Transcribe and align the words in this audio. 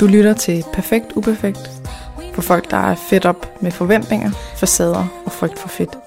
Du 0.00 0.06
lytter 0.06 0.32
til 0.34 0.64
Perfekt 0.72 1.06
Uperfekt 1.16 1.70
for 2.34 2.42
folk, 2.42 2.70
der 2.70 2.76
er 2.76 2.94
fedt 2.94 3.26
op 3.26 3.62
med 3.62 3.70
forventninger, 3.70 4.30
facader 4.56 5.22
og 5.24 5.32
frygt 5.32 5.58
for 5.58 5.68
fedt. 5.68 5.98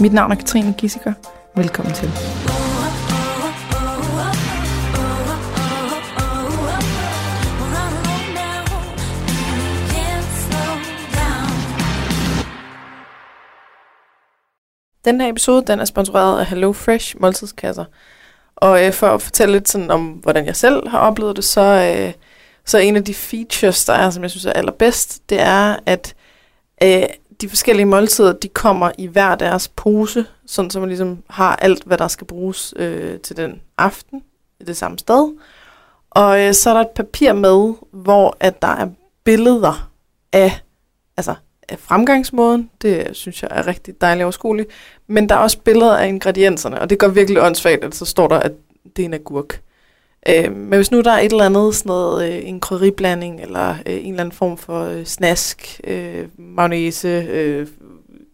Mit 0.00 0.12
navn 0.12 0.32
er 0.32 0.36
Katrine 0.36 0.74
Gissiker. 0.78 1.12
Velkommen 1.56 1.94
til. 1.94 2.08
Den 15.04 15.20
her 15.20 15.28
episode 15.28 15.66
den 15.66 15.80
er 15.80 15.84
sponsoreret 15.84 16.40
af 16.40 16.46
Hello 16.46 16.72
Fresh 16.72 17.16
måltidskasser. 17.20 17.84
Og 18.56 18.86
øh, 18.86 18.92
for 18.92 19.06
at 19.06 19.22
fortælle 19.22 19.52
lidt 19.52 19.68
sådan 19.68 19.90
om, 19.90 20.06
hvordan 20.06 20.46
jeg 20.46 20.56
selv 20.56 20.88
har 20.88 20.98
oplevet 20.98 21.36
det, 21.36 21.44
så, 21.44 21.60
øh, 21.60 22.12
så 22.68 22.78
en 22.78 22.96
af 22.96 23.04
de 23.04 23.14
features, 23.14 23.84
der 23.84 23.92
er, 23.92 24.10
som 24.10 24.22
jeg 24.22 24.30
synes 24.30 24.44
er 24.44 24.52
allerbedst, 24.52 25.30
det 25.30 25.40
er, 25.40 25.76
at 25.86 26.14
øh, 26.82 27.02
de 27.40 27.48
forskellige 27.48 27.86
måltider, 27.86 28.32
de 28.32 28.48
kommer 28.48 28.90
i 28.98 29.06
hver 29.06 29.34
deres 29.34 29.68
pose, 29.68 30.24
sådan 30.46 30.70
så 30.70 30.80
man 30.80 30.88
ligesom 30.88 31.22
har 31.30 31.56
alt, 31.56 31.84
hvad 31.84 31.98
der 31.98 32.08
skal 32.08 32.26
bruges 32.26 32.74
øh, 32.76 33.20
til 33.20 33.36
den 33.36 33.60
aften 33.78 34.22
i 34.60 34.64
det 34.64 34.76
samme 34.76 34.98
sted. 34.98 35.32
Og 36.10 36.40
øh, 36.40 36.54
så 36.54 36.70
er 36.70 36.74
der 36.74 36.80
et 36.80 36.88
papir 36.88 37.32
med, 37.32 37.74
hvor 37.92 38.36
at 38.40 38.62
der 38.62 38.68
er 38.68 38.88
billeder 39.24 39.90
af, 40.32 40.60
altså 41.16 41.34
af 41.68 41.78
fremgangsmåden. 41.78 42.70
Det 42.82 43.08
synes 43.12 43.42
jeg 43.42 43.50
er 43.52 43.66
rigtig 43.66 44.00
dejligt 44.00 44.24
overskueligt. 44.24 44.68
Men 45.06 45.28
der 45.28 45.34
er 45.34 45.38
også 45.38 45.58
billeder 45.58 45.96
af 45.96 46.08
ingredienserne, 46.08 46.80
og 46.80 46.90
det 46.90 46.98
går 46.98 47.08
virkelig 47.08 47.42
åndssvagt, 47.42 47.84
at 47.84 47.94
så 47.94 48.04
står 48.04 48.28
der, 48.28 48.36
at 48.36 48.52
det 48.96 49.02
er 49.02 49.06
en 49.06 49.14
agurk. 49.14 49.62
Øh, 50.28 50.56
men 50.56 50.76
hvis 50.76 50.90
nu 50.90 51.00
der 51.00 51.10
er 51.10 51.18
et 51.18 51.32
eller 51.32 51.44
andet, 51.44 51.74
sådan 51.74 51.90
noget, 51.90 52.32
øh, 52.32 52.48
en 52.48 52.60
krydderiblanding, 52.60 53.40
eller 53.40 53.70
øh, 53.70 53.76
en 53.86 54.10
eller 54.10 54.20
anden 54.20 54.32
form 54.32 54.58
for 54.58 54.84
øh, 54.84 55.04
snask, 55.04 55.80
øh, 55.84 56.28
mayonnaise, 56.38 57.08
øh, 57.08 57.60
en 57.60 57.68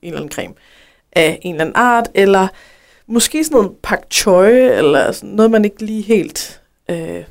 eller 0.02 0.16
anden 0.16 0.32
creme 0.32 0.54
af 1.12 1.38
en 1.42 1.54
eller 1.54 1.64
anden 1.64 1.76
art, 1.76 2.08
eller 2.14 2.48
måske 3.06 3.44
sådan 3.44 3.56
noget 3.56 3.76
pak 3.82 4.00
choi, 4.10 4.52
eller 4.52 5.12
sådan 5.12 5.30
noget, 5.30 5.50
man 5.50 5.64
ikke 5.64 5.84
lige 5.84 6.02
helt 6.02 6.60
øh, 6.90 7.24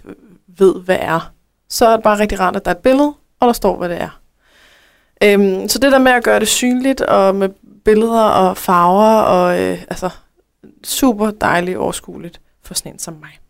ved, 0.57 0.81
hvad 0.81 0.97
er. 0.99 1.33
Så 1.69 1.88
er 1.88 1.95
det 1.95 2.03
bare 2.03 2.19
rigtig 2.19 2.39
rart, 2.39 2.55
at 2.55 2.65
der 2.65 2.71
er 2.71 2.75
et 2.75 2.81
billede, 2.81 3.13
og 3.39 3.47
der 3.47 3.53
står, 3.53 3.77
hvad 3.77 3.89
det 3.89 4.01
er. 4.01 4.19
Øhm, 5.23 5.69
så 5.69 5.79
det 5.79 5.91
der 5.91 5.99
med 5.99 6.11
at 6.11 6.23
gøre 6.23 6.39
det 6.39 6.47
synligt, 6.47 7.01
og 7.01 7.35
med 7.35 7.49
billeder 7.85 8.23
og 8.23 8.57
farver, 8.57 9.21
og 9.21 9.61
øh, 9.61 9.81
altså 9.81 10.09
super 10.83 11.31
dejligt 11.31 11.77
overskueligt 11.77 12.41
for 12.63 12.73
sådan 12.73 12.93
en 12.93 12.99
som 12.99 13.13
mig. 13.13 13.42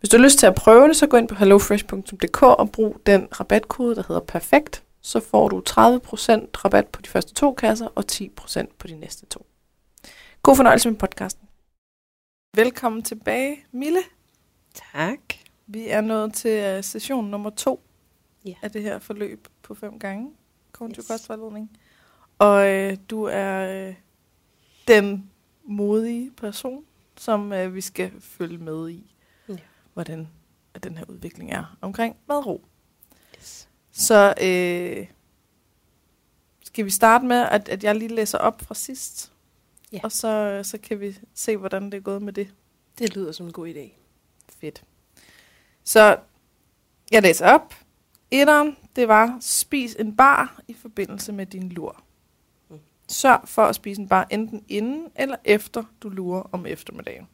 Hvis 0.00 0.08
du 0.10 0.16
har 0.16 0.24
lyst 0.24 0.38
til 0.38 0.46
at 0.46 0.54
prøve 0.54 0.88
det, 0.88 0.96
så 0.96 1.06
gå 1.06 1.16
ind 1.16 1.28
på 1.28 1.34
hellofresh.dk 1.34 2.42
og 2.42 2.72
brug 2.72 3.00
den 3.06 3.28
rabatkode, 3.40 3.96
der 3.96 4.02
hedder 4.08 4.20
perfekt. 4.20 4.82
Så 5.00 5.20
får 5.20 5.48
du 5.48 5.62
30% 5.68 5.72
rabat 6.64 6.86
på 6.86 7.02
de 7.02 7.08
første 7.08 7.34
to 7.34 7.52
kasser 7.54 7.86
og 7.94 8.04
10% 8.12 8.66
på 8.78 8.86
de 8.86 8.96
næste 8.96 9.26
to. 9.26 9.46
God 10.42 10.56
fornøjelse 10.56 10.90
med 10.90 10.98
podcasten. 10.98 11.48
Velkommen 12.56 13.02
tilbage, 13.02 13.64
Mille. 13.72 13.98
Tak. 14.92 15.18
Vi 15.66 15.88
er 15.88 16.00
nået 16.00 16.34
til 16.34 16.76
uh, 16.78 16.84
session 16.84 17.30
nummer 17.30 17.50
to 17.50 17.80
Ja. 18.44 18.54
af 18.62 18.70
det 18.70 18.82
her 18.82 18.98
forløb 18.98 19.48
på 19.62 19.74
fem 19.74 19.98
gange. 19.98 20.30
Kognitiv 20.72 21.00
yes. 21.00 21.08
kostvejledning. 21.08 21.70
Og 22.38 22.68
øh, 22.68 22.96
du 23.10 23.22
er 23.22 23.86
øh, 23.88 23.94
den 24.88 25.30
modige 25.64 26.30
person, 26.30 26.84
som 27.16 27.52
øh, 27.52 27.74
vi 27.74 27.80
skal 27.80 28.12
følge 28.20 28.58
med 28.58 28.90
i. 28.90 29.15
hvordan 29.96 30.28
at 30.74 30.84
den 30.84 30.98
her 30.98 31.04
udvikling 31.08 31.50
er 31.52 31.76
omkring 31.80 32.16
madro. 32.28 32.64
Yes. 33.38 33.68
Så 33.92 34.34
øh, 34.42 35.06
skal 36.64 36.84
vi 36.84 36.90
starte 36.90 37.24
med, 37.26 37.36
at, 37.36 37.68
at 37.68 37.84
jeg 37.84 37.94
lige 37.94 38.14
læser 38.14 38.38
op 38.38 38.60
fra 38.62 38.74
sidst, 38.74 39.32
Ja. 39.92 40.00
og 40.02 40.12
så, 40.12 40.60
så 40.64 40.78
kan 40.78 41.00
vi 41.00 41.18
se, 41.34 41.56
hvordan 41.56 41.84
det 41.84 41.94
er 41.94 42.00
gået 42.00 42.22
med 42.22 42.32
det. 42.32 42.54
Det 42.98 43.14
lyder 43.16 43.32
som 43.32 43.46
en 43.46 43.52
god 43.52 43.68
idé. 43.68 43.90
Fedt. 44.48 44.84
Så 45.84 46.18
jeg 47.12 47.22
læser 47.22 47.46
op. 47.46 47.74
Etteren, 48.30 48.76
det 48.96 49.08
var, 49.08 49.38
spis 49.40 49.94
en 49.98 50.16
bar 50.16 50.60
i 50.68 50.74
forbindelse 50.74 51.32
med 51.32 51.46
din 51.46 51.68
lur. 51.68 52.02
Mm. 52.68 52.78
Sørg 53.08 53.48
for 53.48 53.62
at 53.64 53.74
spise 53.74 54.00
en 54.00 54.08
bar 54.08 54.26
enten 54.30 54.64
inden 54.68 55.10
eller 55.16 55.36
efter 55.44 55.84
du 56.02 56.08
lurer 56.08 56.42
om 56.52 56.66
eftermiddagen. 56.66 57.28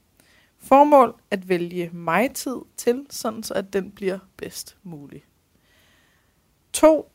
Formål 0.62 1.15
at 1.31 1.49
vælge 1.49 1.91
mig-tid 1.93 2.56
til, 2.77 3.06
sådan 3.11 3.43
så 3.43 3.55
at 3.55 3.73
den 3.73 3.91
bliver 3.91 4.19
bedst 4.37 4.77
mulig. 4.83 5.25
2. 6.73 7.12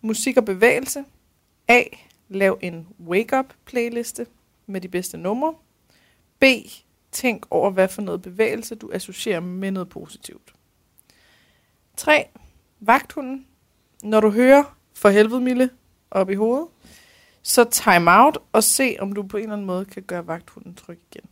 Musik 0.00 0.36
og 0.36 0.44
bevægelse. 0.44 1.04
A. 1.68 1.82
Lav 2.28 2.58
en 2.62 2.88
wake-up 3.06 3.54
playliste 3.64 4.26
med 4.66 4.80
de 4.80 4.88
bedste 4.88 5.16
numre. 5.16 5.54
B. 6.38 6.44
Tænk 7.12 7.46
over, 7.50 7.70
hvad 7.70 7.88
for 7.88 8.02
noget 8.02 8.22
bevægelse 8.22 8.74
du 8.74 8.90
associerer 8.92 9.40
med 9.40 9.70
noget 9.70 9.88
positivt. 9.88 10.54
3. 11.96 12.24
Vagthunden. 12.80 13.46
Når 14.02 14.20
du 14.20 14.30
hører 14.30 14.78
for 14.94 15.08
helvede 15.08 15.40
Mille 15.40 15.70
op 16.10 16.30
i 16.30 16.34
hovedet, 16.34 16.68
så 17.42 17.64
time 17.64 18.10
out 18.10 18.38
og 18.52 18.64
se, 18.64 18.96
om 19.00 19.12
du 19.12 19.22
på 19.22 19.36
en 19.36 19.42
eller 19.42 19.52
anden 19.52 19.66
måde 19.66 19.84
kan 19.84 20.02
gøre 20.02 20.26
vagthunden 20.26 20.74
tryg 20.74 21.00
igen. 21.10 21.28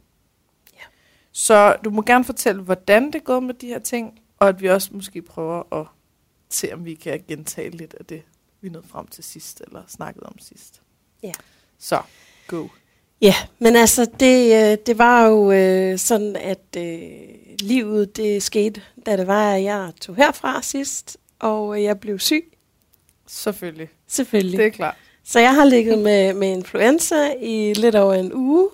Så 1.36 1.76
du 1.84 1.90
må 1.90 2.02
gerne 2.02 2.24
fortælle, 2.24 2.62
hvordan 2.62 3.12
det 3.12 3.24
går 3.24 3.40
med 3.40 3.54
de 3.54 3.66
her 3.66 3.78
ting, 3.78 4.20
og 4.38 4.48
at 4.48 4.62
vi 4.62 4.68
også 4.68 4.88
måske 4.92 5.22
prøver 5.22 5.80
at 5.80 5.86
se, 6.50 6.72
om 6.72 6.84
vi 6.84 6.94
kan 6.94 7.24
gentage 7.28 7.70
lidt 7.70 7.94
af 8.00 8.04
det, 8.04 8.22
vi 8.60 8.68
nåede 8.68 8.86
frem 8.88 9.06
til 9.06 9.24
sidst, 9.24 9.62
eller 9.66 9.82
snakket 9.88 10.22
om 10.22 10.38
sidst. 10.38 10.82
Ja. 11.22 11.32
Så, 11.78 12.02
go. 12.46 12.68
Ja, 13.20 13.34
men 13.58 13.76
altså, 13.76 14.10
det, 14.20 14.54
øh, 14.54 14.78
det 14.86 14.98
var 14.98 15.26
jo 15.26 15.52
øh, 15.52 15.98
sådan, 15.98 16.36
at 16.36 16.76
øh, 16.76 17.00
livet 17.60 18.16
det 18.16 18.42
skete, 18.42 18.82
da 19.06 19.16
det 19.16 19.26
var, 19.26 19.54
at 19.54 19.62
jeg 19.62 19.92
tog 20.00 20.16
herfra 20.16 20.62
sidst, 20.62 21.16
og 21.38 21.76
øh, 21.76 21.82
jeg 21.82 22.00
blev 22.00 22.18
syg, 22.18 22.52
Selvfølgelig. 23.26 23.88
selvfølgelig. 24.06 24.58
Det 24.58 24.66
er 24.66 24.70
klart. 24.70 24.96
Så 25.24 25.40
jeg 25.40 25.54
har 25.54 25.64
ligget 25.64 25.98
med, 25.98 26.34
med 26.34 26.52
influenza 26.52 27.34
i 27.40 27.74
lidt 27.74 27.94
over 27.94 28.14
en 28.14 28.32
uge. 28.34 28.70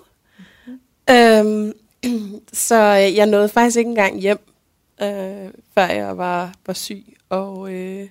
Øhm, 1.09 1.73
så 2.67 2.75
øh, 2.75 3.15
jeg 3.15 3.25
nåede 3.25 3.49
faktisk 3.49 3.77
ikke 3.77 3.89
engang 3.89 4.19
hjem, 4.19 4.39
øh, 5.01 5.51
før 5.73 5.87
jeg 5.87 6.17
var, 6.17 6.53
var 6.65 6.73
syg. 6.73 7.17
Og 7.29 7.73
øh, 7.73 8.09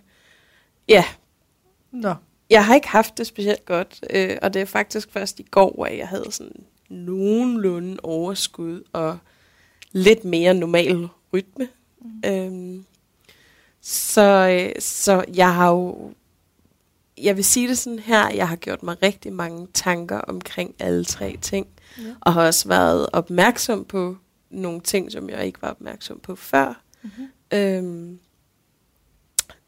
ja, 0.89 1.05
Nå, 1.93 2.15
jeg 2.51 2.67
har 2.67 2.75
ikke 2.75 2.89
haft 2.89 3.19
det 3.19 3.27
specielt 3.27 3.65
godt, 3.65 4.05
øh, 4.11 4.37
og 4.43 4.55
det 4.55 4.63
er 4.63 4.67
faktisk 4.67 5.13
først 5.13 5.41
i 5.41 5.47
går, 5.51 5.87
at 5.87 5.99
jeg 5.99 6.09
havde 6.09 6.27
sådan 6.31 6.65
nogenlunde 6.89 7.99
overskud 8.03 8.83
og 8.93 9.19
lidt 9.93 10.25
mere 10.25 10.55
normal 10.55 11.09
rytme. 11.33 11.69
Mm. 12.01 12.31
Øhm, 12.31 12.85
så, 13.81 14.49
øh, 14.49 14.83
så 14.83 15.25
jeg 15.35 15.55
har 15.55 15.71
jo, 15.71 16.13
jeg 17.19 17.37
vil 17.37 17.45
sige 17.45 17.69
det 17.69 17.79
sådan 17.79 17.99
her, 17.99 18.31
jeg 18.31 18.49
har 18.49 18.57
gjort 18.57 18.83
mig 18.83 19.03
rigtig 19.03 19.33
mange 19.33 19.69
tanker 19.75 20.19
omkring 20.19 20.75
alle 20.79 21.05
tre 21.05 21.37
ting, 21.43 21.67
Ja. 21.99 22.03
og 22.21 22.33
har 22.33 22.47
også 22.47 22.69
været 22.69 23.07
opmærksom 23.13 23.85
på 23.85 24.17
nogle 24.51 24.81
ting, 24.81 25.13
som 25.13 25.31
jeg 25.31 25.47
ikke 25.47 25.63
var 25.63 25.71
opmærksom 25.71 26.19
på 26.23 26.35
før. 26.37 26.83
mm-hmm. 27.03 27.29
Øhm, 27.55 28.19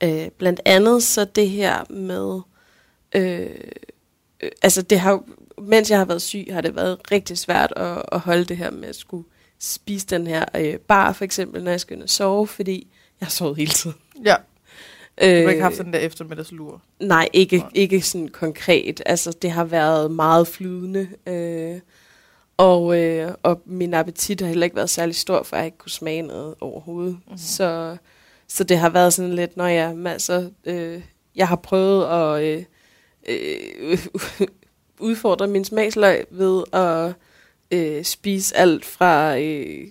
øh, 0.03 0.29
blandt 0.39 0.61
andet 0.65 1.03
så 1.03 1.25
det 1.25 1.51
her 1.51 1.93
med, 1.93 2.41
øh, 3.15 3.51
øh, 4.41 4.51
altså 4.63 4.83
det 4.83 5.01
har 5.01 5.23
mens 5.59 5.91
jeg 5.91 5.99
har 5.99 6.05
været 6.05 6.23
syg, 6.23 6.47
har 6.51 6.61
det 6.61 6.77
været 6.77 6.99
rigtig 7.13 7.39
svært 7.39 7.73
at, 7.77 8.03
at 8.13 8.21
holde 8.21 8.45
det 8.45 8.57
her 8.57 8.71
med 8.71 8.89
at 8.89 8.97
skulle 8.97 9.25
spise 9.59 10.07
den 10.07 10.27
her 10.27 10.45
øh, 10.57 10.79
bar, 10.79 11.13
for 11.13 11.25
eksempel, 11.25 11.65
når 11.65 11.71
jeg 11.71 11.81
skal 11.81 11.95
ind 11.97 12.03
og 12.03 12.09
sove, 12.11 12.47
fordi 12.47 12.89
jeg 13.21 13.27
har 13.27 13.31
sovet 13.31 13.57
hele 13.57 13.71
tiden. 13.71 13.97
ja. 14.25 14.35
Du 15.21 15.25
Øh, 15.27 15.43
har 15.43 15.51
ikke 15.51 15.63
haft 15.63 15.79
den 15.79 15.93
der 15.93 15.99
eftermiddagslur. 15.99 16.83
Nej, 17.01 17.29
ikke, 17.33 17.57
Nej. 17.59 17.69
ikke 17.75 18.03
sådan 18.03 18.29
konkret. 18.29 19.03
Altså, 19.07 19.33
det 19.43 19.51
har 19.51 19.65
været 19.65 20.11
meget 20.11 20.49
flydende. 20.49 21.09
Øh, 21.27 21.81
og, 22.57 23.03
øh, 23.03 23.35
og 23.43 23.63
min 23.67 23.95
appetit 23.95 24.41
har 24.41 24.49
heller 24.49 24.65
ikke 24.65 24.77
været 24.77 24.91
særlig 24.91 25.17
stor, 25.17 25.43
for 25.43 25.57
jeg 25.57 25.65
ikke 25.65 25.79
kunne 25.79 25.91
smage 25.91 26.23
noget 26.23 26.55
overhovedet. 26.61 27.13
Mhm. 27.13 27.23
Mm-hmm. 27.25 27.39
Så, 27.39 27.97
så 28.49 28.65
det 28.65 28.79
har 28.79 28.89
været 28.89 29.13
sådan 29.13 29.35
lidt, 29.35 29.57
når 29.57 29.67
jeg, 29.67 29.97
altså, 30.07 30.51
øh, 30.65 31.03
jeg 31.37 31.49
har 31.49 31.57
prøvet 31.57 32.05
at 32.05 32.43
øh, 32.43 32.65
øh, 33.29 33.99
udfordre 35.09 35.47
min 35.47 35.65
smagsløg 35.65 36.27
ved 36.31 36.65
at 36.73 37.13
øh, 37.71 38.05
spise 38.05 38.57
alt 38.57 38.85
fra 38.85 39.39
øh, 39.39 39.87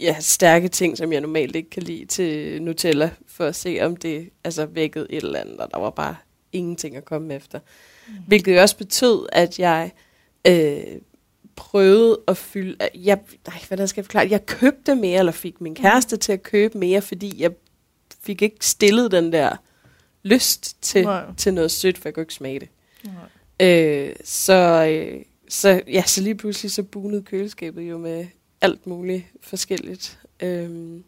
ja, 0.00 0.16
stærke 0.20 0.68
ting, 0.68 0.98
som 0.98 1.12
jeg 1.12 1.20
normalt 1.20 1.56
ikke 1.56 1.70
kan 1.70 1.82
lide, 1.82 2.04
til 2.06 2.62
Nutella, 2.62 3.10
for 3.26 3.44
at 3.44 3.56
se, 3.56 3.78
om 3.82 3.96
det 3.96 4.30
altså, 4.44 4.66
vækkede 4.66 5.06
et 5.10 5.24
eller 5.24 5.40
andet, 5.40 5.56
og 5.56 5.70
der 5.70 5.78
var 5.78 5.90
bare 5.90 6.16
ingenting 6.52 6.96
at 6.96 7.04
komme 7.04 7.34
efter. 7.34 7.58
Mm. 8.08 8.14
Hvilket 8.26 8.60
også 8.60 8.76
betød, 8.76 9.26
at 9.32 9.58
jeg 9.58 9.90
øh, 10.46 11.00
prøvede 11.56 12.20
at 12.28 12.36
fylde... 12.36 12.76
Jeg, 12.94 13.18
nej, 13.46 13.58
hvordan 13.68 13.88
skal 13.88 14.00
jeg 14.00 14.04
forklare? 14.04 14.28
Jeg 14.30 14.46
købte 14.46 14.94
mere, 14.94 15.18
eller 15.18 15.32
fik 15.32 15.60
min 15.60 15.74
kæreste 15.74 16.16
til 16.16 16.32
at 16.32 16.42
købe 16.42 16.78
mere, 16.78 17.02
fordi 17.02 17.42
jeg 17.42 17.50
fik 18.22 18.42
ikke 18.42 18.66
stillet 18.66 19.10
den 19.10 19.32
der 19.32 19.56
lyst 20.22 20.82
til, 20.82 21.04
Nej. 21.04 21.24
til 21.36 21.54
noget 21.54 21.70
sødt, 21.70 21.98
for 21.98 22.08
jeg 22.08 22.14
kunne 22.14 22.22
ikke 22.22 22.34
smage 22.34 22.60
det. 22.60 22.68
Nej. 23.04 23.68
Øh, 23.68 24.16
så, 24.24 24.86
øh, 24.90 25.22
så, 25.48 25.82
ja, 25.88 26.02
så 26.06 26.22
lige 26.22 26.34
pludselig 26.34 26.72
så 26.72 26.82
bunede 26.82 27.22
køleskabet 27.22 27.82
jo 27.82 27.98
med 27.98 28.26
alt 28.60 28.86
muligt 28.86 29.24
forskelligt. 29.40 30.18
Øhm, 30.42 31.04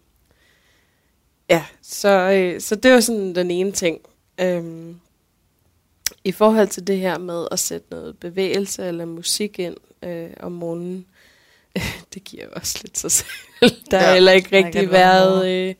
ja, 1.50 1.64
så, 1.82 2.08
øh, 2.08 2.60
så 2.60 2.74
det 2.74 2.92
var 2.92 3.00
sådan 3.00 3.34
den 3.34 3.50
ene 3.50 3.72
ting. 3.72 4.00
Øhm, 4.40 5.00
I 6.24 6.32
forhold 6.32 6.68
til 6.68 6.86
det 6.86 6.98
her 6.98 7.18
med 7.18 7.48
at 7.50 7.58
sætte 7.58 7.86
noget 7.90 8.18
bevægelse 8.18 8.86
eller 8.86 9.04
musik 9.04 9.58
ind 9.58 9.76
øh, 10.04 10.30
om 10.40 10.52
morgenen, 10.52 11.06
det 12.14 12.24
giver 12.24 12.48
også 12.48 12.78
lidt 12.82 12.98
sig 12.98 13.10
selv. 13.10 13.30
Der 13.90 14.08
Ja, 14.08 14.12
heller 14.12 14.32
ikke 14.32 14.56
rigtig 14.56 14.90
været, 14.90 15.48
øh, 15.48 15.74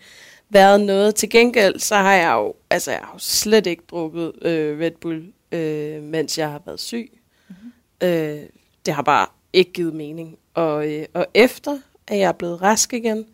været 0.51 0.81
noget. 0.81 1.15
Til 1.15 1.31
gengæld, 1.31 1.79
så 1.79 1.95
har 1.95 2.15
jeg 2.15 2.33
jo, 2.33 2.55
altså 2.71 2.91
jeg 2.91 3.01
har 3.01 3.13
jo 3.13 3.19
slet 3.19 3.67
ikke 3.67 3.83
drukket 3.91 4.33
øh, 4.43 4.81
Red 4.81 4.91
Bull, 4.91 5.33
øh, 5.53 6.03
mens 6.03 6.39
jeg 6.39 6.51
har 6.51 6.63
været 6.67 6.81
syg. 6.81 7.21
Mm-hmm. 7.49 7.73
Øh, 8.09 8.43
det 8.87 8.95
har 8.95 9.03
bare 9.03 9.27
ikke 9.53 9.73
givet 9.73 9.95
mening. 9.95 10.39
Og, 10.55 10.93
øh, 10.93 11.07
og 11.15 11.27
efter, 11.35 11.79
at 12.07 12.19
jeg 12.19 12.29
er 12.29 12.33
blevet 12.33 12.63
rask 12.63 12.93
igen, 12.93 13.27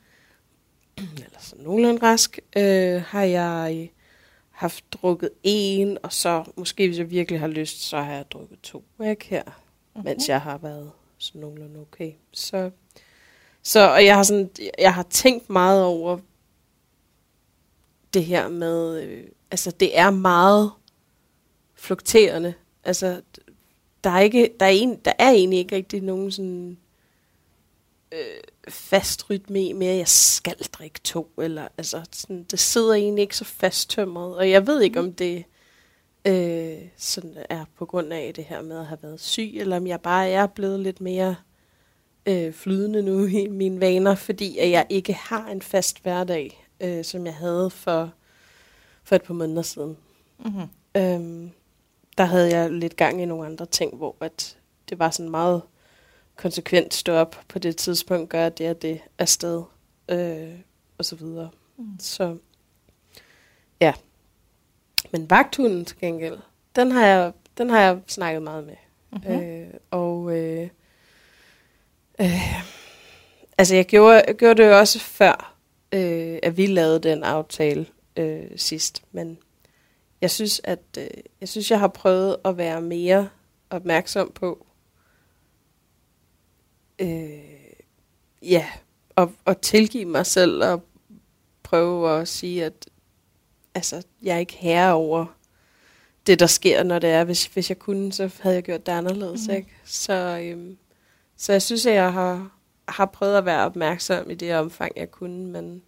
eller 1.25 1.39
så 1.41 1.55
nogenlunde 1.59 2.03
rask, 2.03 2.39
øh, 2.57 3.03
har 3.03 3.23
jeg 3.23 3.79
øh, 3.81 3.89
haft 4.51 4.85
drukket 4.93 5.31
en, 5.43 5.99
og 6.03 6.13
så 6.13 6.45
måske 6.57 6.87
hvis 6.87 6.99
jeg 6.99 7.11
virkelig 7.11 7.41
har 7.41 7.49
lyst, 7.49 7.83
så 7.83 7.97
har 7.97 8.13
jeg 8.13 8.25
drukket 8.31 8.59
to 8.63 8.85
ikke 9.05 9.27
her, 9.27 9.60
mm-hmm. 10.01 10.11
mens 10.11 10.29
jeg 10.29 10.41
har 10.41 10.59
været 10.59 10.91
sådan 11.19 11.41
nogenlunde 11.41 11.81
okay. 11.81 12.13
Så, 12.33 12.71
så 13.63 13.91
og 13.91 14.05
jeg 14.05 14.17
har 14.17 14.23
sådan, 14.23 14.51
jeg 14.79 14.95
har 14.95 15.03
tænkt 15.03 15.51
meget 15.51 15.85
over 15.85 16.19
det 18.15 18.25
her 18.25 18.49
med, 18.49 19.03
øh, 19.03 19.27
altså 19.51 19.71
det 19.71 19.99
er 19.99 20.11
meget 20.11 20.73
flukterende. 21.75 22.55
Altså 22.85 23.23
der 24.05 24.11
er 24.11 24.21
ikke, 24.21 24.51
der 24.61 24.67
er, 24.67 24.71
en, 24.71 24.97
der 25.05 25.13
er 25.19 25.31
egentlig 25.31 25.59
ikke 25.59 25.77
rigtig 25.77 26.03
nogen 26.03 26.33
sådan 26.33 26.79
øh, 28.13 28.41
fast 28.69 29.31
rytme 29.31 29.65
i 29.65 29.73
mere, 29.73 29.97
jeg 29.97 30.09
skal 30.09 30.57
drikke 30.73 31.01
to, 31.05 31.31
eller 31.39 31.69
altså 31.79 32.03
sådan, 32.13 32.43
det 32.43 32.59
sidder 32.59 32.95
egentlig 32.95 33.23
ikke 33.23 33.37
så 33.37 33.45
fasttømret, 33.45 34.37
og 34.37 34.51
jeg 34.51 34.67
ved 34.67 34.83
ikke 34.83 35.01
om 35.01 35.13
det 35.13 35.45
øh, 36.25 36.79
sådan 36.97 37.37
er 37.51 37.65
på 37.79 37.87
grund 37.87 38.13
af 38.13 38.35
det 38.35 38.45
her 38.45 38.63
med 38.63 38.79
at 38.79 38.87
have 38.87 39.03
været 39.03 39.21
syg, 39.21 39.53
eller 39.55 39.77
om 39.77 39.87
jeg 39.87 40.01
bare 40.01 40.29
er 40.29 40.47
blevet 40.47 40.81
lidt 40.81 41.01
mere 41.01 41.37
øh, 42.27 42.53
flydende 42.53 43.03
nu 43.03 43.27
i 43.27 43.47
mine 43.47 43.81
vaner, 43.81 44.15
fordi 44.15 44.59
at 44.59 44.71
jeg 44.71 44.87
ikke 44.89 45.13
har 45.13 45.49
en 45.49 45.63
fast 45.63 46.03
hverdag, 46.03 46.67
øh, 46.81 47.05
som 47.05 47.27
jeg 47.27 47.35
havde 47.35 47.71
for, 47.71 48.13
for 49.05 49.17
et 49.17 49.23
par 49.23 49.35
måneder 49.35 49.63
siden. 49.63 49.97
Mm-hmm. 50.39 50.69
Øhm, 50.97 51.51
der 52.19 52.25
havde 52.25 52.57
jeg 52.57 52.71
lidt 52.71 52.97
gang 52.97 53.23
i 53.23 53.25
nogle 53.25 53.47
andre 53.47 53.67
ting, 53.67 53.97
hvor 53.97 54.17
at 54.21 54.57
det 54.89 54.99
var 54.99 55.11
sådan 55.11 55.31
meget 55.31 55.63
konsekvent 56.37 56.95
stå 56.95 57.13
op 57.13 57.37
på 57.49 57.59
det 57.59 57.77
tidspunkt, 57.77 58.31
gør 58.31 58.49
det 58.49 58.71
og 58.71 58.83
det 58.83 59.01
afsted, 59.19 59.63
øh, 60.09 60.55
og 60.99 61.05
så 61.05 61.17
videre. 61.17 61.51
Mm. 61.77 61.99
Så 61.99 62.37
ja. 63.81 63.93
Men 65.13 65.31
vagthunden 65.31 65.85
til 65.85 65.99
gengæld, 65.99 66.39
den 66.77 66.91
har 66.91 67.07
jeg, 67.07 67.33
den 67.59 67.71
har 67.71 67.81
jeg 67.81 68.01
snakket 68.07 68.43
meget 68.43 68.65
med. 68.65 68.77
Mm-hmm. 69.13 69.41
Øh, 69.41 69.75
og 69.91 70.39
øh, 70.39 70.69
øh, 72.21 72.63
altså 73.59 73.75
jeg 73.75 73.87
gjorde, 73.87 74.23
jeg 74.27 74.37
gjorde 74.37 74.63
det 74.63 74.69
jo 74.69 74.79
også 74.79 74.99
før, 74.99 75.57
øh, 75.93 76.39
at 76.43 76.57
vi 76.57 76.67
lavede 76.67 77.01
den 77.01 77.25
aftale 77.25 77.87
øh, 78.17 78.47
sidst. 78.57 79.03
Men 79.13 79.39
jeg 80.21 80.31
synes, 80.31 80.61
at 80.65 80.81
øh, 80.99 81.09
jeg 81.41 81.49
synes, 81.49 81.71
jeg 81.71 81.79
har 81.79 81.89
prøvet 81.89 82.37
at 82.45 82.57
være 82.57 82.81
mere 82.81 83.29
opmærksom 83.71 84.33
på, 84.35 84.67
øh, 86.99 87.41
ja, 88.43 88.67
og, 89.17 89.33
og 89.45 89.61
tilgive 89.61 90.05
mig 90.05 90.27
selv 90.27 90.65
og 90.65 90.85
prøve 91.63 92.21
at 92.21 92.29
sige, 92.29 92.65
at 92.65 92.87
altså, 93.75 94.03
jeg 94.23 94.35
er 94.35 94.39
ikke 94.39 94.57
herre 94.57 94.93
over 94.95 95.27
det, 96.27 96.41
der 96.41 96.47
sker, 96.47 96.83
når 96.83 96.99
det 96.99 97.11
er. 97.11 97.25
Hvis, 97.25 97.47
hvis 97.47 97.69
jeg 97.69 97.79
kunne, 97.79 98.13
så 98.13 98.31
havde 98.41 98.57
jeg 98.57 98.63
gjort 98.63 98.87
det 98.87 98.93
anderledes. 98.93 99.49
Mm. 99.49 99.55
Ikke? 99.55 99.69
Så, 99.85 100.41
øhm, 100.43 100.79
så 101.37 101.53
jeg 101.53 101.63
synes, 101.63 101.87
at 101.87 101.95
jeg 101.95 102.13
har, 102.13 102.51
har 102.89 103.07
prøvet 103.07 103.39
at 103.39 103.45
være 103.45 103.65
opmærksom 103.65 104.31
i 104.31 104.35
det 104.35 104.55
omfang, 104.55 104.93
jeg 104.97 105.11
kunne. 105.11 105.47
Men 105.47 105.83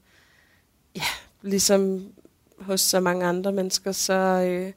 ja, 0.96 1.02
ligesom 1.42 2.12
hos 2.58 2.80
så 2.80 3.00
mange 3.00 3.26
andre 3.26 3.52
mennesker, 3.52 3.92
så, 3.92 4.14
øh, 4.14 4.72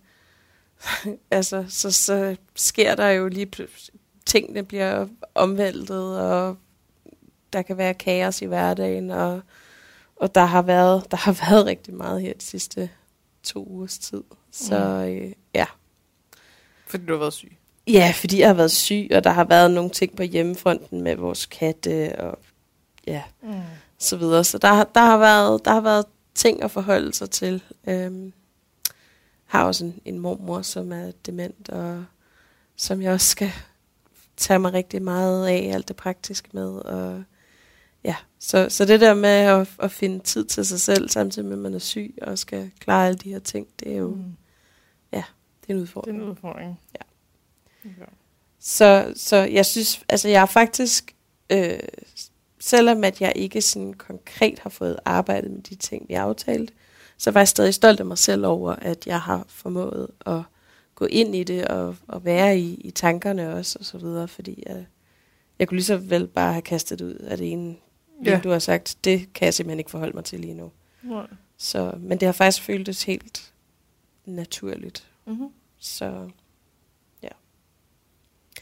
altså, 1.32 1.66
så, 1.70 1.92
så 1.92 2.36
sker 2.56 2.96
der 2.96 3.10
jo 3.10 3.28
lige 3.28 3.68
tingene 4.26 4.64
bliver 4.64 5.08
omvæltet, 5.36 6.20
og 6.20 6.58
der 7.54 7.62
kan 7.62 7.78
være 7.78 7.94
kaos 7.94 8.42
i 8.42 8.46
hverdagen, 8.46 9.12
og, 9.12 9.42
og 10.16 10.36
der 10.36 10.46
har 10.46 10.62
været 10.62 11.12
der 11.12 11.18
har 11.18 11.32
været 11.50 11.66
rigtig 11.72 11.94
meget 11.94 12.22
her 12.22 12.34
de 12.34 12.44
sidste 12.44 12.90
to 13.44 13.64
ugers 13.70 13.98
tid. 13.98 14.24
Så 14.52 14.76
øh, 15.08 15.32
ja. 15.56 15.66
Fordi 16.88 17.06
du 17.06 17.14
har 17.14 17.20
været 17.20 17.34
syg. 17.34 17.58
Ja, 17.88 18.14
fordi 18.16 18.40
jeg 18.40 18.48
har 18.50 18.54
været 18.54 18.72
syg, 18.72 19.08
og 19.16 19.24
der 19.24 19.30
har 19.30 19.44
været 19.44 19.72
nogle 19.72 19.90
ting 19.90 20.16
på 20.16 20.24
hjemmefronten 20.24 21.02
med 21.02 21.16
vores 21.16 21.46
katte, 21.46 22.20
og 22.20 22.40
ja, 23.08 23.24
Mm. 23.42 23.62
så 24.00 24.18
videre. 24.18 24.44
Så 24.44 24.58
der, 24.58 24.68
har- 24.68 24.90
der, 24.96 25.02
har 25.02 25.18
været, 25.18 25.66
der 25.66 25.72
har 25.72 25.82
været 25.82 26.06
ting 26.36 26.64
at 26.64 26.72
forholde 26.72 27.14
sig 27.14 27.30
til. 27.30 27.64
Øhm, 27.88 28.34
har 29.46 29.64
også 29.66 29.86
en, 29.86 30.02
en 30.06 30.20
mormor, 30.20 30.62
som 30.62 30.92
er 30.92 31.12
dement, 31.26 31.70
og 31.70 32.06
som 32.76 33.02
jeg 33.02 33.14
også 33.14 33.28
skal 33.28 33.52
tage 34.38 34.60
mig 34.60 34.74
rigtig 34.74 35.02
meget 35.02 35.48
af, 35.48 35.70
alt 35.74 35.88
det 35.88 35.96
praktiske 35.96 36.50
med. 36.54 36.68
Og 36.70 37.24
ja, 38.06 38.16
så, 38.40 38.68
så 38.70 38.86
det 38.86 39.02
der 39.02 39.14
med 39.14 39.30
at, 39.30 39.68
at 39.80 39.92
finde 39.92 40.20
tid 40.20 40.46
til 40.46 40.66
sig 40.66 40.80
selv, 40.82 41.10
samtidig 41.10 41.48
med, 41.48 41.58
at 41.58 41.62
man 41.62 41.74
er 41.74 41.80
syg, 41.80 42.16
og 42.22 42.40
skal 42.40 42.72
klare 42.80 43.08
alle 43.08 43.18
de 43.18 43.30
her 43.30 43.40
ting, 43.40 43.68
det 43.80 43.92
er 43.92 43.98
jo 43.98 44.08
Mm. 44.08 44.24
det 45.12 45.18
er 45.70 45.74
en 45.74 45.76
Det 45.76 45.78
er 45.78 45.82
udfordring. 45.82 46.18
en 46.18 46.24
udfordring. 46.30 46.80
Ja. 46.96 47.02
Okay. 47.90 48.12
Så, 48.60 49.14
så 49.16 49.36
jeg 49.36 49.66
synes, 49.66 50.02
altså 50.10 50.28
jeg 50.30 50.42
har 50.42 50.46
faktisk, 50.46 51.16
øh, 51.50 51.80
selvom 52.60 53.04
at 53.04 53.22
jeg 53.22 53.34
ikke 53.36 53.62
sådan 53.62 53.94
konkret 53.94 54.60
har 54.60 54.70
fået 54.70 55.00
arbejdet 55.06 55.52
med 55.52 55.62
de 55.62 55.76
ting, 55.76 56.06
vi 56.10 56.14
aftalte, 56.14 56.74
så 57.18 57.32
var 57.32 57.40
jeg 57.40 57.48
stadig 57.48 57.74
stolt 57.74 58.00
af 58.00 58.06
mig 58.06 58.18
selv 58.18 58.46
over, 58.46 58.72
at 58.74 59.08
jeg 59.08 59.22
har 59.22 59.46
formået 59.48 60.08
at 60.26 60.42
gå 60.96 61.06
ind 61.06 61.36
i 61.36 61.44
det 61.44 61.68
og, 61.68 61.96
og 62.08 62.26
være 62.26 62.60
i, 62.60 62.74
i 62.76 62.92
tankerne 62.92 63.54
også 63.54 63.80
og 63.80 63.86
så 63.86 63.98
videre, 63.98 64.28
fordi 64.28 64.64
jeg, 64.68 64.86
jeg 65.60 65.68
kunne 65.68 65.76
lige 65.78 65.86
så 65.86 65.98
vel 65.98 66.28
bare 66.28 66.52
have 66.54 66.62
kastet 66.62 67.00
det 67.00 67.06
ud 67.06 67.14
af 67.14 67.38
det 67.38 67.52
ene, 67.52 67.76
Ja. 68.26 68.32
ja. 68.32 68.40
du 68.44 68.50
har 68.50 68.60
sagt, 68.60 68.98
det 69.04 69.34
kan 69.34 69.46
jeg 69.46 69.54
simpelthen 69.54 69.80
ikke 69.80 69.92
forholde 69.92 70.14
mig 70.14 70.26
til 70.26 70.40
lige 70.40 70.54
nu. 70.54 70.72
Nej. 71.04 71.28
Så, 71.58 71.94
men 72.00 72.20
det 72.20 72.26
har 72.26 72.34
faktisk 72.34 72.64
føltes 72.66 73.04
helt 73.04 73.54
naturligt. 74.26 75.08
Mm-hmm. 75.26 75.50
Så 75.80 76.30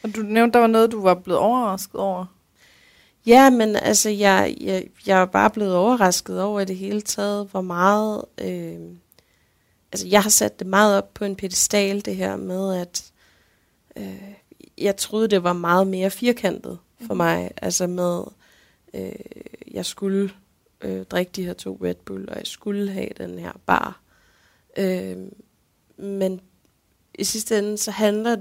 Og 0.03 0.15
du 0.15 0.22
nævnte, 0.22 0.53
der 0.53 0.60
var 0.60 0.67
noget, 0.67 0.91
du 0.91 1.01
var 1.01 1.13
blevet 1.13 1.39
overrasket 1.39 1.95
over. 1.95 2.25
Ja, 3.25 3.50
men 3.50 3.75
altså, 3.75 4.10
jeg, 4.10 4.55
jeg, 4.62 4.88
jeg 5.07 5.22
er 5.22 5.25
bare 5.25 5.50
blevet 5.50 5.75
overrasket 5.75 6.41
over 6.41 6.60
i 6.60 6.65
det 6.65 6.77
hele 6.77 7.01
taget, 7.01 7.48
hvor 7.51 7.62
meget... 7.62 8.25
Øh, 8.38 8.79
altså, 9.91 10.07
jeg 10.07 10.24
har 10.24 10.29
sat 10.29 10.60
det 10.60 10.67
meget 10.67 10.98
op 10.98 11.13
på 11.13 11.25
en 11.25 11.36
pedestal, 11.36 12.05
det 12.05 12.15
her 12.15 12.36
med, 12.36 12.75
at 12.75 13.12
øh, 13.95 14.33
jeg 14.77 14.95
troede, 14.98 15.27
det 15.27 15.43
var 15.43 15.53
meget 15.53 15.88
mere 15.88 16.10
firkantet 16.10 16.77
for 17.01 17.13
Mhm. 17.13 17.17
mig. 17.17 17.51
Altså 17.62 17.88
med, 17.88 18.24
øh, 18.93 19.12
jeg 19.71 19.85
skulle 19.85 20.31
øh, 20.81 21.03
drikke 21.05 21.31
de 21.35 21.45
her 21.45 21.53
to 21.53 21.79
Red 21.83 21.95
Bull, 21.95 22.29
og 22.29 22.38
jeg 22.38 22.47
skulle 22.47 22.91
have 22.91 23.09
den 23.17 23.39
her 23.39 23.51
bar. 23.65 24.01
Øh, 24.77 25.17
men 25.97 26.41
i 27.15 27.23
sidste 27.23 27.57
ende, 27.57 27.77
så 27.77 27.91
handler 27.91 28.38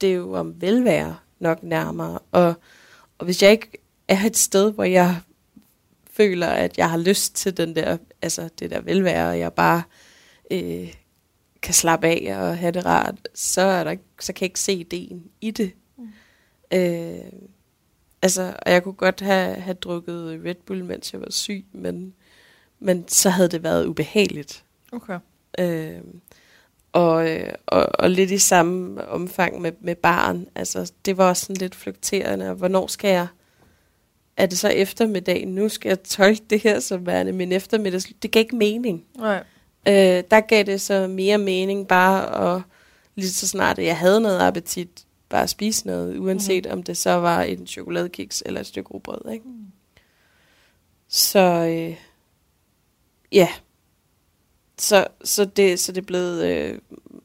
det 0.00 0.16
jo 0.16 0.32
om 0.32 0.60
velvære 0.60 1.16
nok 1.38 1.62
nærmere. 1.62 2.18
Og, 2.32 2.54
og 3.18 3.24
hvis 3.24 3.42
jeg 3.42 3.50
ikke 3.50 3.78
er 4.08 4.24
et 4.26 4.36
sted, 4.36 4.72
hvor 4.72 4.84
jeg 4.84 5.20
føler, 6.10 6.46
at 6.46 6.78
jeg 6.78 6.90
har 6.90 6.98
lyst 6.98 7.34
til 7.34 7.56
den 7.56 7.76
der, 7.76 7.96
altså 8.22 8.48
det 8.58 8.70
der 8.70 8.80
velvære, 8.80 9.28
og 9.28 9.38
jeg 9.38 9.52
bare 9.52 9.82
øh, 10.50 10.94
kan 11.62 11.74
slappe 11.74 12.06
af 12.06 12.36
og 12.38 12.58
have 12.58 12.72
det 12.72 12.86
rart, 12.86 13.28
så, 13.34 13.60
er 13.60 13.84
der, 13.84 13.96
så 14.20 14.32
kan 14.32 14.44
jeg 14.44 14.50
ikke 14.50 14.60
se 14.60 14.72
ideen 14.72 15.24
i 15.40 15.50
det. 15.50 15.72
Mm. 15.98 16.08
Øh, 16.72 17.32
altså, 18.22 18.54
og 18.66 18.72
jeg 18.72 18.82
kunne 18.82 18.94
godt 18.94 19.20
have, 19.20 19.54
have 19.54 19.74
drukket 19.74 20.40
Red 20.44 20.54
Bull, 20.66 20.84
mens 20.84 21.12
jeg 21.12 21.20
var 21.20 21.30
syg, 21.30 21.64
men, 21.72 22.14
men 22.78 23.08
så 23.08 23.30
havde 23.30 23.48
det 23.48 23.62
været 23.62 23.86
ubehageligt. 23.86 24.64
Okay. 24.92 25.18
Øh, 25.58 26.00
og, 26.92 27.28
og, 27.66 27.88
og 27.98 28.10
lidt 28.10 28.30
i 28.30 28.38
samme 28.38 29.08
omfang 29.08 29.60
med, 29.60 29.72
med 29.80 29.94
barn. 29.94 30.46
Altså, 30.54 30.92
det 31.04 31.16
var 31.16 31.28
også 31.28 31.46
sådan 31.46 31.56
lidt 31.56 31.74
flukterende. 31.74 32.50
og 32.50 32.56
Hvornår 32.56 32.86
skal 32.86 33.10
jeg 33.10 33.26
er 34.36 34.46
det 34.46 34.58
så 34.58 34.68
eftermiddag, 34.68 35.46
nu 35.46 35.68
skal 35.68 35.88
jeg 35.88 36.02
tolke 36.02 36.42
det 36.50 36.60
her 36.60 36.80
som 36.80 37.06
værende 37.06 37.32
min 37.32 37.52
eftermiddag. 37.52 38.00
Det 38.22 38.30
gav 38.30 38.40
ikke 38.40 38.56
mening. 38.56 39.04
Nej. 39.18 39.44
Øh, 39.88 40.24
der 40.30 40.40
gav 40.40 40.62
det 40.62 40.80
så 40.80 41.06
mere 41.06 41.38
mening 41.38 41.88
bare 41.88 42.54
at, 42.56 42.62
lige 43.14 43.30
så 43.30 43.48
snart 43.48 43.78
jeg 43.78 43.96
havde 43.96 44.20
noget 44.20 44.40
appetit, 44.40 45.05
bare 45.28 45.48
spise 45.48 45.86
noget, 45.86 46.18
uanset 46.18 46.64
mm. 46.64 46.72
om 46.72 46.82
det 46.82 46.96
så 46.96 47.10
var 47.10 47.42
en 47.42 47.66
chokoladekiks 47.66 48.42
eller 48.46 48.60
et 48.60 48.66
stykke 48.66 48.90
rugbrød. 48.90 49.32
Ikke? 49.32 49.48
Mm. 49.48 49.66
Så 51.08 51.40
øh, 51.40 51.96
ja, 53.32 53.48
så, 54.78 55.06
så, 55.24 55.44
det, 55.44 55.80
så 55.80 55.92
det 55.92 56.00
er 56.00 56.06
blevet 56.06 56.44
øh, 56.44 56.78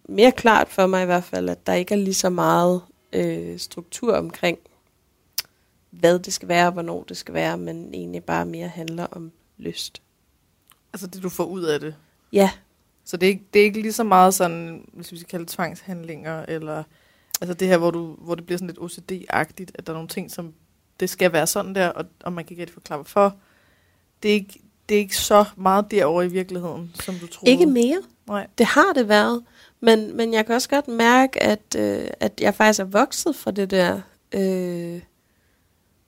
mere 0.10 0.32
klart 0.32 0.70
for 0.70 0.88
mig 0.88 1.04
i 1.04 1.06
hvert 1.06 1.24
fald, 1.24 1.50
at 1.50 1.68
der 1.68 1.74
ikke 1.74 1.94
er 1.94 2.00
lige 2.00 2.14
så 2.14 2.30
meget 2.30 2.82
øh, 3.14 3.60
struktur 3.60 4.18
omkring, 4.18 4.58
hvad 5.90 6.20
det 6.20 6.34
skal 6.34 6.48
være, 6.48 6.68
og 6.68 6.74
hvornår 6.74 7.04
det 7.04 7.18
skal 7.18 7.34
være, 7.34 7.58
men 7.58 7.94
egentlig 7.94 8.24
bare 8.24 8.46
mere 8.46 8.68
handler 8.68 9.06
om 9.06 9.32
lyst. 9.58 10.02
Altså 10.94 11.08
det, 11.08 11.24
du 11.24 11.30
får 11.30 11.46
ud 11.46 11.64
af 11.64 11.80
det. 11.80 11.96
Ja. 12.34 12.52
Så 13.06 13.18
det 13.18 13.28
er 13.28 13.32
ikke, 13.32 13.46
det 13.54 13.60
er 13.60 13.64
ikke 13.64 13.82
lige 13.82 13.94
så 13.94 14.04
meget 14.04 14.34
sådan, 14.34 14.90
hvis 14.94 15.12
vi 15.12 15.18
skal 15.18 15.30
kalde 15.30 15.46
det 15.46 15.52
tvangshandlinger, 15.52 16.46
eller 16.48 16.84
altså 17.42 17.54
det 17.54 17.68
her, 17.68 17.78
hvor, 17.78 17.92
du, 17.92 18.16
hvor 18.20 18.36
det 18.36 18.46
bliver 18.46 18.58
sådan 18.58 18.68
lidt 18.68 18.80
OCD-agtigt, 18.80 19.72
at 19.76 19.88
der 19.88 19.94
er 19.94 19.98
nogle 19.98 20.08
ting, 20.08 20.32
som 20.32 20.54
det 21.00 21.10
skal 21.10 21.34
være 21.34 21.48
sådan 21.48 21.76
der, 21.76 21.88
og, 21.88 22.06
og 22.24 22.34
man 22.34 22.46
kan 22.46 22.52
ikke 22.54 22.62
rigtig 22.62 22.74
forklare 22.74 22.98
hvorfor. 22.98 23.36
Det 24.24 24.30
er 24.30 24.36
ikke, 24.36 24.60
det 24.90 24.96
er 24.96 25.00
ikke 25.00 25.18
så 25.18 25.46
meget 25.56 25.92
derovre 25.92 26.26
i 26.26 26.30
virkeligheden, 26.30 26.92
som 26.96 27.16
du 27.16 27.28
tror. 27.28 27.48
Ikke 27.48 27.66
mere. 27.66 28.02
Nej. 28.28 28.48
Det 28.58 28.66
har 28.66 28.94
det 28.94 29.08
været. 29.08 29.44
Men, 29.80 30.18
men 30.18 30.34
jeg 30.34 30.46
kan 30.46 30.56
også 30.56 30.70
godt 30.70 30.88
mærke, 30.88 31.44
at, 31.44 31.76
øh, 31.78 32.08
at 32.20 32.42
jeg 32.42 32.56
faktisk 32.56 32.80
er 32.80 32.84
vokset 32.84 33.36
fra 33.36 33.52
det 33.52 33.72
der. 33.72 34.02
Øh, 34.32 35.02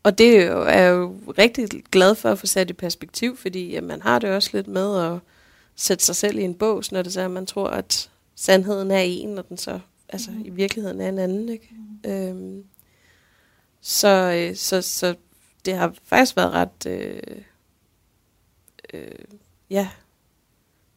og 0.04 0.18
det 0.18 0.40
er, 0.40 0.46
jo, 0.46 0.62
er 0.62 0.82
jeg 0.82 0.92
jo 0.92 1.16
rigtig 1.38 1.70
glad 1.92 2.16
for 2.16 2.30
at 2.30 2.40
få 2.40 2.46
sat 2.46 2.70
i 2.70 2.74
perspektiv, 2.74 3.38
fordi 3.38 3.72
ja, 3.72 3.82
man 3.82 4.02
har 4.02 4.20
det 4.20 4.30
også 4.30 4.50
lidt 4.54 4.68
med 4.68 5.00
at 5.06 5.20
sætte 5.76 6.06
sig 6.06 6.16
selv 6.16 6.38
i 6.38 6.42
en 6.42 6.56
bås, 6.56 6.92
når 6.92 7.02
det 7.02 7.14
så 7.14 7.22
er, 7.22 7.26
at 7.26 7.32
man 7.32 7.46
tror, 7.46 7.68
at 7.68 8.10
sandheden 8.36 8.92
er 8.92 9.00
en, 9.00 9.38
og 9.38 9.50
den 9.50 9.58
så 9.58 9.80
altså, 10.14 10.32
mm. 10.32 10.46
i 10.46 10.50
virkeligheden 10.50 11.02
er 11.02 11.10
en 11.10 11.20
anden. 11.20 11.50
Ikke? 11.50 11.70
Mm. 12.04 12.12
Øhm, 12.12 12.64
så, 13.82 14.08
øh, 14.38 14.56
så, 14.56 14.82
så 14.82 15.16
det 15.66 15.76
har 15.76 15.94
faktisk 16.04 16.36
været 16.36 16.52
ret... 16.52 16.86
Øh, 16.88 17.22
øh, 18.94 19.26
ja, 19.70 19.90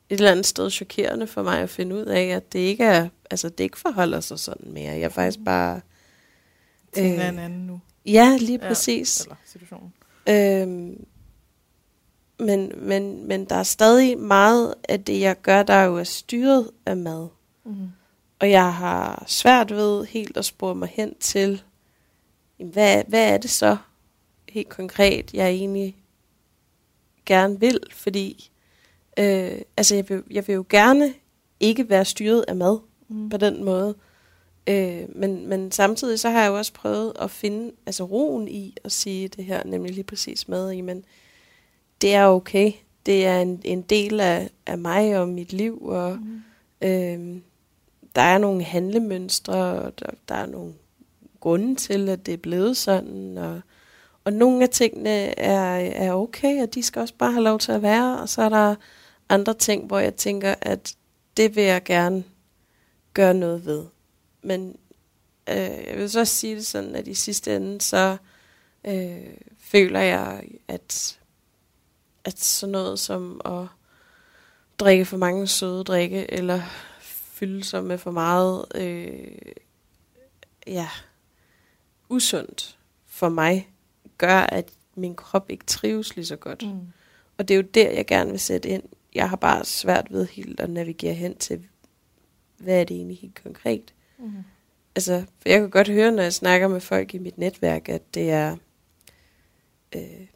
et 0.09 0.19
eller 0.19 0.31
andet 0.31 0.47
sted 0.47 0.71
chokerende 0.71 1.27
for 1.27 1.43
mig 1.43 1.61
at 1.61 1.71
finde 1.71 1.97
ud 1.97 2.05
af, 2.05 2.23
at 2.25 2.53
det 2.53 2.59
ikke 2.59 2.85
er, 2.85 3.09
altså 3.31 3.49
det 3.49 3.65
ikke 3.65 3.79
forholder 3.79 4.21
sig 4.21 4.39
sådan 4.39 4.73
mere. 4.73 4.93
Jeg 4.93 5.03
er 5.03 5.09
faktisk 5.09 5.45
bare... 5.45 5.81
Tingene 6.93 7.23
øh, 7.23 7.29
en 7.29 7.39
anden 7.39 7.67
nu. 7.67 7.81
Ja, 8.07 8.37
lige 8.41 8.59
præcis. 8.59 9.21
Ja, 9.21 9.25
eller 9.25 9.37
situationen. 9.45 9.93
Øhm, 10.29 11.07
men, 12.39 12.73
men, 12.77 13.29
men 13.29 13.45
der 13.45 13.57
er 13.57 13.63
stadig 13.63 14.19
meget 14.19 14.75
af 14.89 15.05
det, 15.05 15.21
jeg 15.21 15.43
gør, 15.43 15.63
der 15.63 15.83
jo 15.83 15.97
er 15.97 16.05
styret 16.05 16.71
af 16.87 16.97
mad. 16.97 17.29
Mm. 17.65 17.89
Og 18.38 18.50
jeg 18.50 18.75
har 18.75 19.25
svært 19.26 19.71
ved 19.71 20.05
helt 20.05 20.37
at 20.37 20.45
spore 20.45 20.75
mig 20.75 20.88
hen 20.88 21.14
til, 21.21 21.62
hvad, 22.59 23.05
hvad 23.09 23.33
er 23.33 23.38
det 23.38 23.50
så 23.50 23.76
helt 24.49 24.69
konkret, 24.69 25.35
jeg 25.35 25.49
egentlig 25.49 25.97
gerne 27.26 27.61
vil? 27.61 27.81
Fordi 27.90 28.50
øh, 29.19 29.59
altså 29.76 29.95
jeg, 29.95 30.09
vil, 30.09 30.23
jeg 30.31 30.49
vil 30.49 30.55
jo 30.55 30.64
gerne 30.69 31.14
ikke 31.61 31.88
være 31.88 32.05
styret 32.05 32.45
af 32.49 32.57
mad 32.57 32.78
mm. 33.09 33.28
på 33.28 33.37
den 33.37 33.64
måde. 33.64 33.95
Øh, 34.66 35.02
men, 35.16 35.49
men 35.49 35.73
samtidig 35.73 36.21
så 36.21 36.31
har 36.31 36.43
jeg 36.43 36.49
jo 36.49 36.57
også 36.57 36.73
prøvet 36.73 37.12
at 37.21 37.31
finde 37.31 37.73
altså 37.87 38.05
roen 38.05 38.49
i 38.49 38.76
at 38.85 38.93
sige 38.93 39.28
det 39.28 39.45
her, 39.45 39.64
nemlig 39.64 39.95
lige 39.95 40.05
præcis 40.05 40.49
med, 40.49 40.71
jamen 40.71 41.05
det 42.00 42.14
er 42.14 42.26
okay. 42.26 42.73
Det 43.07 43.26
er 43.26 43.40
en, 43.40 43.61
en 43.64 43.83
del 43.83 44.21
af, 44.21 44.50
af 44.66 44.78
mig 44.78 45.19
og 45.19 45.28
mit 45.28 45.52
liv, 45.52 45.83
og 45.83 46.19
mm. 46.19 46.43
øh, 46.88 47.40
der 48.17 48.23
er 48.23 48.39
nogle 48.39 48.63
handlemønstre, 48.63 49.55
og 49.55 49.99
der, 49.99 50.07
der 50.29 50.35
er 50.35 50.47
nogle 50.47 50.75
grunde 51.41 51.75
til, 51.75 52.09
at 52.09 52.27
det 52.27 52.35
er 52.35 52.39
blevet 52.39 52.77
sådan, 52.77 53.39
og, 53.39 53.61
og 54.25 54.33
nogle 54.33 54.63
af 54.63 54.69
tingene 54.69 55.39
er, 55.39 55.77
er 55.77 56.13
okay, 56.13 56.63
og 56.63 56.75
de 56.75 56.83
skal 56.83 57.03
også 57.03 57.15
bare 57.15 57.33
have 57.33 57.45
lov 57.45 57.59
til 57.59 57.73
at 57.73 57.83
være, 57.83 58.21
og 58.21 58.29
så 58.29 58.43
er 58.43 58.49
der 58.49 58.75
andre 59.29 59.55
ting, 59.55 59.87
hvor 59.87 59.99
jeg 59.99 60.15
tænker, 60.15 60.55
at 60.61 60.95
det 61.37 61.57
vil 61.57 61.65
jeg 61.65 61.85
gerne 61.85 62.25
gøre 63.15 63.35
noget 63.35 63.67
ved. 63.67 63.85
Men 64.43 64.77
øh, 65.49 65.87
jeg 65.87 65.95
vil 65.97 66.11
så 66.11 66.21
også 66.21 66.35
sige 66.35 66.57
det 66.57 66.67
sådan, 66.67 66.95
at 66.95 67.09
i 67.09 67.15
sidste 67.15 67.57
ende, 67.57 67.81
så 67.81 68.17
øh, 68.85 69.17
føler 69.61 70.01
jeg, 70.01 70.45
at, 70.69 71.19
at 72.25 72.41
sådan 72.41 72.73
noget 72.73 72.99
som 72.99 73.41
at 73.45 73.67
drikke 74.79 75.05
for 75.05 75.17
mange 75.17 75.47
søde 75.47 75.85
drikke, 75.85 76.31
eller 76.31 76.63
fylde 77.37 77.64
sig 77.64 77.85
med 77.85 77.99
for 77.99 78.11
meget 78.11 78.64
øh, 78.75 79.52
ja, 80.66 80.88
usundt 82.09 82.78
for 83.07 83.28
mig, 83.28 83.69
gør, 84.19 84.40
at 84.40 84.71
min 84.95 85.14
krop 85.14 85.50
ikke 85.50 85.64
trives 85.66 86.16
lige 86.16 86.26
så 86.26 86.37
godt. 86.37 86.62
Mm. 86.62 86.81
Og 87.38 87.49
det 87.49 87.55
er 87.55 87.59
jo 87.59 87.69
der, 87.75 87.90
jeg 87.90 88.07
gerne 88.07 88.31
vil 88.31 88.40
sætte 88.40 88.69
ind. 88.69 88.83
Jeg 89.14 89.28
har 89.31 89.37
bare 89.37 89.64
svært 89.64 90.07
ved 90.11 90.26
helt 90.26 90.61
at 90.61 90.71
navigere 90.71 91.14
hen 91.14 91.37
til, 91.37 91.66
hvad 92.59 92.81
er 92.81 92.85
det 92.85 92.97
egentlig 92.97 93.19
helt 93.19 93.43
konkret. 93.43 93.95
Mm. 94.19 94.33
Altså, 94.95 95.25
for 95.38 95.49
jeg 95.49 95.61
kan 95.61 95.71
godt 95.71 95.88
høre, 95.88 96.12
når 96.12 96.23
jeg 96.23 96.35
snakker 96.35 96.69
med 96.69 96.81
folk 96.81 97.14
i 97.14 97.19
mit 97.19 97.38
netværk, 97.38 97.88
at 97.88 98.14
det 98.14 98.31
er, 98.31 98.57
øh, 99.95 100.26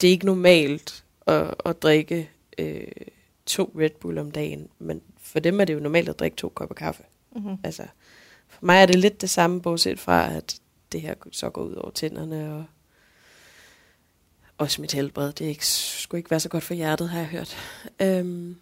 det 0.00 0.06
er 0.06 0.12
ikke 0.12 0.26
normalt 0.26 1.04
at, 1.26 1.54
at 1.64 1.82
drikke 1.82 2.30
øh, 2.58 2.86
to 3.46 3.72
Red 3.78 3.90
Bull 4.00 4.18
om 4.18 4.30
dagen, 4.30 4.68
men 4.78 5.02
for 5.28 5.38
dem 5.38 5.60
er 5.60 5.64
det 5.64 5.74
jo 5.74 5.80
normalt 5.80 6.08
at 6.08 6.18
drikke 6.18 6.36
to 6.36 6.48
kopper 6.48 6.74
kaffe. 6.74 7.02
Mm-hmm. 7.36 7.56
Altså, 7.64 7.82
for 8.48 8.66
mig 8.66 8.82
er 8.82 8.86
det 8.86 8.96
lidt 8.96 9.20
det 9.20 9.30
samme, 9.30 9.62
bortset 9.62 10.00
fra, 10.00 10.32
at 10.32 10.60
det 10.92 11.00
her 11.00 11.14
så 11.32 11.50
går 11.50 11.62
ud 11.62 11.74
over 11.74 11.90
tænderne, 11.90 12.54
og 12.54 12.64
også 14.58 14.80
mit 14.80 14.92
helbred. 14.92 15.32
Det 15.32 15.44
er 15.44 15.48
ikke, 15.48 15.66
skulle 15.66 16.18
ikke 16.18 16.30
være 16.30 16.40
så 16.40 16.48
godt 16.48 16.64
for 16.64 16.74
hjertet, 16.74 17.08
har 17.08 17.18
jeg 17.18 17.28
hørt. 17.28 17.56
Øhm, 18.02 18.56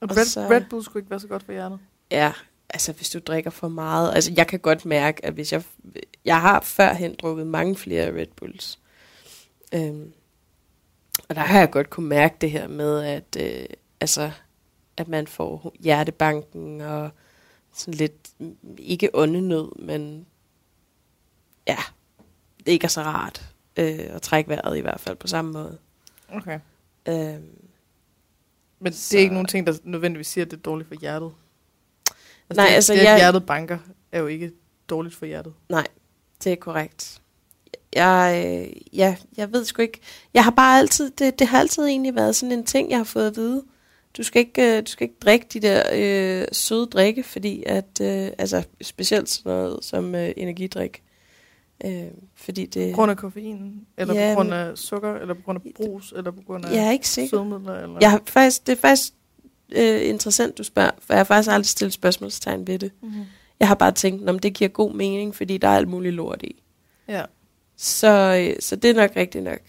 og 0.00 0.16
Red, 0.16 0.24
så, 0.24 0.40
Red 0.40 0.62
Bull 0.70 0.84
skulle 0.84 1.00
ikke 1.00 1.10
være 1.10 1.20
så 1.20 1.28
godt 1.28 1.42
for 1.42 1.52
hjertet? 1.52 1.78
Ja, 2.10 2.32
altså 2.70 2.92
hvis 2.92 3.10
du 3.10 3.18
drikker 3.18 3.50
for 3.50 3.68
meget. 3.68 4.14
Altså 4.14 4.32
jeg 4.36 4.46
kan 4.46 4.60
godt 4.60 4.84
mærke, 4.84 5.24
at 5.24 5.32
hvis 5.32 5.52
jeg... 5.52 5.62
Jeg 6.24 6.40
har 6.40 6.60
førhen 6.60 7.14
drukket 7.14 7.46
mange 7.46 7.76
flere 7.76 8.20
Red 8.20 8.26
Bulls. 8.36 8.78
Øhm, 9.74 10.12
og 11.28 11.34
der 11.34 11.40
har 11.40 11.58
jeg 11.58 11.70
godt 11.70 11.90
kunne 11.90 12.08
mærke 12.08 12.36
det 12.40 12.50
her 12.50 12.68
med, 12.68 13.04
at... 13.04 13.36
Øh, 13.40 13.66
altså 14.00 14.30
at 15.00 15.08
man 15.08 15.26
får 15.26 15.74
hjertebanken 15.80 16.80
og 16.80 17.10
sådan 17.72 17.94
lidt, 17.94 18.30
ikke 18.78 19.10
åndenød, 19.14 19.78
men 19.78 20.26
ja, 21.66 21.78
det 22.58 22.72
ikke 22.72 22.84
er 22.84 22.88
så 22.88 23.02
rart 23.02 23.54
øh, 23.76 23.98
at 23.98 24.22
trække 24.22 24.50
vejret 24.50 24.78
i 24.78 24.80
hvert 24.80 25.00
fald 25.00 25.16
på 25.16 25.26
samme 25.26 25.52
måde. 25.52 25.78
Okay. 26.28 26.60
Øhm, 27.08 27.68
men 28.80 28.92
det 28.92 29.14
er 29.14 29.18
ikke 29.18 29.34
nogen 29.34 29.48
ting, 29.48 29.66
der 29.66 29.78
nødvendigvis 29.84 30.26
siger, 30.26 30.44
at 30.44 30.50
det 30.50 30.56
er 30.56 30.62
dårligt 30.62 30.88
for 30.88 30.94
hjertet? 30.94 31.32
Altså 32.50 32.60
Nej, 32.62 32.66
det, 32.66 32.74
altså 32.74 32.92
det, 32.92 33.02
jeg... 33.02 33.12
at 33.12 33.20
hjertet 33.20 33.46
banker, 33.46 33.78
er 34.12 34.20
jo 34.20 34.26
ikke 34.26 34.52
dårligt 34.88 35.14
for 35.14 35.26
hjertet. 35.26 35.54
Nej, 35.68 35.86
det 36.44 36.52
er 36.52 36.56
korrekt. 36.56 37.22
Jeg, 37.92 38.44
øh, 38.46 38.82
ja, 38.98 39.16
jeg 39.36 39.52
ved 39.52 39.64
sgu 39.64 39.82
ikke. 39.82 40.00
Jeg 40.34 40.44
har 40.44 40.50
bare 40.50 40.78
altid, 40.78 41.10
det, 41.10 41.38
det 41.38 41.46
har 41.46 41.58
altid 41.58 41.84
egentlig 41.84 42.14
været 42.14 42.36
sådan 42.36 42.52
en 42.52 42.64
ting, 42.64 42.90
jeg 42.90 42.98
har 42.98 43.04
fået 43.04 43.26
at 43.26 43.36
vide. 43.36 43.64
Du 44.18 44.22
skal 44.22 44.40
ikke, 44.40 44.76
øh, 44.76 44.82
du 44.82 44.90
skal 44.90 45.04
ikke 45.04 45.18
drikke 45.20 45.46
de 45.52 45.60
der 45.60 45.82
øh, 45.94 46.48
søde 46.52 46.86
drikke, 46.86 47.22
fordi 47.22 47.62
at, 47.66 48.00
øh, 48.02 48.30
altså 48.38 48.62
specielt 48.82 49.28
sådan 49.28 49.52
noget 49.52 49.84
som 49.84 50.14
øh, 50.14 50.30
energidrik. 50.36 51.02
Øh, 51.84 52.04
fordi 52.34 52.66
det, 52.66 52.92
på 52.92 52.96
grund 52.96 53.10
af 53.10 53.16
koffein, 53.16 53.86
eller 53.98 54.14
ja, 54.14 54.34
på 54.34 54.34
grund 54.34 54.54
af 54.54 54.78
sukker, 54.78 55.14
eller 55.14 55.34
på 55.34 55.42
grund 55.42 55.58
af 55.66 55.72
brus, 55.74 56.12
eller 56.16 56.30
på 56.30 56.42
grund 56.46 56.64
af 56.64 56.72
jeg 56.72 56.86
er 56.86 56.90
ikke 56.90 57.08
sikker. 57.08 57.36
sødemidler? 57.36 57.74
Eller? 57.74 57.98
Jeg 58.00 58.10
har 58.10 58.22
faktisk, 58.26 58.66
det 58.66 58.72
er 58.72 58.76
faktisk 58.76 59.12
øh, 59.72 60.08
interessant, 60.08 60.58
du 60.58 60.62
spørger, 60.62 60.90
for 61.00 61.14
jeg 61.14 61.18
har 61.18 61.24
faktisk 61.24 61.50
aldrig 61.50 61.66
stillet 61.66 61.92
spørgsmålstegn 61.92 62.66
ved 62.66 62.78
det. 62.78 62.92
Mm-hmm. 63.02 63.24
Jeg 63.60 63.68
har 63.68 63.74
bare 63.74 63.92
tænkt, 63.92 64.28
om 64.28 64.38
det 64.38 64.54
giver 64.54 64.68
god 64.68 64.94
mening, 64.94 65.34
fordi 65.34 65.58
der 65.58 65.68
er 65.68 65.76
alt 65.76 65.88
muligt 65.88 66.14
lort 66.14 66.42
i. 66.42 66.62
Ja. 67.08 67.24
Så, 67.76 68.08
øh, 68.40 68.56
så 68.60 68.76
det 68.76 68.90
er 68.90 68.94
nok 68.94 69.10
rigtigt 69.16 69.44
nok. 69.44 69.60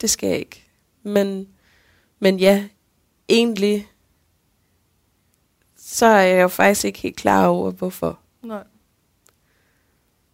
Det 0.00 0.10
skal 0.10 0.28
jeg 0.28 0.38
ikke. 0.38 0.64
Men, 1.02 1.48
men 2.20 2.38
ja, 2.38 2.64
egentlig 3.28 3.86
så 5.88 6.06
er 6.06 6.20
jeg 6.20 6.42
jo 6.42 6.48
faktisk 6.48 6.84
ikke 6.84 6.98
helt 6.98 7.16
klar 7.16 7.46
over, 7.46 7.70
hvorfor. 7.70 8.18
Nej. 8.42 8.64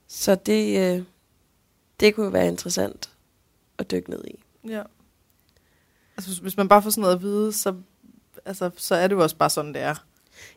Så 0.07 0.35
det, 0.35 0.97
øh, 0.97 1.05
det 2.01 2.15
kunne 2.15 2.33
være 2.33 2.49
interessant 2.49 3.13
at 3.79 3.91
dykke 3.91 4.11
ned 4.11 4.25
i. 4.25 4.43
Ja. 4.69 4.83
Altså, 6.17 6.43
hvis 6.43 6.57
man 6.57 6.69
bare 6.69 6.83
får 6.83 6.91
sådan 6.91 7.01
noget 7.01 7.15
at 7.15 7.23
vide, 7.23 7.53
så, 7.53 7.75
altså, 8.45 8.71
så 8.77 8.95
er 8.95 9.09
det 9.09 9.15
jo 9.15 9.23
også 9.23 9.37
bare 9.37 9.51
sådan, 9.51 9.75
det 9.75 9.83
er. 9.83 9.95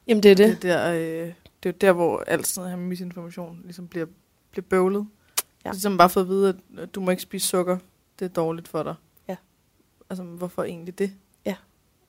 Jamen, 0.08 0.24
det 0.24 0.32
er 0.32 0.36
det. 0.36 0.62
Det 0.62 0.72
er, 0.72 0.92
der, 0.92 0.94
øh, 0.94 1.34
det 1.64 1.70
er 1.70 1.74
der, 1.74 1.92
hvor 1.92 2.24
alt 2.28 2.48
sådan 2.48 2.70
noget 2.70 2.80
her 2.80 2.88
misinformation 2.88 3.62
ligesom 3.64 3.88
bliver, 3.88 4.06
bliver 4.52 4.66
bøvlet. 4.70 5.08
Ja. 5.66 5.70
Så 5.70 5.74
ligesom 5.74 5.98
bare 5.98 6.10
fået 6.10 6.24
at 6.24 6.30
vide, 6.30 6.62
at 6.78 6.96
du 6.96 7.02
må 7.02 7.12
ikke 7.12 7.24
spise 7.24 7.48
sukker, 7.48 7.78
det 8.20 8.26
er 8.26 8.30
dårligt 8.30 8.68
for 8.68 8.84
dig. 8.84 8.96
Ja. 9.28 9.36
Altså, 10.10 10.24
hvorfor 10.24 10.64
egentlig 10.64 11.00
det? 11.00 11.14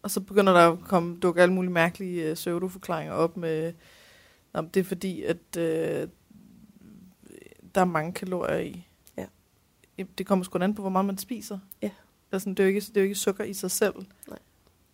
Og 0.07 0.11
så 0.11 0.21
begynder 0.21 0.53
der 0.53 0.73
at 0.73 0.81
komme, 0.81 1.17
dukke 1.17 1.43
alle 1.43 1.55
mulige 1.55 1.73
mærkelige 1.73 2.31
uh, 2.31 2.35
pseudoforklaringer 2.35 3.15
op 3.15 3.37
med, 3.37 3.73
om 4.53 4.69
det 4.69 4.81
er 4.81 4.85
fordi, 4.85 5.23
at 5.23 5.37
uh, 5.57 5.63
der 7.75 7.81
er 7.81 7.85
mange 7.85 8.13
kalorier 8.13 8.59
i. 8.59 8.89
Ja. 9.17 9.25
Det 10.19 10.27
kommer 10.27 10.45
sgu 10.45 10.59
an 10.59 10.75
på, 10.75 10.83
hvor 10.83 10.91
meget 10.91 11.07
man 11.07 11.19
spiser. 11.19 11.59
Ja. 11.83 11.91
Altså, 12.33 12.51
det, 12.51 12.61
er 12.61 12.65
jo 12.65 12.69
ikke, 12.69 12.81
det 12.81 12.97
er 12.97 13.01
jo 13.01 13.05
ikke 13.05 13.15
sukker 13.15 13.45
i 13.45 13.53
sig 13.55 13.71
selv. 13.71 13.95
Nej. 14.29 14.39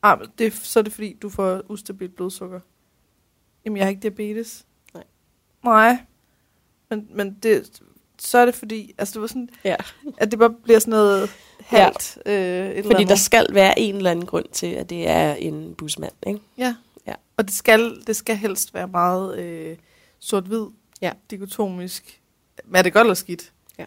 Ah, 0.02 0.18
men 0.20 0.28
det, 0.38 0.52
så 0.52 0.78
er 0.78 0.82
det 0.82 0.92
fordi, 0.92 1.18
du 1.22 1.28
får 1.28 1.70
ustabilt 1.70 2.14
blodsukker. 2.14 2.60
Jamen, 3.64 3.76
jeg 3.76 3.84
har 3.84 3.90
ikke 3.90 4.02
diabetes. 4.02 4.66
Nej. 4.94 5.04
Nej. 5.64 5.96
Men, 6.90 7.08
men 7.10 7.38
det, 7.42 7.82
så 8.24 8.38
er 8.38 8.44
det 8.44 8.54
fordi, 8.54 8.94
altså 8.98 9.12
det 9.14 9.20
var 9.20 9.26
sådan, 9.26 9.48
Ja. 9.64 9.76
at 10.16 10.30
det 10.30 10.38
bare 10.38 10.54
bliver 10.64 10.78
sådan 10.78 10.90
noget 10.90 11.30
halvt. 11.60 12.18
Ja. 12.26 12.32
Øh, 12.32 12.66
et 12.70 12.78
eller 12.78 12.90
Fordi 12.90 13.04
der 13.04 13.14
skal 13.14 13.46
være 13.50 13.78
en 13.78 13.96
eller 13.96 14.10
anden 14.10 14.26
grund 14.26 14.44
til, 14.52 14.66
at 14.66 14.90
det 14.90 15.08
er 15.08 15.34
en 15.34 15.74
busmand, 15.74 16.12
ikke? 16.26 16.40
Ja. 16.58 16.74
Ja. 17.06 17.14
Og 17.36 17.44
det 17.44 17.54
skal, 17.54 18.02
det 18.06 18.16
skal 18.16 18.36
helst 18.36 18.74
være 18.74 18.88
meget 18.88 19.38
øh, 19.38 19.76
sort-hvid, 20.18 20.66
Ja. 21.02 21.12
dikotomisk. 21.30 22.20
Men 22.64 22.76
er 22.76 22.82
det 22.82 22.92
godt 22.92 23.04
eller 23.04 23.14
skidt? 23.14 23.52
Ja. 23.78 23.84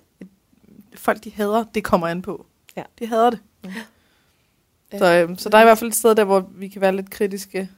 Folk, 0.96 1.24
de 1.24 1.32
hader, 1.32 1.64
det 1.76 1.84
kommer 1.84 2.08
an 2.08 2.22
på. 2.22 2.46
Ja. 2.78 2.84
De 3.00 3.08
hader 3.08 3.30
det. 3.30 3.40
Ja. 3.64 4.98
Så, 4.98 5.06
øh, 5.30 5.38
så 5.38 5.50
der 5.50 5.58
er 5.58 5.62
i 5.62 5.66
hvert 5.66 5.78
fald 5.78 5.90
et 5.90 5.96
sted 5.96 6.16
der, 6.16 6.24
hvor 6.24 6.50
vi 6.56 6.68
kan 6.68 6.82
være 6.82 6.96
lidt 6.96 7.10
kritiske 7.10 7.70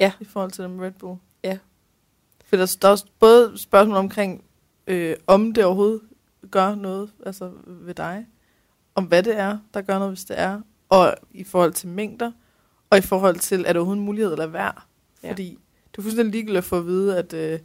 Ja. 0.00 0.12
i 0.20 0.24
forhold 0.24 0.50
til 0.50 0.64
dem 0.64 0.78
Red 0.78 0.90
Bull. 0.90 1.18
Ja. 1.44 1.58
For 2.44 2.56
der, 2.56 2.76
der 2.82 2.88
er 2.88 2.92
også 2.92 3.04
både 3.18 3.52
spørgsmål 3.58 3.96
omkring, 3.96 4.44
øh, 4.88 5.16
om 5.26 5.52
det 5.52 5.64
overhovedet 5.64 6.00
gør 6.50 6.74
noget 6.74 7.10
altså 7.26 7.50
ved 7.66 7.94
dig, 7.94 8.26
om 8.94 9.04
hvad 9.04 9.22
det 9.22 9.38
er, 9.38 9.58
der 9.74 9.82
gør 9.82 9.98
noget, 9.98 10.10
hvis 10.10 10.24
det 10.24 10.38
er, 10.38 10.60
og 10.88 11.14
i 11.30 11.44
forhold 11.44 11.72
til 11.72 11.88
mængder, 11.88 12.32
og 12.90 12.98
i 12.98 13.00
forhold 13.00 13.36
til, 13.36 13.60
er 13.60 13.66
det 13.66 13.76
overhovedet 13.76 14.00
en 14.00 14.06
mulighed 14.06 14.32
eller 14.32 14.46
værd? 14.46 14.82
Ja. 15.22 15.30
Fordi 15.30 15.58
det 15.90 15.98
er 15.98 16.02
fuldstændig 16.02 16.32
ligegyldigt 16.32 16.58
at 16.58 16.64
få 16.64 16.78
at 16.78 16.86
vide, 16.86 17.18
at 17.18 17.32
øh, 17.32 17.58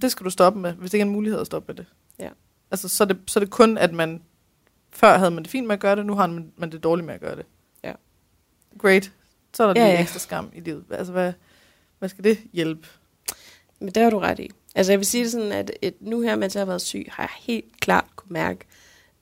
det 0.00 0.10
skal 0.10 0.24
du 0.24 0.30
stoppe 0.30 0.60
med, 0.60 0.72
hvis 0.72 0.90
det 0.90 0.94
ikke 0.94 1.02
er 1.02 1.06
en 1.06 1.12
mulighed 1.12 1.40
at 1.40 1.46
stoppe 1.46 1.72
med 1.72 1.74
det. 1.76 1.86
Ja. 2.18 2.28
Altså, 2.70 2.88
så 2.88 3.04
er 3.04 3.08
det, 3.08 3.18
så 3.26 3.38
er 3.38 3.44
det 3.44 3.50
kun, 3.50 3.78
at 3.78 3.94
man, 3.94 4.22
før 4.90 5.18
havde 5.18 5.30
man 5.30 5.42
det 5.42 5.50
fint 5.50 5.66
med 5.66 5.74
at 5.74 5.80
gøre 5.80 5.96
det, 5.96 6.06
nu 6.06 6.14
har 6.14 6.26
man, 6.26 6.52
man 6.56 6.72
det 6.72 6.82
dårligt 6.82 7.06
med 7.06 7.14
at 7.14 7.20
gøre 7.20 7.36
det. 7.36 7.46
Ja. 7.84 7.92
Great. 8.78 9.12
Så 9.52 9.62
er 9.62 9.72
der 9.72 9.80
Ja, 9.80 9.86
lige 9.86 9.96
ja. 9.96 10.02
ekstra 10.02 10.18
skam 10.18 10.50
i 10.54 10.60
livet. 10.60 10.84
Altså, 10.90 11.12
hvad, 11.12 11.32
hvad 11.98 12.08
skal 12.08 12.24
det 12.24 12.38
hjælpe? 12.52 12.88
Men 13.80 13.88
det 13.88 14.02
har 14.02 14.10
du 14.10 14.18
ret 14.18 14.38
i. 14.38 14.50
Altså 14.74 14.92
jeg 14.92 14.98
vil 14.98 15.06
sige 15.06 15.24
det 15.24 15.32
sådan, 15.32 15.52
at 15.52 15.70
et, 15.82 15.94
nu 16.00 16.20
her, 16.20 16.36
mens 16.36 16.54
jeg 16.54 16.60
har 16.60 16.66
været 16.66 16.82
syg, 16.82 17.06
har 17.08 17.22
jeg 17.22 17.54
helt 17.54 17.80
klart 17.80 18.06
kunne 18.16 18.32
mærke, 18.32 18.64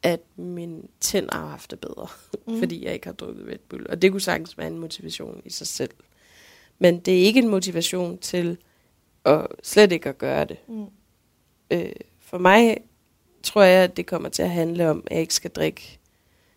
at 0.02 0.21
mine 0.37 0.83
tænder 1.00 1.37
har 1.37 1.47
haft 1.47 1.71
det 1.71 1.80
bedre, 1.80 2.07
mm. 2.47 2.59
fordi 2.59 2.85
jeg 2.85 2.95
ikke 2.95 3.07
har 3.07 3.12
drukket 3.12 3.47
Red 3.49 3.59
Bull. 3.69 3.87
Og 3.90 4.02
det 4.02 4.11
kunne 4.11 4.21
sagtens 4.21 4.59
være 4.59 4.66
en 4.66 4.78
motivation 4.78 5.42
i 5.45 5.50
sig 5.50 5.66
selv. 5.66 5.90
Men 6.78 7.00
det 7.00 7.21
er 7.21 7.25
ikke 7.25 7.40
en 7.40 7.49
motivation 7.49 8.19
til 8.19 8.59
at 9.25 9.47
slet 9.62 9.92
ikke 9.92 10.09
at 10.09 10.19
gøre 10.19 10.45
det. 10.45 10.57
Mm. 10.69 10.87
Øh, 11.71 11.92
for 12.21 12.38
mig 12.38 12.76
tror 13.42 13.62
jeg, 13.62 13.85
at 13.85 13.97
det 13.97 14.07
kommer 14.07 14.28
til 14.28 14.42
at 14.42 14.50
handle 14.50 14.90
om, 14.90 15.02
at 15.07 15.12
jeg 15.12 15.21
ikke 15.21 15.35
skal 15.35 15.50
drikke, 15.50 15.99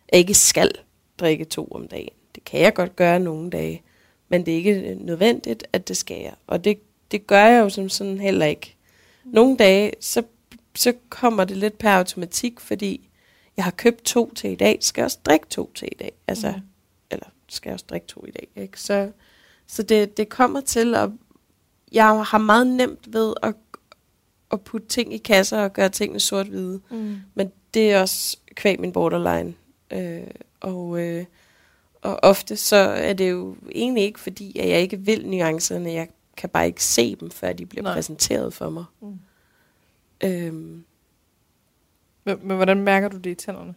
at 0.08 0.14
jeg 0.14 0.20
ikke 0.20 0.34
skal 0.34 0.72
drikke 1.20 1.46
to 1.46 1.68
om 1.72 1.88
dagen. 1.88 2.14
Det 2.36 2.44
kan 2.44 2.60
jeg 2.60 2.74
godt 2.74 2.96
gøre 2.96 3.20
nogle 3.20 3.50
dage, 3.50 3.84
men 4.30 4.46
det 4.46 4.52
er 4.52 4.58
ikke 4.58 4.98
nødvendigt, 5.00 5.68
at 5.74 5.88
det 5.88 5.98
skal 5.98 6.22
jeg. 6.22 6.34
Og 6.48 6.64
det, 6.64 6.80
det 7.12 7.28
gør 7.28 7.46
jeg 7.46 7.62
jo 7.62 7.70
som 7.70 7.90
sådan 7.90 8.20
heller 8.20 8.46
ikke. 8.46 8.76
Nogle 9.24 9.58
dage, 9.58 9.92
så, 10.00 10.24
så 10.76 10.94
kommer 11.10 11.44
det 11.44 11.58
lidt 11.58 11.78
per 11.78 11.90
automatik, 11.90 12.60
fordi 12.60 13.10
jeg 13.58 13.64
har 13.64 13.72
købt 13.72 14.04
to 14.04 14.34
til 14.34 14.50
i 14.52 14.56
dag, 14.56 14.78
skal 14.82 15.02
jeg 15.02 15.06
også 15.06 15.20
drikke 15.26 15.46
to 15.50 15.72
til 15.76 15.88
i 15.92 15.96
dag. 16.00 16.12
Altså, 16.28 16.52
Mm. 16.52 16.62
eller 17.12 17.26
skal 17.50 17.70
jeg 17.70 17.74
også 17.74 17.86
drikke 17.90 18.08
to 18.08 18.26
i 18.28 18.32
dag, 18.32 18.48
ikke? 18.56 18.82
Så, 18.82 19.12
så 19.68 19.84
det, 19.84 20.18
det 20.18 20.30
kommer 20.30 20.62
til 20.62 20.96
at, 20.96 21.10
jeg 21.92 22.06
har 22.26 22.38
meget 22.38 22.68
nemt 22.68 23.14
ved 23.14 23.34
at, 23.44 23.54
at 24.52 24.62
putte 24.62 24.88
ting 24.88 25.14
i 25.14 25.18
kasser 25.18 25.60
og 25.60 25.74
gøre 25.74 25.90
tingene 25.90 26.20
sort-hvide. 26.20 26.82
Mm. 26.92 27.16
Men 27.36 27.52
det 27.74 27.92
er 27.92 28.02
også 28.02 28.38
kvæg 28.56 28.80
min 28.80 28.92
borderline. 28.92 29.54
Øh, 29.92 30.28
og, 30.62 31.00
øh, 31.00 31.26
og 32.02 32.20
ofte 32.24 32.56
så 32.58 32.76
er 32.78 33.14
det 33.14 33.32
jo 33.32 33.56
egentlig 33.72 34.04
ikke 34.04 34.20
fordi, 34.20 34.60
at 34.60 34.70
jeg 34.70 34.82
ikke 34.82 35.00
vil 35.00 35.28
nuancerne. 35.28 35.92
Jeg 35.92 36.08
kan 36.38 36.50
bare 36.50 36.66
ikke 36.68 36.84
se 36.84 37.16
dem, 37.16 37.32
før 37.32 37.54
de 37.54 37.66
bliver 37.66 37.84
Nej. 37.84 37.94
Præsenteret 37.94 38.54
for 38.54 38.70
mig. 38.70 38.86
Mm. 39.02 39.20
Øhm, 40.24 40.84
Men, 42.26 42.48
men 42.48 42.56
hvordan 42.56 42.82
mærker 42.82 43.08
du 43.08 43.18
det 43.18 43.30
i 43.30 43.36
tænderne? 43.36 43.76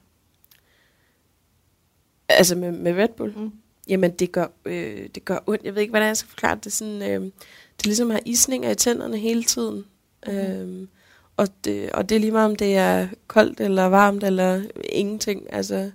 altså 2.29 2.57
med, 2.57 2.73
med 2.73 2.97
Red 2.97 3.09
Bull. 3.09 3.33
Mm. 3.39 3.53
Jamen 3.89 4.11
det 4.11 4.33
gør, 4.33 4.47
øh, 4.65 5.09
det 5.15 5.25
gør 5.25 5.39
ondt. 5.47 5.65
Jeg 5.65 5.75
ved 5.75 5.83
ikke, 5.83 5.93
hvordan 5.93 6.09
jeg 6.09 6.17
skal 6.17 6.29
forklare 6.29 6.55
det. 6.55 6.65
Det 6.65 6.71
er, 6.71 6.75
sådan, 6.75 7.03
øh, 7.03 7.21
det 7.21 7.85
er 7.85 7.85
ligesom 7.85 8.11
at 8.11 8.15
have 8.15 8.23
isninger 8.25 8.71
i 8.71 8.75
tænderne 8.75 9.19
hele 9.19 9.43
tiden. 9.45 9.85
Mm. 10.27 10.33
Øhm, 10.33 10.89
og, 11.37 11.49
det, 11.65 11.91
og 11.91 12.09
det 12.09 12.15
er 12.17 12.21
lige 12.21 12.31
meget, 12.33 12.51
om 12.51 12.57
det 12.57 12.77
er 12.77 13.09
koldt 13.27 13.61
eller 13.61 13.85
varmt 13.85 14.25
eller 14.25 14.63
ingenting. 14.85 15.53
Altså, 15.53 15.91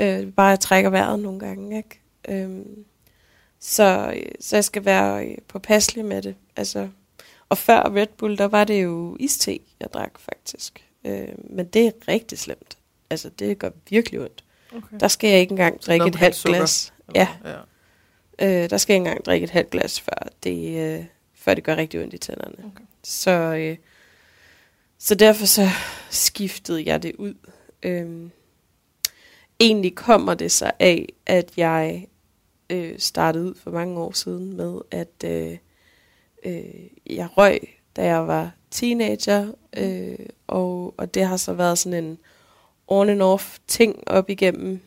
øh, 0.00 0.32
bare 0.32 0.46
jeg 0.46 0.60
trækker 0.60 0.90
vejret 0.90 1.20
nogle 1.20 1.40
gange. 1.40 1.76
Ikke? 1.76 2.00
Øhm, 2.28 2.84
så, 3.60 4.12
øh, 4.16 4.32
så 4.40 4.56
jeg 4.56 4.64
skal 4.64 4.84
være 4.84 5.26
øh, 5.26 5.38
påpasselig 5.48 6.04
med 6.04 6.22
det. 6.22 6.34
Altså, 6.56 6.88
og 7.48 7.58
før 7.58 7.94
Red 7.94 8.06
Bull, 8.06 8.38
der 8.38 8.44
var 8.44 8.64
det 8.64 8.82
jo 8.82 9.16
iste, 9.20 9.58
jeg 9.80 9.88
drak 9.94 10.18
faktisk. 10.18 10.84
Øh, 11.04 11.28
men 11.50 11.66
det 11.66 11.86
er 11.86 11.90
rigtig 12.08 12.38
slemt. 12.38 12.78
Altså, 13.10 13.28
det 13.28 13.58
gør 13.58 13.70
virkelig 13.90 14.20
ondt. 14.20 14.44
Okay. 14.76 14.96
Der 15.00 15.08
skal 15.08 15.30
jeg 15.30 15.40
ikke 15.40 15.50
engang 15.50 15.82
drikke 15.82 16.06
et 16.06 16.14
halvt 16.14 16.36
sukker. 16.36 16.58
glas. 16.58 16.92
Ja, 17.14 17.28
ja. 17.44 18.64
øh, 18.64 18.70
der 18.70 18.76
skal 18.76 18.94
jeg 18.94 19.00
ikke 19.00 19.10
engang 19.10 19.24
drikke 19.24 19.44
et 19.44 19.50
halvt 19.50 19.70
glas, 19.70 20.00
før 20.00 20.28
det, 20.42 20.78
øh, 20.78 21.04
før 21.34 21.54
det 21.54 21.64
gør 21.64 21.76
rigtig 21.76 22.00
ondt 22.00 22.14
i 22.14 22.18
tænderne. 22.18 22.54
Okay. 22.58 22.84
Så, 23.02 23.30
øh, 23.30 23.76
så 24.98 25.14
derfor 25.14 25.46
så 25.46 25.68
skiftede 26.10 26.82
jeg 26.86 27.02
det 27.02 27.16
ud. 27.16 27.34
Øhm, 27.82 28.30
egentlig 29.60 29.94
kommer 29.94 30.34
det 30.34 30.52
så 30.52 30.70
af, 30.78 31.08
at 31.26 31.52
jeg 31.56 32.06
øh, 32.70 32.98
startede 32.98 33.44
ud 33.44 33.54
for 33.54 33.70
mange 33.70 34.00
år 34.00 34.12
siden 34.12 34.56
med, 34.56 34.80
at 34.90 35.24
øh, 35.24 35.58
øh, 36.44 37.14
jeg 37.16 37.28
røg, 37.36 37.60
da 37.96 38.04
jeg 38.04 38.26
var 38.26 38.50
teenager, 38.70 39.52
øh, 39.76 40.26
og, 40.46 40.94
og 40.96 41.14
det 41.14 41.24
har 41.24 41.36
så 41.36 41.52
været 41.52 41.78
sådan 41.78 42.04
en 42.04 42.18
on 42.88 43.08
and 43.08 43.22
off 43.22 43.58
ting 43.66 44.02
op 44.06 44.30
igennem 44.30 44.80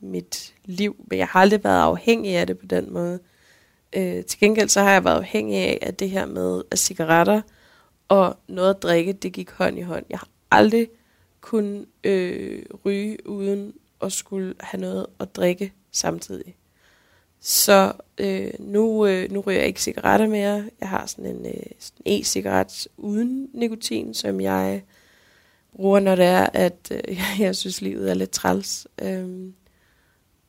mit 0.00 0.54
liv, 0.64 0.96
men 1.10 1.18
jeg 1.18 1.26
har 1.26 1.40
aldrig 1.40 1.64
været 1.64 1.82
afhængig 1.82 2.36
af 2.36 2.46
det 2.46 2.58
på 2.58 2.66
den 2.66 2.92
måde. 2.92 3.18
Øh, 3.92 4.24
til 4.24 4.40
gengæld 4.40 4.68
så 4.68 4.80
har 4.80 4.92
jeg 4.92 5.04
været 5.04 5.16
afhængig 5.16 5.56
af, 5.56 5.78
at 5.82 5.98
det 5.98 6.10
her 6.10 6.26
med 6.26 6.62
at 6.70 6.78
cigaretter 6.78 7.40
og 8.08 8.36
noget 8.48 8.74
at 8.74 8.82
drikke, 8.82 9.12
det 9.12 9.32
gik 9.32 9.50
hånd 9.50 9.78
i 9.78 9.82
hånd. 9.82 10.04
Jeg 10.10 10.18
har 10.18 10.28
aldrig 10.50 10.88
kunnet 11.40 11.86
øh, 12.04 12.62
ryge 12.84 13.28
uden 13.28 13.74
at 14.02 14.12
skulle 14.12 14.54
have 14.60 14.80
noget 14.80 15.06
at 15.20 15.36
drikke 15.36 15.72
samtidig. 15.92 16.54
Så 17.40 17.92
øh, 18.18 18.50
nu, 18.58 19.06
øh, 19.06 19.32
nu 19.32 19.40
ryger 19.40 19.58
jeg 19.58 19.66
ikke 19.66 19.82
cigaretter 19.82 20.26
mere. 20.26 20.70
Jeg 20.80 20.88
har 20.88 21.06
sådan 21.06 21.26
en, 21.26 21.46
øh, 21.46 21.62
sådan 21.78 22.02
en 22.04 22.22
e-cigaret 22.22 22.86
uden 22.96 23.50
nikotin, 23.52 24.14
som 24.14 24.40
jeg 24.40 24.82
bruger, 25.76 26.00
når 26.00 26.14
det 26.14 26.24
er, 26.24 26.46
at 26.52 26.92
øh, 27.08 27.20
jeg 27.44 27.56
synes, 27.56 27.80
livet 27.82 28.10
er 28.10 28.14
lidt 28.14 28.30
træls. 28.30 28.86
Øhm, 29.02 29.54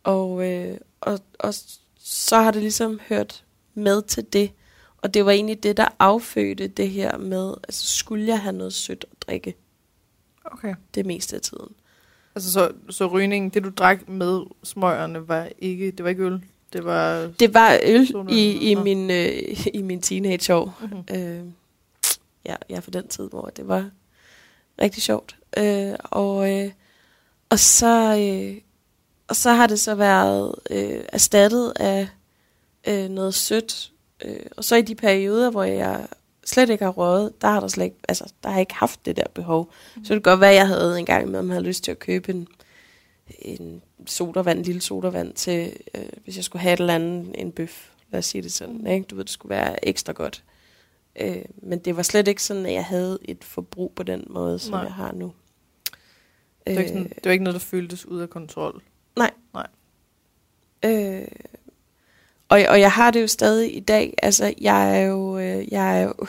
og, 0.04 0.52
øh, 0.52 0.78
og, 1.02 1.20
og 1.40 1.54
så 2.00 2.38
har 2.38 2.52
det 2.52 2.62
ligesom 2.62 3.00
hørt 3.10 3.44
med 3.74 4.02
til 4.02 4.34
det. 4.34 4.52
Og 4.98 5.14
det 5.14 5.26
var 5.26 5.32
egentlig 5.32 5.64
det, 5.64 5.78
der 5.78 5.88
affødte 6.00 6.68
det 6.68 6.90
her 6.90 7.18
med, 7.18 7.54
altså 7.64 7.98
skulle 7.98 8.28
jeg 8.28 8.40
have 8.40 8.56
noget 8.56 8.74
sødt 8.74 9.06
at 9.12 9.28
drikke 9.28 9.56
Okay. 10.52 10.76
det 10.96 11.06
meste 11.06 11.36
af 11.36 11.42
tiden. 11.42 11.76
Altså, 12.36 12.52
så, 12.52 12.72
så 12.90 13.08
rygningen, 13.08 13.50
det 13.50 13.64
du 13.64 13.70
drak 13.70 14.10
med 14.10 14.42
smøgerne, 14.64 15.28
var 15.28 15.50
ikke, 15.60 15.92
det 15.92 16.04
var 16.04 16.10
ikke 16.10 16.24
øl? 16.24 16.44
Det 16.74 16.86
var... 16.86 17.32
Det 17.40 17.54
var 17.54 17.80
øl 17.84 18.16
i, 18.30 18.72
i, 18.72 18.76
min, 18.76 19.12
øh, 19.12 19.68
i 19.80 19.82
min 19.82 20.02
teenageår. 20.02 20.80
Mm-hmm. 20.82 21.16
Øh, 21.16 21.46
ja, 22.46 22.56
ja, 22.70 22.80
for 22.80 22.92
den 22.92 23.08
tid, 23.08 23.30
hvor 23.30 23.52
det 23.58 23.68
var 23.68 23.90
rigtig 24.82 25.04
sjovt. 25.04 25.36
Øh, 25.58 25.94
og, 26.04 26.52
øh, 26.52 26.72
og, 27.50 27.60
så, 27.60 28.18
øh, 28.20 28.62
og 29.28 29.36
så 29.36 29.52
har 29.52 29.68
det 29.68 29.80
så 29.80 29.96
været 29.96 30.56
øh, 30.70 31.02
erstattet 31.14 31.74
af 31.76 32.08
øh, 32.88 33.10
noget 33.10 33.34
sødt. 33.34 33.92
Øh, 34.26 34.46
og 34.58 34.64
så 34.64 34.76
i 34.76 34.82
de 34.82 34.96
perioder, 34.96 35.52
hvor 35.52 35.64
jeg 35.64 36.08
slet 36.46 36.70
ikke 36.70 36.84
har 36.84 36.92
røget, 36.92 37.42
der 37.42 37.48
har 37.48 37.60
der 37.60 37.68
slet 37.68 37.86
ikke, 37.86 37.98
altså, 38.08 38.34
der 38.44 38.50
har 38.50 38.56
jeg 38.56 38.62
ikke 38.62 38.76
haft 38.76 39.06
det 39.06 39.18
der 39.18 39.24
behov. 39.34 39.72
Mm. 39.96 40.06
Så 40.06 40.14
det 40.14 40.24
kan 40.24 40.32
godt 40.32 40.42
være, 40.42 40.50
at 40.50 40.56
jeg 40.56 40.68
havde 40.68 41.00
en 41.00 41.06
gang 41.06 41.34
jeg 41.34 41.44
havde 41.44 41.64
lyst 41.64 41.84
til 41.84 41.92
at 41.92 42.00
købe 42.00 42.32
en, 42.32 42.48
en 43.40 43.82
sodavand, 44.06 44.60
en 44.60 44.66
lille 44.66 44.82
sodavand 44.82 45.34
til, 45.34 45.74
øh, 45.96 46.06
hvis 46.24 46.36
jeg 46.36 46.44
skulle 46.44 46.62
have 46.62 46.74
et 46.74 46.80
eller 46.80 46.96
andet, 46.96 47.36
en 47.38 47.52
bøf, 47.52 47.90
lad 48.12 48.20
os 48.20 48.26
sige 48.26 48.42
det 48.42 48.52
sådan, 48.52 48.88
ikke? 48.88 49.06
Du 49.06 49.16
ved, 49.16 49.24
det 49.24 49.32
skulle 49.32 49.50
være 49.50 49.88
ekstra 49.88 50.14
godt. 50.14 50.44
Øh, 51.16 51.46
men 51.58 51.80
det 51.80 51.96
var 51.96 52.04
slet 52.04 52.28
ikke 52.28 52.44
sådan, 52.44 52.66
at 52.66 52.74
jeg 52.74 52.86
havde 52.86 53.20
et 53.26 53.44
forbrug 53.44 53.94
på 53.96 54.04
den 54.04 54.24
måde, 54.30 54.60
som 54.60 54.72
Nej. 54.72 54.82
Nej. 54.82 54.88
jeg 54.88 54.94
har 54.94 55.12
nu. 55.12 55.34
Det 56.68 56.76
var, 56.76 56.82
ikke 56.82 56.90
sådan, 56.90 57.10
det 57.10 57.26
var 57.26 57.32
ikke 57.32 57.44
noget, 57.44 57.54
der 57.54 57.60
føltes 57.60 58.06
ud 58.06 58.20
af 58.20 58.30
kontrol. 58.30 58.84
Øh, 60.86 61.28
og, 62.50 62.62
og 62.70 62.80
jeg 62.80 62.92
har 62.92 63.12
det 63.12 63.22
jo 63.22 63.28
stadig 63.28 63.78
i 63.78 63.80
dag. 63.80 64.14
Altså, 64.24 64.54
jeg 64.62 65.00
er 65.00 65.06
jo... 65.06 65.38
Øh, 65.38 65.74
jeg 65.74 66.02
er 66.02 66.04
jo 66.04 66.14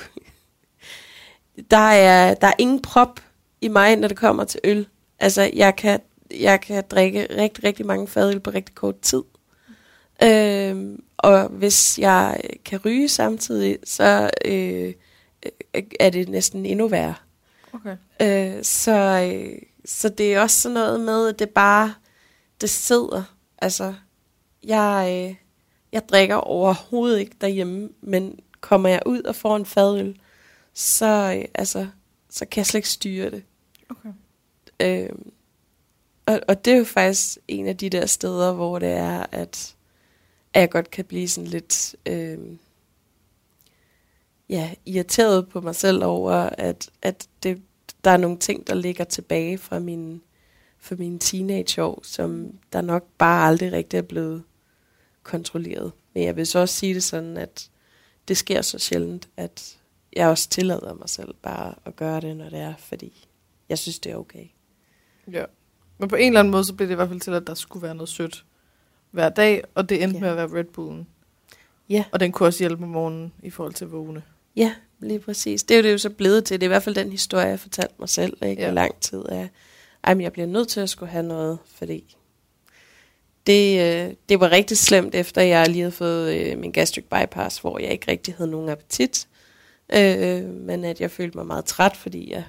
der, 1.71 1.77
er, 1.77 2.35
der 2.35 2.47
er 2.47 2.53
ingen 2.59 2.83
prop 2.83 3.21
i 3.61 3.69
mig, 3.69 3.97
når 3.97 4.09
det 4.09 4.17
kommer 4.17 4.45
til 4.45 4.61
øl. 4.65 4.89
Altså, 5.19 5.51
jeg 5.55 5.77
kan, 5.77 6.01
jeg 6.40 6.61
kan 6.61 6.85
drikke 6.90 7.27
rigtig, 7.37 7.64
rigtig 7.64 7.87
mange 7.87 8.09
fadøl 8.09 8.40
på 8.40 8.51
rigtig 8.51 8.75
kort 8.75 9.01
tid. 9.01 9.23
Øh, 10.23 10.99
og 11.16 11.49
hvis 11.49 11.99
jeg 11.99 12.40
kan 12.64 12.81
ryge 12.85 13.09
samtidig, 13.09 13.79
så 13.85 14.31
øh, 14.45 14.95
er 16.01 16.11
det 16.11 16.29
næsten 16.29 16.66
endnu 16.66 16.88
værre. 16.88 17.14
Okay. 17.73 17.97
Øh, 18.23 18.64
så, 18.64 19.31
øh, 19.33 19.59
så 19.85 20.09
det 20.09 20.35
er 20.35 20.40
også 20.40 20.61
sådan 20.61 20.75
noget 20.75 21.01
med, 21.01 21.29
at 21.29 21.38
det 21.38 21.51
bare, 21.51 21.95
det 22.61 22.71
sidder. 22.71 23.23
Altså, 23.59 23.95
jeg, 24.64 25.27
øh, 25.29 25.35
jeg 25.93 26.03
drikker 26.09 26.37
overhovedet 26.37 27.21
ikke 27.21 27.37
derhjemme, 27.40 27.88
men 28.01 28.38
kommer 28.61 28.88
jeg 28.88 29.03
ud 29.07 29.23
og 29.23 29.37
får 29.37 29.57
en 29.57 29.66
fadøl, 29.66 30.21
så, 30.75 31.35
øh, 31.38 31.45
altså, 31.55 31.87
så 32.31 32.47
kan 32.47 32.59
jeg 32.61 32.66
slet 32.66 32.79
ikke 32.79 32.88
styre 32.88 33.31
det. 33.31 33.43
Okay. 33.90 34.09
Øh, 34.81 35.11
og, 36.27 36.41
og 36.49 36.65
det 36.65 36.73
er 36.73 36.79
jo 36.79 36.85
faktisk 36.85 37.39
en 37.49 37.67
af 37.67 37.77
de 37.77 37.91
der 37.91 38.07
steder, 38.07 38.53
hvor 38.53 38.79
det 38.79 38.89
er, 38.89 39.27
at, 39.33 39.77
at 40.55 40.61
jeg 40.61 40.71
godt 40.71 40.91
kan 40.91 41.05
blive 41.05 41.29
sådan 41.29 41.51
lidt 41.51 41.97
øh, 42.07 42.39
ja, 44.49 44.75
irriteret 44.87 45.49
på 45.49 45.61
mig 45.61 45.75
selv 45.75 46.05
over, 46.05 46.33
at, 46.33 46.91
at 47.03 47.29
det, 47.43 47.63
der 48.05 48.11
er 48.11 48.17
nogle 48.17 48.39
ting, 48.39 48.67
der 48.67 48.75
ligger 48.75 49.05
tilbage 49.05 49.59
fra 49.59 49.79
min, 49.79 50.23
fra 50.79 50.95
mine 50.99 51.19
teenageår, 51.19 52.01
som 52.03 52.59
der 52.73 52.81
nok 52.81 53.07
bare 53.19 53.49
aldrig 53.49 53.73
rigtig 53.73 53.99
er 53.99 54.03
blevet 54.03 54.43
kontrolleret. 55.23 55.93
Men 56.15 56.23
jeg 56.23 56.37
vil 56.37 56.47
så 56.47 56.59
også 56.59 56.75
sige 56.75 56.95
det 56.95 57.03
sådan, 57.03 57.37
at 57.37 57.71
det 58.29 58.37
sker 58.37 58.63
så 58.63 58.79
sjældent, 58.79 59.29
at 59.37 59.79
jeg 60.13 60.29
også 60.29 60.49
tillader 60.49 60.95
mig 60.95 61.09
selv 61.09 61.35
bare 61.43 61.75
at 61.85 61.97
gøre 61.97 62.21
det, 62.21 62.37
når 62.37 62.49
det 62.49 62.59
er, 62.59 62.75
fordi 62.79 63.29
jeg 63.69 63.79
synes, 63.79 63.99
det 63.99 64.13
er 64.13 64.17
okay. 64.17 64.47
Ja. 65.33 65.45
Men 66.01 66.09
på 66.09 66.17
en 66.17 66.27
eller 66.27 66.41
anden 66.41 66.51
måde, 66.51 66.65
så 66.65 66.75
blev 66.75 66.89
det 66.89 66.95
i 66.95 66.97
hvert 66.97 67.09
fald 67.09 67.21
til, 67.21 67.31
at 67.31 67.47
der 67.47 67.55
skulle 67.55 67.83
være 67.83 67.95
noget 67.95 68.09
sødt 68.09 68.45
hver 69.11 69.29
dag, 69.29 69.63
og 69.75 69.89
det 69.89 70.03
endte 70.03 70.17
Ja. 70.17 70.21
med 70.21 70.29
at 70.29 70.37
være 70.37 70.59
Red 70.59 70.65
Bullen. 70.65 71.07
Ja. 71.89 72.05
Og 72.13 72.21
den 72.21 72.33
kunne 72.33 72.47
også 72.47 72.59
hjælpe 72.59 72.83
om 72.83 72.89
morgenen 72.89 73.33
i 73.43 73.51
forhold 73.51 73.75
til 73.75 73.87
vågne. 73.87 74.23
Ja, 74.57 74.73
lige 75.01 75.19
præcis. 75.21 75.63
Det 75.63 75.75
er 75.75 75.79
jo 75.79 75.85
det 75.85 75.93
jo 75.93 75.99
så 75.99 76.11
blevet 76.11 76.45
til. 76.45 76.61
Det 76.61 76.67
er 76.67 76.69
i 76.69 76.75
hvert 76.75 76.83
fald 76.83 76.95
den 76.95 77.11
historie, 77.11 77.43
jeg 77.45 77.53
har 77.53 77.57
fortalt 77.57 77.99
mig 77.99 78.09
selv, 78.09 78.37
ikke? 78.47 78.63
Ja. 78.63 78.69
Ja. 78.69 78.75
lang 78.75 79.01
tid 79.01 79.25
af, 79.29 79.49
ej, 80.05 80.15
men 80.15 80.21
jeg 80.21 80.33
bliver 80.33 80.47
nødt 80.47 80.69
til 80.69 80.81
at 80.81 80.91
skulle 80.91 81.11
have 81.13 81.23
noget, 81.27 81.59
fordi 81.75 82.17
det, 83.47 83.81
øh, 83.81 84.15
det 84.29 84.41
var 84.41 84.51
rigtig 84.51 84.79
slemt, 84.79 85.15
efter 85.15 85.43
jeg 85.43 85.69
lige 85.69 85.81
havde 85.81 85.93
fået 85.93 86.35
øh, 86.35 86.59
min 86.59 86.73
gastric 86.73 87.05
bypass, 87.05 87.59
hvor 87.59 87.79
jeg 87.79 87.91
ikke 87.93 88.11
rigtig 88.11 88.35
havde 88.35 88.51
nogen 88.51 88.69
appetit. 88.69 89.29
Øh, 89.95 90.45
men 90.45 90.85
at 90.85 91.01
jeg 91.01 91.11
følte 91.11 91.39
mig 91.39 91.47
meget 91.47 91.65
træt, 91.65 91.97
fordi 91.97 92.31
jeg, 92.33 92.45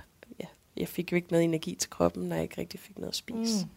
jeg 0.81 0.89
fik 0.89 1.11
jo 1.11 1.15
ikke 1.15 1.31
noget 1.31 1.43
energi 1.43 1.75
til 1.75 1.89
kroppen, 1.89 2.29
når 2.29 2.35
jeg 2.35 2.43
ikke 2.43 2.61
rigtig 2.61 2.79
fik 2.79 2.97
noget 2.97 3.11
at 3.11 3.15
spise. 3.15 3.65
Mm. 3.65 3.71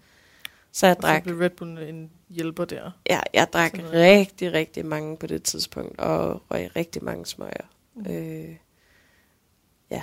Så 0.73 0.87
jeg 0.87 0.97
Og 0.97 1.03
så 1.03 1.07
drak 1.07 1.23
blev 1.23 1.39
Red 1.39 1.51
Bullen 1.51 1.79
en 1.79 2.11
hjælper 2.29 2.65
der. 2.65 2.91
Ja, 3.11 3.21
jeg 3.35 3.49
drak 3.53 3.73
rigtig, 3.93 4.53
rigtig 4.53 4.87
mange 4.87 5.17
på 5.17 5.27
det 5.27 5.43
tidspunkt, 5.43 5.99
og 5.99 6.43
røg 6.51 6.77
rigtig 6.77 7.05
mange 7.05 7.27
smøger. 7.27 7.67
Mm. 7.95 8.03
Mm. 8.03 8.11
Øh, 8.11 8.57
ja, 9.91 10.03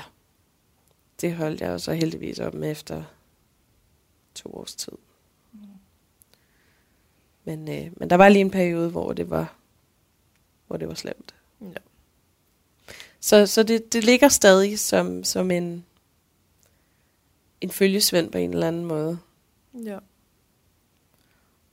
det 1.21 1.35
holdt 1.35 1.61
jeg 1.61 1.67
jo 1.67 1.77
så 1.77 1.93
heldigvis 1.93 2.39
op 2.39 2.53
med 2.53 2.71
efter 2.71 3.03
to 4.35 4.49
års 4.55 4.75
tid. 4.75 4.93
Mm. 5.51 5.59
Men, 7.43 7.69
øh, 7.69 7.91
men 7.97 8.09
der 8.09 8.15
var 8.15 8.29
lige 8.29 8.41
en 8.41 8.51
periode, 8.51 8.89
hvor 8.89 9.13
det 9.13 9.29
var, 9.29 9.55
hvor 10.67 10.77
det 10.77 10.87
var 10.87 10.93
slemt. 10.93 11.35
Ja. 11.61 11.67
Så, 13.19 13.47
så 13.47 13.63
det, 13.63 13.93
det 13.93 14.03
ligger 14.03 14.29
stadig 14.29 14.79
som, 14.79 15.23
som 15.23 15.51
en, 15.51 15.85
en 17.61 17.69
følgesvend 17.69 18.31
på 18.31 18.37
en 18.37 18.53
eller 18.53 18.67
anden 18.67 18.85
måde. 18.85 19.17
Ja. 19.85 19.97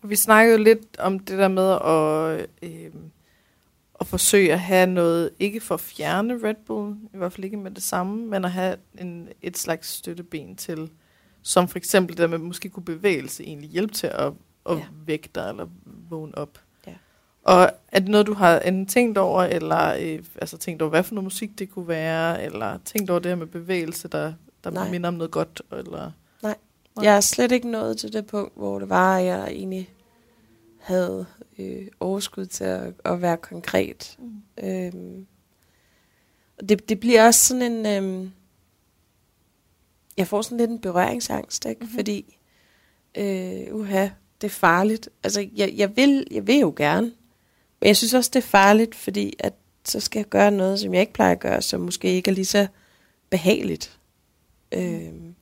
Og 0.03 0.11
vi 0.11 0.17
snakkede 0.17 0.65
lidt 0.65 0.99
om 0.99 1.19
det 1.19 1.39
der 1.39 1.49
med 1.49 1.71
at, 1.73 2.47
øh, 2.63 2.93
at 4.01 4.07
forsøge 4.07 4.53
at 4.53 4.61
have 4.61 4.87
noget, 4.87 5.31
ikke 5.39 5.61
for 5.61 5.75
at 5.75 5.81
fjerne 5.81 6.49
Red 6.49 6.55
Bull, 6.67 6.97
i 7.15 7.17
hvert 7.17 7.33
fald 7.33 7.45
ikke 7.45 7.57
med 7.57 7.71
det 7.71 7.83
samme, 7.83 8.27
men 8.27 8.45
at 8.45 8.51
have 8.51 8.77
en, 8.99 9.29
et 9.43 9.59
slags 9.59 9.89
støtteben 9.89 10.57
til, 10.57 10.91
som 11.43 11.69
for 11.69 11.79
eksempel 11.79 12.17
det 12.17 12.23
der 12.23 12.29
med 12.29 12.39
måske 12.39 12.69
kunne 12.69 12.85
bevægelse 12.85 13.45
egentlig 13.45 13.71
hjælpe 13.71 13.95
til 13.95 14.07
at, 14.07 14.33
at. 14.71 14.77
Ja. 14.77 14.85
vække 15.07 15.29
dig 15.35 15.49
eller 15.49 15.67
vågne 16.11 16.39
op. 16.39 16.59
Ja. 16.87 16.95
Og 17.43 17.71
er 17.89 18.01
det 18.01 18.09
noget, 18.09 18.27
du 18.27 18.35
har 18.35 18.59
enten 18.59 18.87
tænkt 18.87 19.19
over, 19.19 19.43
eller 19.43 19.95
øh, 20.01 20.25
altså 20.35 20.59
tænkt 20.59 20.83
over, 20.83 20.91
hvad 20.91 21.03
for 21.03 21.15
noget 21.15 21.25
musik 21.25 21.59
det 21.59 21.71
kunne 21.71 21.89
være, 21.89 22.45
eller 22.45 22.79
tænkt 22.85 23.11
over 23.11 23.21
det 23.21 23.29
her 23.29 23.37
med 23.37 23.47
bevægelse, 23.47 24.09
der, 24.09 24.33
der 24.65 24.71
Nej. 24.71 24.91
minder 24.91 25.09
om 25.09 25.15
noget 25.15 25.31
godt, 25.31 25.63
eller... 25.73 26.11
Nej. 26.43 26.57
Jeg 27.03 27.17
er 27.17 27.21
slet 27.21 27.53
ikke 27.53 27.71
nået 27.71 27.99
til 27.99 28.13
det 28.13 28.27
punkt, 28.27 28.57
hvor 28.57 28.79
det 28.79 28.89
var, 28.89 29.19
at 29.19 29.25
jeg 29.25 29.49
egentlig 29.49 29.95
havde 30.79 31.27
øh, 31.59 31.87
overskud 32.01 32.47
til 32.47 32.65
at, 32.65 32.95
at 33.05 33.23
være 33.23 33.37
konkret. 33.37 34.17
Mm. 34.19 34.65
Øhm, 34.65 35.27
og 36.59 36.69
det, 36.69 36.89
det 36.89 37.01
bliver 37.01 37.27
også 37.27 37.45
sådan 37.45 37.73
en... 37.73 37.87
Øhm, 37.87 38.33
jeg 40.17 40.27
får 40.27 40.43
sådan 40.43 40.59
lidt 40.59 40.71
en 40.71 40.79
berøringsangst, 40.79 41.67
ikke? 41.67 41.81
Mm-hmm. 41.81 41.97
Fordi, 41.97 42.39
øh, 43.15 43.75
uha, 43.75 44.09
det 44.41 44.47
er 44.47 44.49
farligt. 44.49 45.09
Altså, 45.23 45.49
jeg, 45.57 45.73
jeg, 45.77 45.97
vil, 45.97 46.27
jeg 46.31 46.47
vil 46.47 46.59
jo 46.59 46.75
gerne, 46.77 47.13
men 47.81 47.87
jeg 47.87 47.97
synes 47.97 48.15
også, 48.15 48.31
det 48.35 48.39
er 48.39 48.49
farligt, 48.49 48.95
fordi 48.95 49.35
at 49.39 49.55
så 49.85 50.01
skal 50.01 50.19
jeg 50.19 50.29
gøre 50.29 50.51
noget, 50.51 50.81
som 50.81 50.95
jeg 50.95 51.01
ikke 51.01 51.13
plejer 51.13 51.33
at 51.33 51.41
gøre, 51.41 51.63
som 51.63 51.81
måske 51.81 52.09
ikke 52.09 52.31
er 52.31 52.35
lige 52.35 52.45
så 52.45 52.67
behageligt. 53.31 53.98
Mhm. 54.73 54.83
Øhm, 54.83 55.35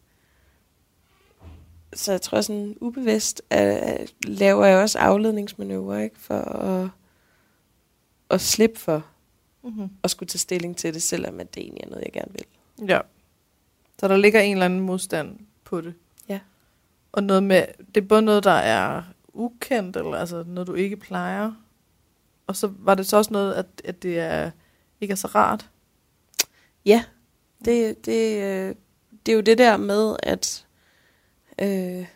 så 1.94 2.12
jeg 2.12 2.20
tror 2.20 2.40
sådan 2.40 2.76
ubevidst 2.80 3.42
øh, 3.52 4.06
laver 4.24 4.66
jeg 4.66 4.78
også 4.78 4.98
afledningsmanøvrer, 4.98 5.98
ikke? 5.98 6.18
For 6.18 6.38
at, 6.38 6.90
at 8.30 8.40
slippe 8.40 8.78
for 8.78 9.04
Mm-hmm. 9.66 9.90
at 10.02 10.10
skulle 10.10 10.28
tage 10.28 10.38
stilling 10.38 10.76
til 10.76 10.94
det, 10.94 11.02
selvom 11.02 11.40
at 11.40 11.54
det 11.54 11.62
egentlig 11.62 11.82
er 11.84 11.88
noget, 11.88 12.04
jeg 12.04 12.12
gerne 12.12 12.32
vil. 12.32 12.44
Ja. 12.88 13.00
Så 13.98 14.08
der 14.08 14.16
ligger 14.16 14.40
en 14.40 14.52
eller 14.52 14.64
anden 14.64 14.80
modstand 14.80 15.38
på 15.64 15.80
det. 15.80 15.94
Ja. 16.28 16.40
Og 17.12 17.22
noget 17.22 17.42
med, 17.42 17.64
det 17.94 18.02
er 18.02 18.06
både 18.06 18.22
noget, 18.22 18.44
der 18.44 18.50
er 18.50 19.02
ukendt, 19.32 19.96
eller 19.96 20.14
altså 20.14 20.44
noget, 20.46 20.66
du 20.66 20.74
ikke 20.74 20.96
plejer. 20.96 21.52
Og 22.46 22.56
så 22.56 22.72
var 22.78 22.94
det 22.94 23.06
så 23.06 23.16
også 23.16 23.32
noget, 23.32 23.54
at, 23.54 23.66
at 23.84 24.02
det 24.02 24.18
er, 24.18 24.50
ikke 25.00 25.12
er 25.12 25.16
så 25.16 25.28
rart. 25.28 25.70
Ja, 26.84 27.04
det, 27.64 28.06
det, 28.06 28.42
øh, 28.42 28.74
det 29.26 29.32
er 29.32 29.36
jo 29.36 29.40
det 29.40 29.58
der 29.58 29.76
med, 29.76 30.16
at 30.22 30.66
øh, 31.62 32.06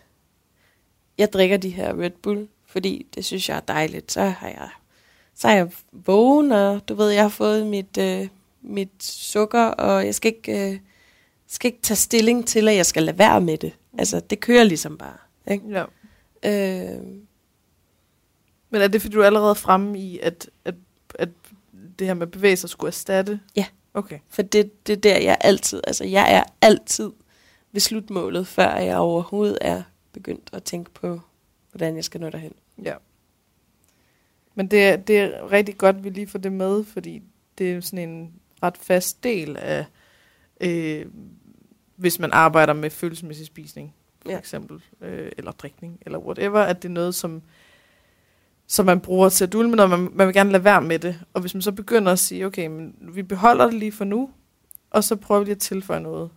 jeg 1.18 1.32
drikker 1.32 1.56
de 1.56 1.70
her 1.70 2.00
Red 2.00 2.10
Bull, 2.10 2.48
fordi 2.66 3.06
det 3.14 3.24
synes 3.24 3.48
jeg 3.48 3.56
er 3.56 3.60
dejligt. 3.60 4.12
Så 4.12 4.22
har 4.22 4.48
jeg, 4.48 4.68
så 5.34 5.48
er 5.48 5.52
jeg 5.52 5.70
vågen, 5.92 6.52
og 6.52 6.88
du 6.88 6.94
ved, 6.94 7.10
jeg 7.10 7.22
har 7.22 7.28
fået 7.28 7.66
mit, 7.66 7.98
øh, 7.98 8.28
mit 8.62 9.02
sukker, 9.04 9.64
og 9.64 10.06
jeg 10.06 10.14
skal 10.14 10.32
ikke, 10.36 10.72
øh, 10.72 10.78
skal 11.46 11.68
ikke 11.68 11.82
tage 11.82 11.96
stilling 11.96 12.46
til, 12.46 12.68
at 12.68 12.76
jeg 12.76 12.86
skal 12.86 13.02
lade 13.02 13.18
være 13.18 13.40
med 13.40 13.58
det. 13.58 13.72
Altså, 13.98 14.20
det 14.20 14.40
kører 14.40 14.64
ligesom 14.64 14.98
bare. 14.98 15.16
Ikke? 15.50 15.64
Ja. 15.68 15.84
Øh, 16.96 17.02
Men 18.70 18.80
er 18.82 18.88
det, 18.88 19.02
fordi 19.02 19.14
du 19.14 19.20
er 19.20 19.26
allerede 19.26 19.54
fremme 19.54 19.98
i, 19.98 20.18
at, 20.18 20.50
at, 20.64 20.74
at 21.14 21.28
det 21.98 22.06
her 22.06 22.14
med 22.14 22.26
bevægelser 22.26 22.68
skulle 22.68 22.88
erstatte? 22.88 23.40
Ja. 23.56 23.66
Okay. 23.94 24.18
For 24.28 24.42
det, 24.42 24.86
det 24.86 24.92
er 24.92 25.00
der, 25.00 25.18
jeg 25.18 25.38
altid, 25.40 25.80
altså 25.86 26.04
jeg 26.04 26.34
er 26.34 26.42
altid 26.62 27.12
ved 27.72 27.80
slutmålet, 27.80 28.46
før 28.46 28.76
jeg 28.76 28.98
overhovedet 28.98 29.58
er 29.60 29.82
begyndt 30.12 30.50
at 30.52 30.62
tænke 30.62 30.90
på, 30.90 31.20
hvordan 31.72 31.96
jeg 31.96 32.04
skal 32.04 32.20
nå 32.20 32.30
derhen. 32.30 32.52
Ja. 32.82 32.94
Men 34.54 34.66
det 34.66 34.84
er, 34.84 34.96
det 34.96 35.18
er 35.18 35.52
rigtig 35.52 35.78
godt, 35.78 36.04
vi 36.04 36.10
lige 36.10 36.26
får 36.26 36.38
det 36.38 36.52
med, 36.52 36.84
fordi 36.84 37.22
det 37.58 37.72
er 37.72 37.80
sådan 37.80 38.08
en 38.08 38.32
ret 38.62 38.76
fast 38.76 39.24
del 39.24 39.56
af, 39.56 39.84
øh, 40.60 41.06
hvis 41.96 42.18
man 42.18 42.32
arbejder 42.32 42.72
med 42.72 42.90
følelsesmæssig 42.90 43.46
spisning, 43.46 43.94
for. 44.22 44.30
Ja. 44.30 44.38
eksempel, 44.38 44.82
øh, 45.00 45.32
eller 45.38 45.52
drikning, 45.52 45.98
eller 46.06 46.18
whatever, 46.18 46.60
at 46.60 46.82
det 46.82 46.88
er 46.88 46.92
noget, 46.92 47.14
som, 47.14 47.42
som 48.70 48.86
man 48.86 49.00
bruger 49.00 49.28
til 49.28 49.44
at 49.44 49.52
dulme, 49.52 49.76
når 49.76 49.86
man, 49.86 50.08
man 50.12 50.26
vil 50.26 50.34
gerne 50.34 50.52
lade 50.52 50.64
være 50.64 50.82
med 50.82 50.98
det. 50.98 51.20
Og 51.32 51.40
hvis 51.40 51.54
man 51.54 51.62
så 51.62 51.72
begynder 51.72 52.12
at 52.12 52.18
sige, 52.18 52.46
okay, 52.46 52.66
men 52.66 52.94
vi 53.00 53.22
beholder 53.22 53.64
det 53.64 53.74
lige 53.74 53.92
for 53.92 54.04
nu, 54.04 54.30
og 54.90 55.04
så 55.04 55.16
prøver 55.16 55.38
vi 55.40 55.44
lige 55.44 55.54
at 55.54 55.58
tilføje 55.60 56.00
noget, 56.00 56.30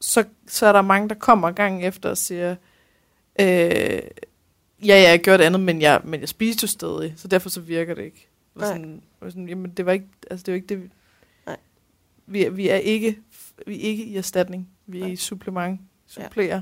så, 0.00 0.24
så 0.46 0.66
er 0.66 0.72
der 0.72 0.82
mange, 0.82 1.08
der 1.08 1.14
kommer 1.14 1.50
gang 1.50 1.84
efter 1.86 2.10
og 2.10 2.18
siger, 2.18 2.50
øh, 3.40 3.46
ja, 3.46 4.02
ja, 4.86 5.08
jeg 5.10 5.20
gjorde 5.20 5.38
det 5.38 5.44
andet, 5.44 5.60
men 5.60 5.82
jeg, 5.82 6.00
men 6.04 6.20
jeg 6.20 6.28
spiste 6.28 6.64
jo 6.64 6.68
stadig, 6.68 7.14
så 7.16 7.28
derfor 7.28 7.48
så 7.48 7.60
virker 7.60 7.94
det 7.94 8.04
ikke. 8.04 8.28
Og 8.54 8.60
Nej. 8.60 8.68
sådan, 8.68 9.02
og 9.20 9.30
sådan, 9.30 9.48
jamen, 9.48 9.70
det 9.70 9.86
var 9.86 9.92
ikke, 9.92 10.06
altså, 10.30 10.44
det 10.44 10.52
var 10.52 10.56
ikke 10.56 10.66
det, 10.66 10.82
vi, 10.82 10.88
Nej. 11.46 11.56
vi, 12.26 12.44
er, 12.44 12.50
vi 12.50 12.68
er 12.68 12.76
ikke, 12.76 13.18
vi 13.66 13.74
er 13.74 13.80
ikke 13.80 14.04
i 14.04 14.16
erstatning, 14.16 14.68
vi 14.86 14.98
er 14.98 15.02
Nej. 15.04 15.12
i 15.12 15.16
supplement, 15.16 15.80
Ja. 16.16 16.22
supplerer. 16.24 16.60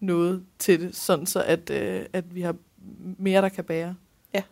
noget 0.00 0.44
til 0.58 0.80
det, 0.80 0.96
sådan 0.96 1.26
så 1.26 1.42
at, 1.42 1.70
øh, 1.70 2.06
at 2.12 2.34
vi 2.34 2.40
har 2.40 2.56
mere, 3.18 3.42
der 3.42 3.48
kan 3.48 3.64
bære. 3.64 3.94
Ja. 4.34 4.42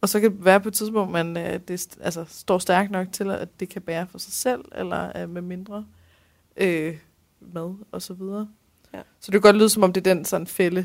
Og 0.00 0.08
så 0.08 0.20
kan 0.20 0.30
det 0.30 0.44
være 0.44 0.60
på 0.60 0.68
et 0.68 0.74
tidspunkt, 0.74 1.12
man 1.12 1.36
øh, 1.36 1.60
det, 1.68 1.96
altså, 2.00 2.24
står 2.28 2.58
stærkt 2.58 2.90
nok 2.90 3.06
til, 3.12 3.30
at 3.30 3.60
det 3.60 3.68
kan 3.68 3.82
bære 3.82 4.06
for 4.06 4.18
sig 4.18 4.32
selv, 4.32 4.64
eller 4.74 5.22
øh, 5.22 5.30
med 5.30 5.42
mindre 5.42 5.84
øh, 6.56 6.98
mad 7.40 7.74
og 7.92 8.02
så 8.02 8.14
videre. 8.14 8.48
Ja. 8.94 8.98
Så 9.20 9.26
det 9.26 9.32
kan 9.32 9.40
godt 9.40 9.56
lyde, 9.56 9.68
som 9.68 9.82
om 9.82 9.92
det 9.92 10.06
er 10.06 10.14
den 10.14 10.24
sådan 10.24 10.46
fælde, 10.46 10.84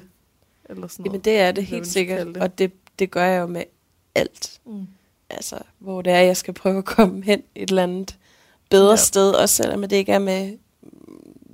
eller 0.70 0.88
sådan 0.88 1.06
Jamen 1.06 1.12
noget. 1.12 1.26
det 1.26 1.40
er 1.40 1.52
det 1.52 1.66
helt 1.66 1.88
sikkert, 1.88 2.28
det. 2.28 2.38
og 2.38 2.58
det, 2.58 2.72
det 3.00 3.12
gør 3.12 3.26
jeg 3.26 3.42
jo 3.42 3.48
med 3.48 3.64
alt. 4.16 4.60
Mm. 4.66 4.88
Altså, 5.30 5.60
hvor 5.80 6.02
det 6.02 6.14
er, 6.14 6.20
jeg 6.20 6.38
skal 6.38 6.54
prøve 6.54 6.78
at 6.78 6.86
komme 6.86 7.24
hen 7.24 7.44
et 7.56 7.70
eller 7.70 7.84
andet 7.84 8.18
bedre 8.70 8.90
Ja. 8.90 8.96
sted, 8.96 9.32
også 9.32 9.56
selvom 9.56 9.82
det 9.82 9.94
ikke 9.94 10.12
er 10.12 10.20
med 10.20 10.58
mm, 10.82 10.90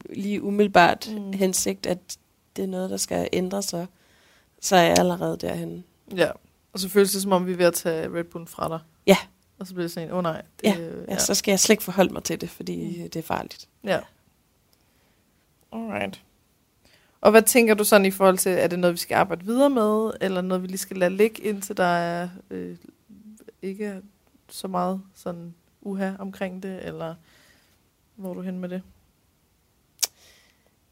lige 0.09 0.43
umiddelbart 0.43 1.11
mm. 1.17 1.33
hensigt, 1.33 1.85
at 1.85 2.17
det 2.55 2.63
er 2.63 2.67
noget, 2.67 2.89
der 2.89 2.97
skal 2.97 3.29
ændre 3.33 3.61
sig, 3.61 3.87
så 4.63 4.75
er 4.75 4.81
jeg 4.83 4.95
allerede 4.99 5.37
derhen. 5.37 5.83
Ja, 6.15 6.29
og 6.73 6.79
så 6.79 6.89
føles 6.89 7.11
det, 7.11 7.21
som 7.21 7.31
om 7.31 7.47
vi 7.47 7.51
er 7.51 7.55
ved 7.57 7.65
at 7.65 7.73
tage 7.73 8.13
Red 8.13 8.23
Bull 8.23 8.47
fra 8.47 8.69
dig. 8.69 8.79
Ja. 9.07 9.17
Og 9.59 9.67
så 9.67 9.73
bliver 9.73 9.83
det 9.83 9.91
sådan, 9.91 10.11
åh 10.11 10.17
oh, 10.17 10.23
nej. 10.23 10.41
Det, 10.61 10.65
Ja, 10.67 10.77
Ja, 11.13 11.17
så 11.17 11.33
skal 11.35 11.51
jeg 11.51 11.59
slet 11.59 11.73
ikke 11.73 11.83
forholde 11.83 12.13
mig 12.13 12.23
til 12.23 12.41
det, 12.41 12.49
fordi 12.49 13.03
Mm. 13.03 13.09
det 13.09 13.15
er 13.15 13.23
farligt. 13.23 13.69
Ja. 13.83 13.99
Alright. 15.71 16.21
Og 17.21 17.31
hvad 17.31 17.41
tænker 17.41 17.73
du 17.73 17.83
sådan 17.83 18.05
i 18.05 18.11
forhold 18.11 18.37
til, 18.37 18.51
er 18.51 18.67
det 18.67 18.79
noget, 18.79 18.93
vi 18.93 18.97
skal 18.99 19.15
arbejde 19.15 19.45
videre 19.45 19.69
med, 19.69 20.11
eller 20.21 20.41
noget, 20.41 20.61
vi 20.63 20.67
lige 20.67 20.77
skal 20.77 20.97
lade 20.97 21.15
ligge, 21.17 21.43
indtil 21.43 21.77
der 21.77 21.83
er 21.83 22.29
øh, 22.51 22.75
ikke 23.61 23.85
er 23.85 24.01
så 24.49 24.67
meget 24.67 25.01
sådan 25.15 25.53
uha 25.81 26.11
omkring 26.19 26.63
det, 26.63 26.85
eller 26.85 27.15
hvor 28.15 28.29
er 28.29 28.33
du 28.33 28.41
hen 28.41 28.59
med 28.59 28.69
det? 28.69 28.81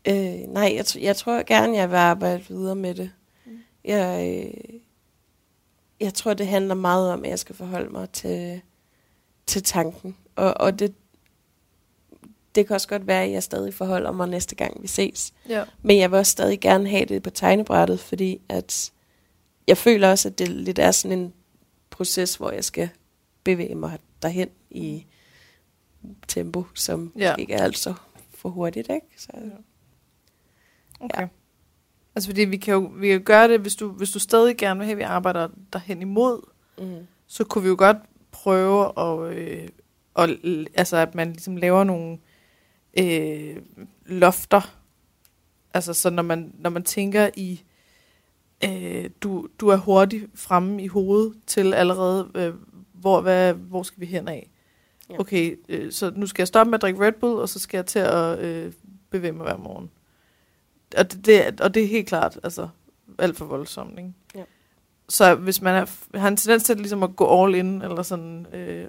Øh, 0.07 0.53
nej, 0.53 0.71
jeg, 0.75 0.85
tr- 0.87 0.99
jeg 1.01 1.15
tror 1.15 1.43
gerne, 1.43 1.77
jeg 1.77 1.89
vil 1.89 1.95
arbejde 1.95 2.43
videre 2.49 2.75
med 2.75 2.95
det. 2.95 3.11
Jeg, 3.85 4.43
øh, 4.47 4.79
jeg 5.99 6.13
tror, 6.13 6.33
det 6.33 6.47
handler 6.47 6.75
meget 6.75 7.11
om, 7.11 7.23
at 7.23 7.29
jeg 7.29 7.39
skal 7.39 7.55
forholde 7.55 7.89
mig 7.89 8.09
til, 8.09 8.61
til 9.45 9.63
tanken. 9.63 10.17
Og, 10.35 10.53
og 10.59 10.79
det, 10.79 10.93
det 12.55 12.67
kan 12.67 12.73
også 12.73 12.87
godt 12.87 13.07
være, 13.07 13.23
at 13.23 13.31
jeg 13.31 13.43
stadig 13.43 13.73
forholder 13.73 14.11
mig 14.11 14.29
næste 14.29 14.55
gang, 14.55 14.81
vi 14.81 14.87
ses. 14.87 15.33
Ja. 15.49 15.63
Men 15.81 15.97
jeg 15.97 16.11
vil 16.11 16.19
også 16.19 16.31
stadig 16.31 16.59
gerne 16.59 16.89
have 16.89 17.05
det 17.05 17.23
på 17.23 17.29
tegnebrættet, 17.29 17.99
fordi 17.99 18.41
at 18.49 18.91
jeg 19.67 19.77
føler 19.77 20.09
også, 20.11 20.27
at 20.29 20.39
det 20.39 20.47
lidt 20.49 20.79
er 20.79 20.91
sådan 20.91 21.19
en 21.19 21.33
proces, 21.89 22.35
hvor 22.35 22.51
jeg 22.51 22.63
skal 22.65 22.89
bevæge 23.43 23.75
mig 23.75 23.99
derhen 24.21 24.49
i 24.69 25.05
tempo, 26.27 26.65
som 26.75 27.13
Ja. 27.17 27.23
ja. 27.29 27.35
ikke 27.35 27.53
er 27.53 27.63
altså 27.63 27.93
for 28.33 28.49
hurtigt, 28.49 28.89
ikke? 28.89 29.07
Så, 29.17 29.31
Okay. 30.99 31.21
Ja. 31.21 31.27
Altså 32.15 32.29
fordi 32.29 32.41
vi 32.41 32.57
kan 32.57 32.73
jo 32.73 32.91
vi 32.95 33.07
kan 33.07 33.23
gøre 33.23 33.47
det, 33.47 33.59
hvis 33.59 33.75
du, 33.75 33.89
hvis 33.89 34.11
du 34.11 34.19
stadig 34.19 34.57
gerne 34.57 34.77
vil 34.77 34.85
have, 34.85 34.91
at 34.91 34.97
vi 34.97 35.03
arbejder 35.03 35.47
derhen 35.73 36.01
imod, 36.01 36.41
mm. 36.77 37.07
så 37.27 37.43
kunne 37.43 37.61
vi 37.61 37.69
jo 37.69 37.75
godt 37.77 37.97
prøve 38.31 38.99
at, 38.99 39.37
øh, 39.37 39.67
og, 40.13 40.29
altså 40.73 40.97
at 40.97 41.15
man 41.15 41.31
ligesom 41.31 41.57
laver 41.57 41.83
nogle 41.83 42.17
øh, 42.99 43.57
lofter. 44.05 44.77
Altså 45.73 45.93
så 45.93 46.09
når 46.09 46.23
man, 46.23 46.53
når 46.59 46.69
man 46.69 46.83
tænker 46.83 47.29
i, 47.35 47.63
øh, 48.65 49.09
du, 49.21 49.47
du 49.59 49.67
er 49.67 49.77
hurtigt 49.77 50.25
fremme 50.35 50.83
i 50.83 50.87
hovedet 50.87 51.33
til 51.47 51.73
allerede, 51.73 52.31
øh, 52.35 52.53
hvor, 52.93 53.21
hvad, 53.21 53.53
hvor 53.53 53.83
skal 53.83 54.01
vi 54.01 54.05
hen 54.05 54.27
af? 54.27 54.49
Ja. 55.09 55.19
Okay, 55.19 55.59
øh, 55.69 55.91
så 55.91 56.11
nu 56.15 56.27
skal 56.27 56.41
jeg 56.41 56.47
stoppe 56.47 56.69
med 56.69 56.77
at 56.77 56.81
drikke 56.81 57.05
Red 57.05 57.11
Bull, 57.11 57.39
og 57.39 57.49
så 57.49 57.59
skal 57.59 57.77
jeg 57.77 57.85
til 57.85 57.99
at 57.99 58.39
øh, 58.39 58.73
bevæge 59.09 59.31
mig 59.31 59.43
hver 59.43 59.57
morgen. 59.57 59.89
Og 60.97 61.11
det, 61.11 61.25
det, 61.25 61.61
og 61.61 61.73
det 61.73 61.83
er 61.83 61.87
helt 61.87 62.07
klart, 62.07 62.39
altså 62.43 62.69
alt 63.19 63.37
for 63.37 63.45
voldsomt, 63.45 63.99
ikke? 63.99 64.13
Ja. 64.35 64.43
Så 65.09 65.35
hvis 65.35 65.61
man 65.61 65.75
er, 65.75 66.17
har 66.17 66.27
en 66.27 66.37
tendens 66.37 66.63
til 66.63 66.77
ligesom 66.77 67.03
at 67.03 67.15
gå 67.15 67.43
all 67.43 67.55
in, 67.55 67.81
eller 67.81 68.03
sådan, 68.03 68.47
øh, 68.53 68.87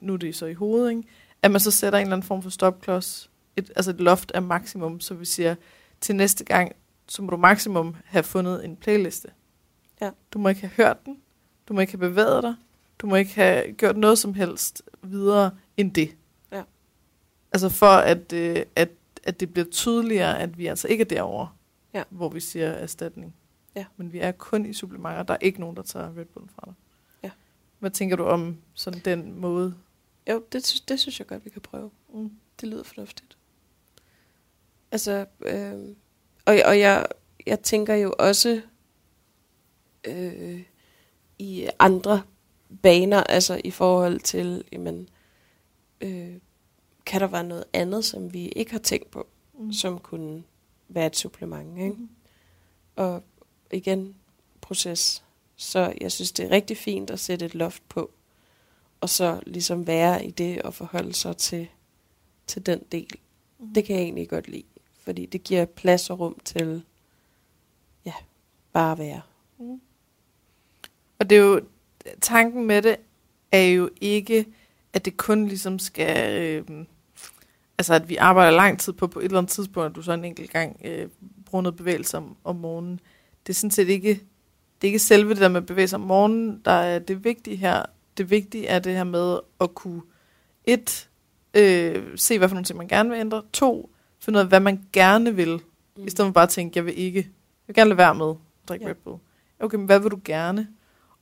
nu 0.00 0.12
er 0.12 0.16
det 0.16 0.36
så 0.36 0.46
i 0.46 0.54
hovedet, 0.54 0.90
ikke? 0.90 1.02
at 1.42 1.50
man 1.50 1.60
så 1.60 1.70
sætter 1.70 1.98
en 1.98 2.02
eller 2.02 2.16
anden 2.16 2.26
form 2.26 2.42
for 2.42 2.50
stopklods, 2.50 3.30
et, 3.56 3.70
altså 3.76 3.90
et 3.90 4.00
loft 4.00 4.30
af 4.30 4.42
maksimum, 4.42 5.00
så 5.00 5.14
vi 5.14 5.24
siger, 5.24 5.54
til 6.00 6.16
næste 6.16 6.44
gang, 6.44 6.72
så 7.08 7.22
må 7.22 7.30
du 7.30 7.36
maksimum 7.36 7.96
have 8.04 8.22
fundet 8.22 8.64
en 8.64 8.76
playliste. 8.76 9.28
Ja. 10.00 10.10
Du 10.32 10.38
må 10.38 10.48
ikke 10.48 10.60
have 10.60 10.70
hørt 10.76 11.06
den, 11.06 11.16
du 11.68 11.74
må 11.74 11.80
ikke 11.80 11.92
have 11.92 12.10
bevæget 12.10 12.42
dig, 12.42 12.54
du 12.98 13.06
må 13.06 13.16
ikke 13.16 13.34
have 13.34 13.72
gjort 13.72 13.96
noget 13.96 14.18
som 14.18 14.34
helst 14.34 14.82
videre 15.02 15.50
end 15.76 15.94
det. 15.94 16.16
Ja. 16.52 16.62
Altså 17.52 17.68
for 17.68 17.86
at, 17.86 18.32
øh, 18.32 18.62
at, 18.76 18.88
at 19.26 19.40
det 19.40 19.52
bliver 19.52 19.66
tydeligere, 19.70 20.38
at 20.40 20.58
vi 20.58 20.66
altså 20.66 20.88
ikke 20.88 21.02
er 21.02 21.08
derovre, 21.08 21.48
Ja. 21.94 22.02
hvor 22.10 22.28
vi 22.28 22.40
siger 22.40 22.68
erstatning. 22.70 23.36
Ja. 23.76 23.84
Men 23.96 24.12
vi 24.12 24.18
er 24.18 24.32
kun 24.32 24.66
i 24.66 24.72
supplementer. 24.72 25.22
Der 25.22 25.34
er 25.34 25.38
ikke 25.40 25.60
nogen, 25.60 25.76
der 25.76 25.82
tager 25.82 26.16
Red 26.18 26.24
Bull 26.24 26.48
fra 26.48 26.62
dig. 26.66 26.74
Ja. 27.22 27.30
Hvad 27.78 27.90
tænker 27.90 28.16
du 28.16 28.24
om 28.24 28.56
sådan 28.74 29.00
den 29.04 29.40
måde? 29.40 29.74
Jo, 30.30 30.42
det, 30.52 30.66
sy- 30.66 30.82
det 30.88 31.00
synes 31.00 31.18
jeg 31.18 31.26
godt, 31.26 31.44
vi 31.44 31.50
kan 31.50 31.62
prøve. 31.62 31.90
Mm. 32.14 32.30
Det 32.60 32.68
lyder 32.68 32.82
fornuftigt. 32.82 33.36
Altså, 34.90 35.26
øh, 35.40 35.74
og, 36.46 36.54
og 36.66 36.78
jeg, 36.78 37.06
jeg 37.46 37.60
tænker 37.60 37.94
jo 37.94 38.14
også 38.18 38.60
øh, 40.04 40.62
i 41.38 41.68
andre 41.78 42.22
baner, 42.82 43.22
altså 43.22 43.60
i 43.64 43.70
forhold 43.70 44.20
til, 44.20 44.64
jamen, 44.72 45.08
øh, 46.00 46.34
kan 47.06 47.20
der 47.20 47.26
være 47.26 47.44
noget 47.44 47.64
andet, 47.72 48.04
som 48.04 48.32
vi 48.32 48.48
ikke 48.48 48.72
har 48.72 48.78
tænkt 48.78 49.10
på, 49.10 49.26
Mm. 49.58 49.72
som 49.72 49.98
kunne 49.98 50.42
være 50.88 51.06
et 51.06 51.16
supplement, 51.16 51.78
ikke? 51.78 51.90
Mm. 51.90 52.08
Og 52.96 53.22
igen, 53.72 54.14
proces. 54.60 55.24
Så 55.56 55.92
jeg 56.00 56.12
synes, 56.12 56.32
det 56.32 56.44
er 56.46 56.50
rigtig 56.50 56.76
fint 56.76 57.10
at 57.10 57.20
sætte 57.20 57.46
et 57.46 57.54
loft 57.54 57.88
på, 57.88 58.10
og 59.00 59.08
så 59.08 59.40
ligesom 59.46 59.86
være 59.86 60.26
i 60.26 60.30
det 60.30 60.62
og 60.62 60.74
forholde 60.74 61.12
sig 61.12 61.36
til, 61.36 61.68
til 62.46 62.66
den 62.66 62.80
del. 62.92 63.10
Mm. 63.58 63.74
Det 63.74 63.84
kan 63.84 63.96
jeg 63.96 64.02
egentlig 64.02 64.28
godt 64.28 64.48
lide, 64.48 64.64
fordi 65.00 65.26
det 65.26 65.44
giver 65.44 65.64
plads 65.64 66.10
og 66.10 66.20
rum 66.20 66.38
til, 66.44 66.82
ja, 68.04 68.14
bare 68.72 68.92
at 68.92 68.98
være. 68.98 69.20
Mm. 69.58 69.80
Og 71.18 71.30
det 71.30 71.38
er 71.38 71.42
jo, 71.42 71.60
tanken 72.20 72.64
med 72.66 72.82
det 72.82 72.96
er 73.52 73.62
jo 73.64 73.90
ikke, 74.00 74.46
at 74.92 75.04
det 75.04 75.16
kun 75.16 75.46
ligesom 75.48 75.78
skal, 75.78 76.42
øh, 76.42 76.86
altså 77.78 77.94
at 77.94 78.08
vi 78.08 78.16
arbejder 78.16 78.56
lang 78.56 78.80
tid 78.80 78.92
på, 78.92 79.06
på 79.06 79.18
et 79.18 79.24
eller 79.24 79.38
andet 79.38 79.52
tidspunkt, 79.52 79.90
at 79.90 79.96
du 79.96 80.02
så 80.02 80.12
en 80.12 80.24
enkelt 80.24 80.50
gang 80.50 80.80
øh, 80.84 81.08
bruger 81.46 81.62
noget 81.62 81.76
bevægelse 81.76 82.16
om, 82.16 82.36
om 82.44 82.56
morgenen. 82.56 83.00
Det 83.46 83.52
er 83.52 83.54
sådan 83.54 83.70
set 83.70 83.88
ikke, 83.88 84.08
det 84.80 84.88
er 84.88 84.88
ikke 84.88 84.98
selve 84.98 85.30
det 85.30 85.40
der 85.40 85.48
med 85.48 85.62
bevægelse 85.62 85.96
om 85.96 86.02
morgenen, 86.02 86.60
der 86.64 86.70
er 86.70 86.98
det 86.98 87.24
vigtige 87.24 87.56
her. 87.56 87.82
Det 88.16 88.30
vigtige 88.30 88.66
er 88.66 88.78
det 88.78 88.92
her 88.92 89.04
med 89.04 89.38
at 89.60 89.74
kunne, 89.74 90.02
et, 90.64 91.08
øh, 91.54 92.02
se 92.16 92.38
hvad 92.38 92.48
for 92.48 92.54
nogle 92.54 92.64
ting 92.64 92.78
man 92.78 92.88
gerne 92.88 93.10
vil 93.10 93.18
ændre, 93.18 93.42
to, 93.52 93.90
finde 94.20 94.36
ud 94.36 94.40
af, 94.40 94.48
hvad 94.48 94.60
man 94.60 94.84
gerne 94.92 95.34
vil, 95.34 95.60
mm. 95.96 96.06
i 96.06 96.10
stedet 96.10 96.28
for 96.28 96.32
bare 96.32 96.42
at 96.42 96.48
tænke, 96.48 96.76
jeg 96.76 96.86
vil 96.86 96.98
ikke, 96.98 97.18
jeg 97.18 97.66
vil 97.66 97.74
gerne 97.74 97.88
lade 97.88 97.98
være 97.98 98.14
med 98.14 98.30
at 98.30 98.36
drikke 98.68 98.84
Ja. 98.84 98.90
Red 98.90 98.96
Bull. 99.04 99.18
Okay, 99.60 99.76
men 99.76 99.86
hvad 99.86 100.00
vil 100.00 100.10
du 100.10 100.20
gerne? 100.24 100.68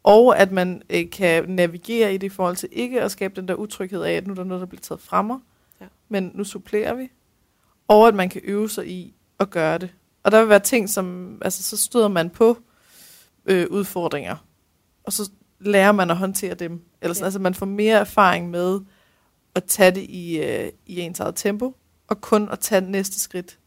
Og 0.03 0.39
at 0.39 0.53
man 0.53 0.83
øh, 0.91 1.11
kan 1.11 1.51
navigere 1.51 2.15
i 2.15 2.17
det 2.17 2.27
i 2.27 2.29
forhold 2.29 2.57
til 2.57 2.69
ikke 2.73 3.01
at 3.01 3.11
skabe 3.11 3.41
den 3.41 3.49
der 3.49 3.55
utryghed 3.55 4.03
af, 4.03 4.13
at 4.13 4.27
nu 4.27 4.31
er 4.31 4.35
der 4.35 4.45
noget, 4.45 4.61
der 4.61 4.67
bliver 4.67 4.81
taget 4.81 5.01
fra 5.01 5.23
mig, 5.23 5.39
Ja. 5.39 5.52
Men 6.13 6.31
nu 6.35 6.45
supplerer 6.45 6.95
vi. 6.95 7.11
Og 7.89 8.09
at 8.09 8.15
man 8.15 8.29
kan 8.29 8.41
øve 8.45 8.71
sig 8.71 8.89
i 8.89 9.15
at 9.41 9.51
gøre 9.51 9.79
det. 9.79 9.95
Og 10.23 10.33
der 10.33 10.41
vil 10.41 10.49
være 10.49 10.61
ting, 10.61 10.89
som, 10.91 11.39
altså 11.45 11.63
så 11.63 11.77
støder 11.77 12.09
man 12.09 12.31
på 12.31 12.59
øh, 13.47 13.67
udfordringer, 13.71 14.37
og 15.05 15.13
så 15.13 15.31
lærer 15.61 15.93
man 15.93 16.11
at 16.11 16.17
håndtere 16.17 16.55
dem. 16.55 16.81
Eller 17.03 17.15
sådan, 17.15 17.23
Ja. 17.23 17.27
altså 17.27 17.39
man 17.39 17.55
får 17.55 17.67
mere 17.67 17.99
erfaring 17.99 18.51
med 18.51 18.81
at 19.55 19.65
tage 19.65 19.91
det 19.91 20.03
i, 20.03 20.39
øh, 20.39 20.73
i 20.87 21.01
ens 21.01 21.21
eget 21.21 21.37
tempo, 21.37 21.77
og 22.09 22.21
kun 22.21 22.49
at 22.53 22.59
tage 22.59 22.81
næste 22.81 23.21
skridt, 23.21 23.59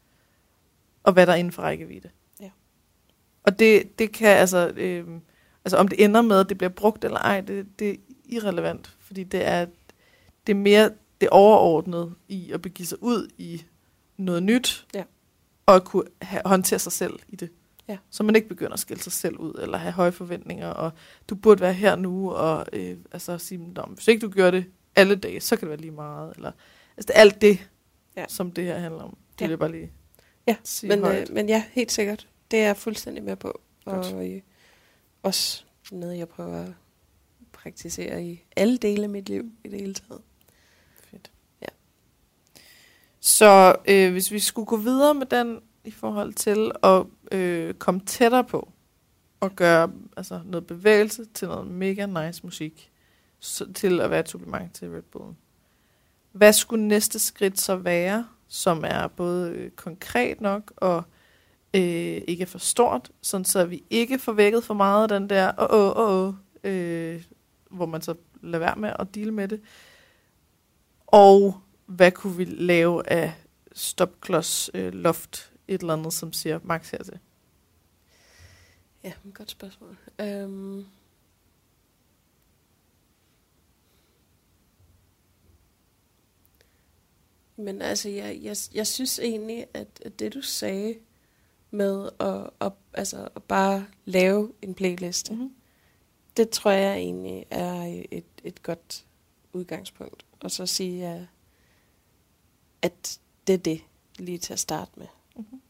og 1.04 1.14
hvad 1.14 1.26
der 1.28 1.34
er 1.34 1.38
inden 1.38 1.54
for 1.54 1.62
rækkevidde. 1.62 2.10
Ja. 2.42 2.50
Og 3.44 3.60
det, 3.60 4.00
det 4.00 4.12
kan 4.12 4.38
altså, 4.38 4.68
øh, 4.76 5.08
altså 5.66 5.78
om 5.78 5.88
det 5.88 6.04
ender 6.04 6.22
med, 6.22 6.40
at 6.40 6.50
det 6.50 6.58
bliver 6.58 6.70
brugt 6.72 7.06
eller 7.06 7.20
ej, 7.20 7.42
det, 7.42 7.80
det 7.80 7.90
er 7.90 7.96
irrelevant, 8.26 8.96
fordi 9.00 9.24
det 9.24 9.48
er, 9.48 9.66
det 10.48 10.54
er 10.54 10.58
mere 10.58 10.92
det 11.22 11.30
overordnede 11.30 12.12
i 12.28 12.52
at 12.52 12.62
begive 12.62 12.86
sig 12.88 13.04
ud 13.04 13.30
i 13.38 13.64
noget 14.18 14.44
nyt, 14.44 14.88
Ja. 14.94 15.04
og 15.66 15.84
kunne 15.86 16.04
have, 16.22 16.42
håndtere 16.46 16.80
sig 16.80 16.92
selv 16.92 17.20
i 17.30 17.36
det. 17.36 17.50
Ja. 17.88 17.98
Så 18.10 18.24
man 18.24 18.36
ikke 18.36 18.48
begynder 18.48 18.74
at 18.74 18.80
skille 18.80 19.04
sig 19.04 19.12
selv 19.12 19.38
ud, 19.38 19.60
eller 19.62 19.78
have 19.78 19.92
høje 19.94 20.12
forventninger, 20.12 20.68
og 20.70 20.92
du 21.30 21.36
burde 21.36 21.62
være 21.62 21.74
her 21.74 21.96
nu, 21.96 22.32
og 22.32 22.66
øh, 22.74 22.98
altså 23.12 23.38
sige, 23.38 23.58
"Nå, 23.58 23.86
men 23.86 23.96
hvis 23.96 24.08
ikke 24.08 24.28
du 24.28 24.30
gør 24.32 24.52
det 24.52 24.66
alle 24.96 25.16
dage, 25.16 25.40
så 25.42 25.56
kan 25.56 25.62
det 25.62 25.70
være 25.70 25.82
lige 25.82 25.92
meget. 25.92 26.34
Eller, 26.36 26.52
altså 26.98 27.08
det 27.08 27.16
er 27.16 27.20
alt 27.20 27.42
det, 27.42 27.70
Ja. 28.18 28.26
som 28.28 28.52
det 28.52 28.64
her 28.64 28.78
handler 28.80 29.02
om. 29.02 29.18
Det 29.34 29.42
Ja. 29.42 29.46
vil 29.46 29.52
jeg 29.52 29.60
bare 29.60 29.72
lige 29.72 29.92
Ja, 30.48 30.56
sige 30.64 30.90
Men, 30.90 31.00
højt. 31.04 31.30
øh, 31.30 31.36
men 31.36 31.50
ja, 31.50 31.64
helt 31.72 31.92
sikkert. 31.92 32.28
Det 32.52 32.60
er 32.60 32.66
jeg 32.66 32.78
fuldstændig 32.78 33.24
med 33.24 33.36
på. 33.36 33.60
Godt. 33.86 34.14
Og 34.14 34.30
øh, 34.32 34.42
også 35.24 35.64
noget, 35.92 36.18
jeg 36.18 36.30
prøver 36.30 36.58
at 36.58 36.72
praktisere 37.52 38.26
i 38.26 38.44
alle 38.56 38.78
dele 38.78 39.04
af 39.04 39.10
mit 39.10 39.30
liv 39.30 39.52
i 39.64 39.68
det 39.68 39.80
hele 39.82 39.94
taget. 39.94 40.22
Så 43.26 43.76
øh, 43.88 44.12
hvis 44.12 44.32
vi 44.32 44.40
skulle 44.40 44.66
gå 44.66 44.78
videre 44.78 45.14
med 45.14 45.26
den 45.26 45.60
i 45.84 45.92
forhold 45.92 46.34
til 46.34 46.72
at 46.84 47.04
øh, 47.32 47.74
komme 47.74 48.02
tættere 48.06 48.44
på 48.44 48.70
og 49.40 49.56
gøre 49.56 49.92
altså, 50.18 50.42
noget 50.46 50.68
bevægelse 50.68 51.26
til 51.26 51.48
noget 51.48 51.68
mega 51.68 52.06
nice 52.06 52.42
musik, 52.44 52.92
så, 53.40 53.74
til 53.74 54.02
at 54.02 54.10
være 54.10 54.20
et 54.20 54.30
supplement 54.30 54.74
til 54.74 54.90
Red 54.90 55.02
Bullen. 55.02 55.38
Hvad 56.32 56.54
skulle 56.54 56.88
næste 56.88 57.20
skridt 57.20 57.60
så 57.60 57.76
være, 57.76 58.28
som 58.48 58.84
er 58.88 59.08
både 59.08 59.52
øh, 59.52 59.72
konkret 59.72 60.42
nok 60.42 60.74
og 60.76 61.04
øh, 61.74 62.22
ikke 62.28 62.46
for 62.46 62.60
stort, 62.60 63.12
sådan 63.22 63.46
så 63.46 63.66
vi 63.66 63.84
ikke 63.90 64.20
får 64.20 64.34
vækket 64.34 64.64
for 64.64 64.74
meget 64.74 65.12
af 65.12 65.20
den 65.20 65.30
der, 65.30 65.52
åh, 65.58 65.80
åh, 65.80 65.98
åh, 65.98 66.28
åh, 66.28 66.34
øh, 66.64 67.24
hvor 67.70 67.86
man 67.86 68.02
så 68.02 68.16
lader 68.42 68.66
være 68.66 68.76
med 68.76 68.94
at 69.00 69.16
dele 69.16 69.32
med 69.32 69.48
det. 69.48 69.62
Og 71.08 71.62
hvad 71.86 72.12
kunne 72.12 72.38
vi 72.38 72.46
lave 72.46 73.10
af 73.10 73.34
stopklods 73.74 74.70
øh, 74.74 74.94
loft, 74.94 75.52
et 75.68 75.82
eller 75.82 75.94
andet, 75.94 76.14
som 76.14 76.34
siger 76.34 76.60
max 76.64 76.90
hertil? 76.90 77.20
Ja, 79.04 79.14
godt 79.34 79.52
spørgsmål. 79.52 79.98
Øhm. 80.22 80.86
Men 87.56 87.82
altså, 87.82 88.10
jeg, 88.10 88.40
jeg, 88.42 88.56
jeg 88.74 88.88
synes 88.88 89.20
egentlig, 89.20 89.66
at, 89.74 90.20
det 90.20 90.34
du 90.34 90.42
sagde 90.42 90.96
med 91.72 92.10
at, 92.20 92.50
at, 92.62 92.72
altså, 92.94 93.30
at 93.36 93.44
bare 93.44 93.86
lave 94.06 94.54
en 94.62 94.74
playliste, 94.74 95.34
Mm-hmm. 95.34 95.56
det 96.38 96.50
tror 96.50 96.72
jeg 96.72 96.98
egentlig 96.98 97.46
er 97.50 98.04
et, 98.12 98.26
et 98.44 98.64
godt 98.64 99.06
udgangspunkt. 99.54 100.26
Og 100.40 100.52
så 100.52 100.66
sige, 100.66 101.08
at, 101.08 101.22
at 102.86 103.20
det 103.48 103.54
er 103.54 103.58
det 103.58 103.82
lige 104.20 104.38
til 104.38 104.54
at 104.54 104.60
starte 104.60 104.92
med. 104.96 105.08
Mm-hmm. 105.36 105.62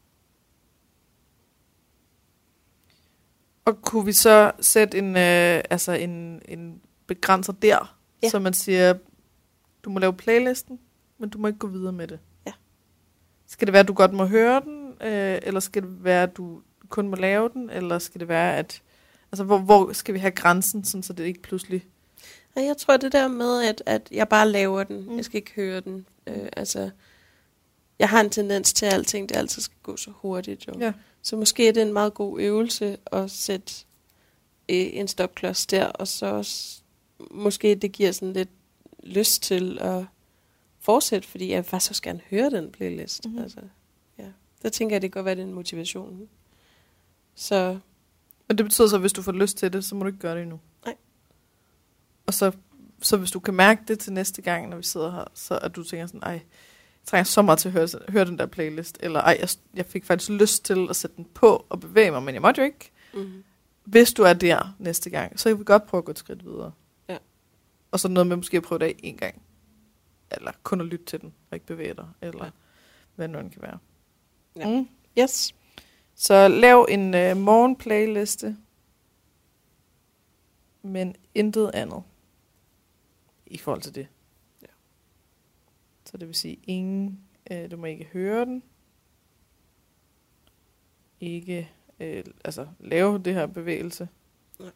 Og 3.64 3.82
kunne 3.82 4.04
vi 4.04 4.12
så 4.12 4.52
sætte 4.60 4.98
en, 4.98 5.08
øh, 5.16 5.62
altså 5.70 5.92
en, 5.92 6.42
en 6.48 6.80
begrænser 7.06 7.52
der, 7.52 7.96
Ja. 8.22 8.28
så 8.28 8.38
man 8.38 8.54
siger, 8.54 8.94
du 9.84 9.90
må 9.90 9.98
lave 9.98 10.12
playlisten, 10.12 10.78
men 11.18 11.28
du 11.30 11.38
må 11.38 11.46
ikke 11.46 11.58
gå 11.58 11.66
videre 11.66 11.92
med 11.92 12.08
det. 12.08 12.18
Ja. 12.46 12.52
Skal 13.46 13.66
det 13.66 13.72
være, 13.72 13.80
at 13.80 13.88
du 13.88 13.92
godt 13.94 14.12
må 14.12 14.24
høre 14.26 14.60
den, 14.60 14.88
øh, 15.02 15.38
eller 15.42 15.60
skal 15.60 15.82
det 15.82 16.04
være, 16.04 16.22
at 16.22 16.36
du 16.36 16.60
kun 16.88 17.08
må 17.08 17.16
lave 17.16 17.48
den, 17.48 17.70
eller 17.70 17.98
skal 17.98 18.20
det 18.20 18.28
være, 18.28 18.56
at 18.56 18.82
altså 19.32 19.44
hvor, 19.44 19.58
hvor 19.58 19.92
skal 19.92 20.14
vi 20.14 20.18
have 20.18 20.30
grænsen, 20.30 20.84
sådan, 20.84 21.02
så 21.02 21.12
det 21.12 21.24
ikke 21.24 21.42
pludselig... 21.42 21.86
Jeg 22.56 22.76
tror 22.78 22.96
det 22.96 23.12
der 23.12 23.28
med, 23.28 23.62
at, 23.62 23.82
at 23.86 24.08
jeg 24.10 24.28
bare 24.28 24.48
laver 24.48 24.84
den. 24.84 25.06
Mm. 25.08 25.16
Jeg 25.16 25.24
skal 25.24 25.36
ikke 25.36 25.52
høre 25.56 25.80
den. 25.80 26.06
Øh, 26.26 26.48
altså, 26.56 26.90
jeg 27.98 28.08
har 28.08 28.20
en 28.20 28.30
tendens 28.30 28.72
til, 28.72 28.86
at 28.86 28.92
alting 28.92 29.28
det 29.28 29.36
altid 29.36 29.62
skal 29.62 29.76
gå 29.82 29.96
så 29.96 30.10
hurtigt. 30.10 30.66
Jo. 30.68 30.72
Ja. 30.78 30.92
Så 31.22 31.36
måske 31.36 31.68
er 31.68 31.72
det 31.72 31.82
en 31.82 31.92
meget 31.92 32.14
god 32.14 32.40
øvelse 32.40 32.96
at 33.12 33.30
sætte 33.30 33.72
øh, 34.68 34.86
en 34.92 35.08
stopklods 35.08 35.66
der, 35.66 35.86
og 35.86 36.08
så 36.08 36.26
også, 36.26 36.82
måske 37.30 37.74
det 37.74 37.92
giver 37.92 38.12
sådan 38.12 38.32
lidt 38.32 38.50
lyst 39.02 39.42
til 39.42 39.78
at 39.80 40.04
fortsætte, 40.80 41.28
fordi 41.28 41.50
jeg 41.50 41.64
faktisk 41.64 41.90
også 41.90 42.02
gerne 42.02 42.20
høre 42.30 42.50
den 42.50 42.72
playlist. 42.72 43.24
Mhm. 43.24 43.32
Mm-hmm. 43.32 43.42
Altså, 43.42 43.60
ja. 44.18 44.26
Der 44.62 44.68
tænker 44.68 44.96
jeg, 44.96 45.02
det 45.02 45.12
kan 45.12 45.18
godt 45.18 45.24
være, 45.24 45.34
det 45.34 45.42
er 45.42 45.46
en 45.46 45.54
motivation. 45.54 46.28
Så 47.34 47.78
Men 48.48 48.58
det 48.58 48.66
betyder 48.66 48.88
så, 48.88 48.96
at 48.96 49.00
hvis 49.00 49.12
du 49.12 49.22
får 49.22 49.32
lyst 49.32 49.56
til 49.56 49.72
det, 49.72 49.84
så 49.84 49.94
må 49.94 50.00
du 50.00 50.06
ikke 50.06 50.18
gøre 50.18 50.34
det 50.34 50.42
endnu. 50.42 50.60
Nej. 50.84 50.94
Og 52.26 52.34
så, 52.34 52.52
så 53.06 53.16
hvis 53.16 53.30
du 53.30 53.40
kan 53.40 53.54
mærke 53.54 53.82
det 53.88 53.98
til 53.98 54.12
næste 54.12 54.42
gang, 54.42 54.68
når 54.68 54.76
vi 54.76 54.82
sidder 54.82 55.10
her, 55.10 55.24
så 55.34 55.58
at 55.58 55.76
du 55.76 55.84
tænker 55.84 56.06
sådan, 56.06 56.22
ej, 56.22 56.30
jeg 56.32 56.40
trænger 57.06 57.24
så 57.24 57.42
meget 57.42 57.58
til 57.58 57.68
at 57.68 57.72
høre, 57.72 57.88
høre 58.08 58.24
den 58.24 58.38
der 58.38 58.46
playlist, 58.46 58.98
eller 59.00 59.20
ej, 59.20 59.36
jeg, 59.40 59.48
jeg 59.74 59.86
fik 59.86 60.04
faktisk 60.04 60.30
lyst 60.30 60.64
til 60.64 60.86
at 60.90 60.96
sætte 60.96 61.16
den 61.16 61.24
på 61.34 61.66
og 61.68 61.80
bevæge 61.80 62.10
mig, 62.10 62.22
men 62.22 62.34
jeg 62.34 62.42
måtte 62.42 62.60
jo 62.60 62.64
ikke. 62.64 62.90
mm-hmm. 63.14 63.44
Hvis 63.84 64.12
du 64.12 64.22
er 64.22 64.32
der 64.32 64.74
næste 64.78 65.10
gang, 65.10 65.40
så 65.40 65.48
kan 65.48 65.58
vi 65.58 65.64
godt 65.64 65.86
prøve 65.86 65.98
at 65.98 66.04
gå 66.04 66.10
et 66.10 66.18
skridt 66.18 66.44
videre. 66.44 66.72
Ja. 67.08 67.18
Og 67.90 68.00
så 68.00 68.08
noget 68.08 68.26
med 68.26 68.36
måske 68.36 68.56
at 68.56 68.62
prøve 68.62 68.78
det 68.78 68.84
af 68.84 68.94
en 68.98 69.16
gang. 69.16 69.42
Eller 70.30 70.52
kun 70.62 70.80
at 70.80 70.86
lytte 70.86 71.04
til 71.04 71.20
den, 71.20 71.34
og 71.50 71.54
ikke 71.56 71.66
bevæge 71.66 71.94
dig, 71.94 72.06
eller 72.22 72.44
Ja. 72.44 72.50
hvad 73.14 73.28
nu 73.28 73.38
end 73.38 73.50
kan 73.50 73.62
være. 73.62 73.78
Ja. 74.56 74.68
Mm. 74.78 74.88
yes. 75.18 75.54
Så 76.14 76.48
lav 76.48 76.86
en 76.90 77.14
øh, 77.14 77.36
morgenplayliste, 77.36 78.56
men 80.82 81.14
intet 81.34 81.70
andet 81.74 82.02
i 83.46 83.58
forhold 83.58 83.82
til 83.82 83.94
det. 83.94 84.08
Ja. 84.62 84.66
Så 86.04 86.16
det 86.16 86.28
vil 86.28 86.34
sige, 86.34 86.58
ingen, 86.62 87.20
øh, 87.50 87.70
du 87.70 87.76
må 87.76 87.86
ikke 87.86 88.04
høre 88.04 88.44
den, 88.44 88.62
ikke 91.20 91.70
øh, 92.00 92.24
altså, 92.44 92.66
lave 92.80 93.18
det 93.18 93.34
her 93.34 93.46
bevægelse, 93.46 94.08
Nej. 94.60 94.70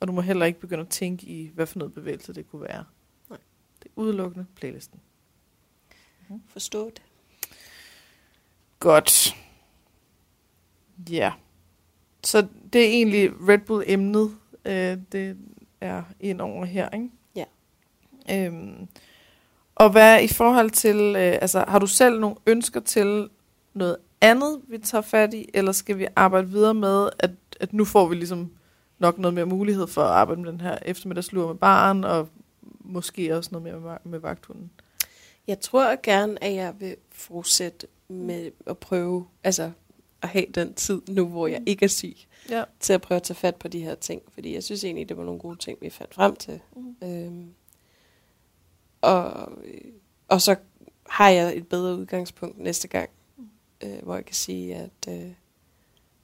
og 0.00 0.08
du 0.08 0.12
må 0.12 0.20
heller 0.20 0.46
ikke 0.46 0.60
begynde 0.60 0.82
at 0.82 0.88
tænke 0.88 1.26
i, 1.26 1.50
hvad 1.54 1.66
for 1.66 1.78
noget 1.78 1.94
bevægelse 1.94 2.32
det 2.32 2.50
kunne 2.50 2.62
være. 2.62 2.84
Nej. 3.30 3.38
Det 3.82 3.88
er 3.88 3.92
udelukkende 3.96 4.46
playlisten. 4.56 5.00
Forstået. 6.46 7.02
Godt. 8.78 9.36
Ja. 11.10 11.32
Så 12.24 12.48
det 12.72 12.80
er 12.80 12.88
egentlig 12.88 13.30
Red 13.48 13.58
Bull-emnet, 13.58 14.38
øh, 14.64 14.98
det 15.12 15.38
er 15.80 16.02
ind 16.20 16.40
over 16.40 16.64
her, 16.64 16.90
ikke? 16.90 17.10
Øhm, 18.30 18.88
og 19.74 19.90
hvad 19.90 20.22
i 20.22 20.28
forhold 20.28 20.70
til, 20.70 20.96
øh, 20.96 21.38
altså 21.42 21.64
har 21.68 21.78
du 21.78 21.86
selv 21.86 22.20
nogle 22.20 22.36
ønsker 22.46 22.80
til 22.80 23.28
noget 23.74 23.96
andet, 24.20 24.60
vi 24.68 24.78
tager 24.78 25.02
fat 25.02 25.34
i, 25.34 25.50
eller 25.54 25.72
skal 25.72 25.98
vi 25.98 26.06
arbejde 26.16 26.48
videre 26.48 26.74
med, 26.74 27.08
at, 27.18 27.30
at 27.60 27.72
nu 27.72 27.84
får 27.84 28.06
vi 28.08 28.14
ligesom 28.14 28.50
nok 28.98 29.18
noget 29.18 29.34
mere 29.34 29.46
mulighed 29.46 29.86
for 29.86 30.02
at 30.02 30.10
arbejde 30.10 30.40
med 30.42 30.52
den 30.52 30.60
her 30.60 30.78
eftermiddagslur 30.82 31.46
med 31.46 31.54
barn, 31.54 32.04
og 32.04 32.28
måske 32.80 33.36
også 33.36 33.48
noget 33.52 33.62
mere 33.62 33.80
med, 33.80 33.96
med 34.04 34.18
vagthunden? 34.18 34.70
Jeg 35.46 35.60
tror 35.60 36.00
gerne, 36.02 36.44
at 36.44 36.54
jeg 36.54 36.74
vil 36.80 36.96
fortsætte 37.12 37.86
med 38.08 38.50
at 38.66 38.78
prøve, 38.78 39.26
altså 39.44 39.70
at 40.22 40.28
have 40.28 40.46
den 40.54 40.74
tid 40.74 41.02
nu, 41.08 41.26
hvor 41.28 41.46
jeg 41.46 41.62
ikke 41.66 41.84
er 41.84 41.88
syg, 41.88 42.16
Ja. 42.50 42.64
til 42.80 42.92
at 42.92 43.00
prøve 43.02 43.16
at 43.16 43.22
tage 43.22 43.34
fat 43.36 43.56
på 43.56 43.68
de 43.68 43.80
her 43.80 43.94
ting. 43.94 44.22
Fordi 44.34 44.54
jeg 44.54 44.62
synes 44.62 44.84
egentlig, 44.84 45.08
det 45.08 45.16
var 45.16 45.24
nogle 45.24 45.40
gode 45.40 45.56
ting, 45.58 45.78
vi 45.80 45.90
fandt 45.90 46.14
frem 46.14 46.36
til. 46.36 46.60
Mm. 46.76 47.08
Øhm, 47.08 47.48
og, 49.04 49.52
og 50.28 50.42
så 50.42 50.56
har 51.08 51.28
jeg 51.28 51.56
et 51.56 51.68
bedre 51.68 51.96
udgangspunkt 51.96 52.58
næste 52.58 52.88
gang, 52.88 53.10
øh, 53.84 54.02
hvor 54.02 54.14
jeg 54.14 54.24
kan 54.24 54.34
sige, 54.34 54.74
at 54.76 55.08
øh, 55.08 55.30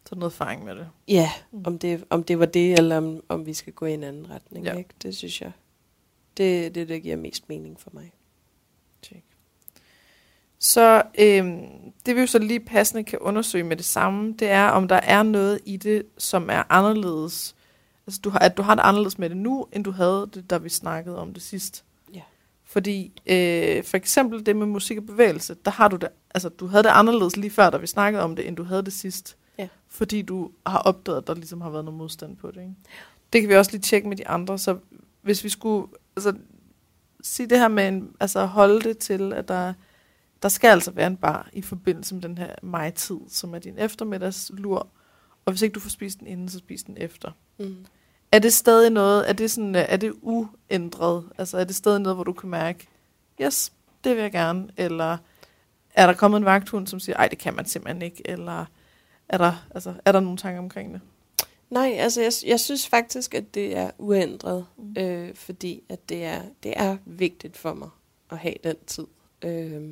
Så 0.08 0.14
noget 0.14 0.32
erfaring 0.32 0.64
med 0.64 0.74
det. 0.76 0.88
ja, 1.08 1.30
Mm. 1.52 1.62
om 1.66 1.78
det, 1.78 2.04
om 2.10 2.24
det 2.24 2.38
var 2.38 2.46
det, 2.46 2.72
eller 2.78 2.96
om, 2.96 3.20
om 3.28 3.46
vi 3.46 3.54
skal 3.54 3.72
gå 3.72 3.86
i 3.86 3.94
en 3.94 4.02
anden 4.04 4.30
retning. 4.30 4.64
Ja. 4.66 4.74
Ikke? 4.76 4.90
Det 5.02 5.16
synes 5.16 5.40
jeg, 5.40 5.52
det 6.36 6.74
det, 6.74 6.88
der 6.88 6.98
giver 6.98 7.16
mest 7.16 7.48
mening 7.48 7.80
for 7.80 7.90
mig. 7.94 8.12
Check. 9.02 9.22
Så 10.58 11.02
øhm, 11.18 11.62
det 12.06 12.16
vi 12.16 12.20
jo 12.20 12.26
så 12.26 12.38
lige 12.38 12.60
passende 12.60 13.04
kan 13.04 13.18
undersøge 13.18 13.64
med 13.64 13.76
det 13.76 13.84
samme, 13.84 14.32
det 14.38 14.48
er, 14.50 14.68
om 14.68 14.88
der 14.88 14.96
er 14.96 15.22
noget 15.22 15.60
i 15.64 15.76
det, 15.76 16.06
som 16.18 16.50
er 16.50 16.62
anderledes. 16.72 17.56
Altså, 18.06 18.20
du 18.24 18.30
har, 18.30 18.38
at 18.38 18.56
du 18.56 18.62
har 18.62 18.74
det 18.74 18.82
anderledes 18.82 19.18
med 19.18 19.28
det 19.30 19.36
nu, 19.36 19.66
end 19.72 19.84
du 19.84 19.90
havde 19.90 20.30
det, 20.34 20.50
da 20.50 20.58
vi 20.58 20.68
snakkede 20.68 21.18
om 21.18 21.34
det 21.34 21.42
sidst. 21.42 21.84
Fordi 22.70 23.22
øh, 23.26 23.84
for 23.84 23.96
eksempel 23.96 24.46
det 24.46 24.56
med 24.56 24.66
musik 24.66 24.98
og 24.98 25.06
bevægelse, 25.06 25.56
der 25.64 25.70
har 25.70 25.88
du 25.88 25.96
det, 25.96 26.08
altså 26.34 26.48
du 26.48 26.66
havde 26.66 26.82
det 26.82 26.88
anderledes 26.88 27.36
lige 27.36 27.50
før, 27.50 27.70
da 27.70 27.76
vi 27.76 27.86
snakkede 27.86 28.22
om 28.22 28.36
det, 28.36 28.48
end 28.48 28.56
du 28.56 28.64
havde 28.64 28.82
det 28.82 28.92
sidst. 28.92 29.36
Ja. 29.58 29.68
Fordi 29.88 30.22
du 30.22 30.50
har 30.66 30.78
opdaget, 30.78 31.18
at 31.18 31.26
der 31.26 31.34
ligesom 31.34 31.60
har 31.60 31.70
været 31.70 31.84
noget 31.84 31.98
modstand 31.98 32.36
på 32.36 32.50
det. 32.50 32.60
Ikke? 32.60 32.74
Det 33.32 33.40
kan 33.40 33.50
vi 33.50 33.56
også 33.56 33.70
lige 33.70 33.80
tjekke 33.80 34.08
med 34.08 34.16
de 34.16 34.28
andre. 34.28 34.58
Så 34.58 34.78
hvis 35.22 35.44
vi 35.44 35.48
skulle 35.48 35.88
altså, 36.16 36.34
sige 37.22 37.48
det 37.48 37.58
her 37.58 37.68
med 37.68 37.88
en, 37.88 38.12
altså 38.20 38.46
holde 38.46 38.80
det 38.80 38.98
til, 38.98 39.32
at 39.32 39.48
der, 39.48 39.72
der 40.42 40.48
skal 40.48 40.68
altså 40.68 40.90
være 40.90 41.06
en 41.06 41.16
bar 41.16 41.48
i 41.52 41.62
forbindelse 41.62 42.14
med 42.14 42.22
den 42.22 42.38
her 42.38 42.54
majtid, 42.62 43.18
som 43.28 43.54
er 43.54 43.58
din 43.58 43.78
eftermiddagslur. 43.78 44.88
Og 45.44 45.52
hvis 45.52 45.62
ikke 45.62 45.74
du 45.74 45.80
får 45.80 45.90
spist 45.90 46.18
den 46.18 46.26
inden, 46.26 46.48
så 46.48 46.58
spis 46.58 46.82
den 46.82 46.96
efter. 46.98 47.30
Mm. 47.58 47.86
Er 48.32 48.38
det 48.38 48.52
stadig 48.52 48.90
noget, 48.90 49.28
er 49.28 49.32
det, 49.32 49.50
sådan, 49.50 49.74
øh, 49.74 49.84
er 49.88 49.96
det 49.96 50.14
uændret? 50.22 51.24
Altså 51.38 51.58
er 51.58 51.64
det 51.64 51.76
stadig 51.76 52.00
noget, 52.00 52.16
hvor 52.16 52.24
du 52.24 52.32
kan 52.32 52.50
mærke, 52.50 52.88
yes, 53.42 53.72
det 54.04 54.16
vil 54.16 54.22
jeg 54.22 54.32
gerne, 54.32 54.68
eller 54.76 55.18
er 55.94 56.06
der 56.06 56.12
kommet 56.14 56.38
en 56.38 56.44
vagthund, 56.44 56.86
som 56.86 57.00
siger, 57.00 57.16
ej, 57.16 57.28
det 57.28 57.38
kan 57.38 57.54
man 57.56 57.64
simpelthen 57.66 58.02
ikke, 58.02 58.22
eller 58.24 58.64
er 59.28 59.38
der, 59.38 59.66
altså, 59.74 59.94
er 60.04 60.12
der 60.12 60.20
nogle 60.20 60.38
tanker 60.38 60.58
omkring 60.58 60.92
det? 60.92 61.00
Nej, 61.70 61.96
altså 61.98 62.22
jeg, 62.22 62.32
jeg 62.46 62.60
synes 62.60 62.88
faktisk, 62.88 63.34
at 63.34 63.54
det 63.54 63.76
er 63.76 63.90
uændret, 63.98 64.66
Mm. 64.76 64.94
øh, 64.98 65.34
fordi 65.34 65.82
at 65.88 66.08
det 66.08 66.24
er, 66.24 66.42
det 66.62 66.72
er 66.76 66.96
vigtigt 67.04 67.56
for 67.56 67.74
mig 67.74 67.88
at 68.30 68.38
have 68.38 68.54
den 68.64 68.76
tid. 68.86 69.06
Øh, 69.42 69.82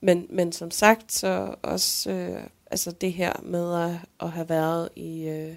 men, 0.00 0.26
men 0.30 0.52
som 0.52 0.70
sagt, 0.70 1.12
så 1.12 1.54
også 1.62 2.10
øh, 2.10 2.42
altså 2.70 2.90
det 2.92 3.12
her 3.12 3.32
med 3.42 3.74
at, 3.74 3.90
at 4.20 4.30
have 4.30 4.48
været 4.48 4.88
i, 4.96 5.28
øh, 5.28 5.56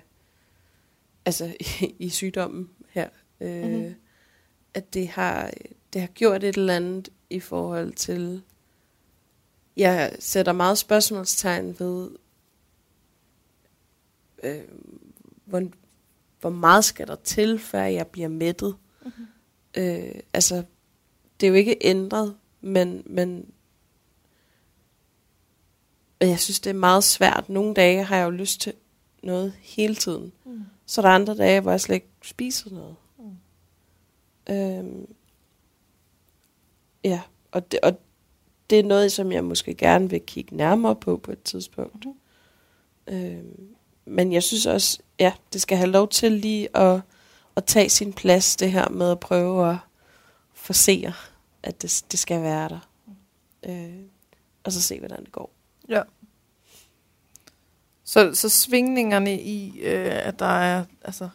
altså, 1.25 1.55
i, 1.81 1.95
i 1.99 2.09
sygdommen 2.09 2.69
her, 2.89 3.09
øh, 3.41 3.63
Mhm. 3.63 3.71
mm-hmm. 3.71 3.95
at 4.73 4.93
det 4.93 5.07
har, 5.07 5.51
det 5.93 6.01
har 6.01 6.07
gjort 6.07 6.43
et 6.43 6.57
eller 6.57 6.75
andet 6.75 7.09
i 7.29 7.39
forhold 7.39 7.93
til, 7.93 8.41
jeg 9.77 10.15
sætter 10.19 10.51
meget 10.51 10.77
spørgsmålstegn 10.77 11.75
ved, 11.79 12.09
øh, 14.43 14.61
hvor, 15.45 15.63
hvor 16.41 16.49
meget 16.49 16.85
skal 16.85 17.07
der 17.07 17.15
til, 17.15 17.59
før 17.59 17.83
jeg 17.83 18.07
bliver 18.07 18.27
mættet. 18.27 18.75
Mm-hmm. 19.05 19.25
Øh, 19.77 20.15
altså, 20.33 20.63
det 21.39 21.45
er 21.47 21.49
jo 21.49 21.55
ikke 21.55 21.77
ændret, 21.81 22.35
men, 22.61 23.03
men 23.05 23.51
jeg 26.21 26.39
synes, 26.39 26.59
det 26.59 26.69
er 26.69 26.73
meget 26.73 27.03
svært. 27.03 27.49
Nogle 27.49 27.73
dage 27.73 28.03
har 28.03 28.17
jeg 28.17 28.25
jo 28.25 28.29
lyst 28.29 28.61
til 28.61 28.73
noget 29.23 29.53
hele 29.61 29.95
tiden. 29.95 30.33
Mm. 30.45 30.63
Så 30.93 31.01
er 31.01 31.05
der 31.05 31.09
andre 31.09 31.35
dage, 31.35 31.61
hvor 31.61 31.71
jeg 31.71 31.81
slet 31.81 31.95
ikke 31.95 32.09
spiser 32.21 32.69
noget. 32.69 32.95
Mm. 33.17 34.53
Øhm, 34.53 35.15
ja, 37.03 37.21
og 37.51 37.71
det, 37.71 37.79
og 37.79 37.99
det 38.69 38.79
er 38.79 38.83
noget, 38.83 39.11
som 39.11 39.31
jeg 39.31 39.43
måske 39.43 39.73
gerne 39.73 40.09
vil 40.09 40.21
kigge 40.21 40.55
nærmere 40.55 40.95
på 40.95 41.17
på 41.17 41.31
et 41.31 41.43
tidspunkt. 41.43 42.05
Mhm. 42.05 42.15
Øhm, 43.07 43.75
men 44.05 44.31
jeg 44.31 44.43
synes 44.43 44.65
også, 44.65 44.99
ja, 45.19 45.33
det 45.53 45.61
skal 45.61 45.77
have 45.77 45.89
lov 45.89 46.09
til 46.09 46.31
lige 46.31 46.77
at, 46.77 47.01
at 47.55 47.65
tage 47.65 47.89
sin 47.89 48.13
plads, 48.13 48.55
det 48.55 48.71
her 48.71 48.89
med 48.89 49.11
at 49.11 49.19
prøve 49.19 49.69
at 49.69 49.77
forsere, 50.53 51.13
at 51.63 51.81
det, 51.81 52.05
det 52.11 52.19
skal 52.19 52.41
være 52.41 52.69
der. 52.69 52.89
Øh, 53.63 53.99
og 54.63 54.71
så 54.71 54.81
se, 54.81 54.99
hvordan 54.99 55.23
det 55.23 55.31
går. 55.31 55.51
Ja. 55.89 56.01
Så, 58.13 58.33
så 58.35 58.49
svingningerne 58.49 59.41
i, 59.41 59.79
øh, 59.81 60.27
at 60.27 60.39
der 60.39 60.45
er, 60.45 60.85
altså, 61.01 61.29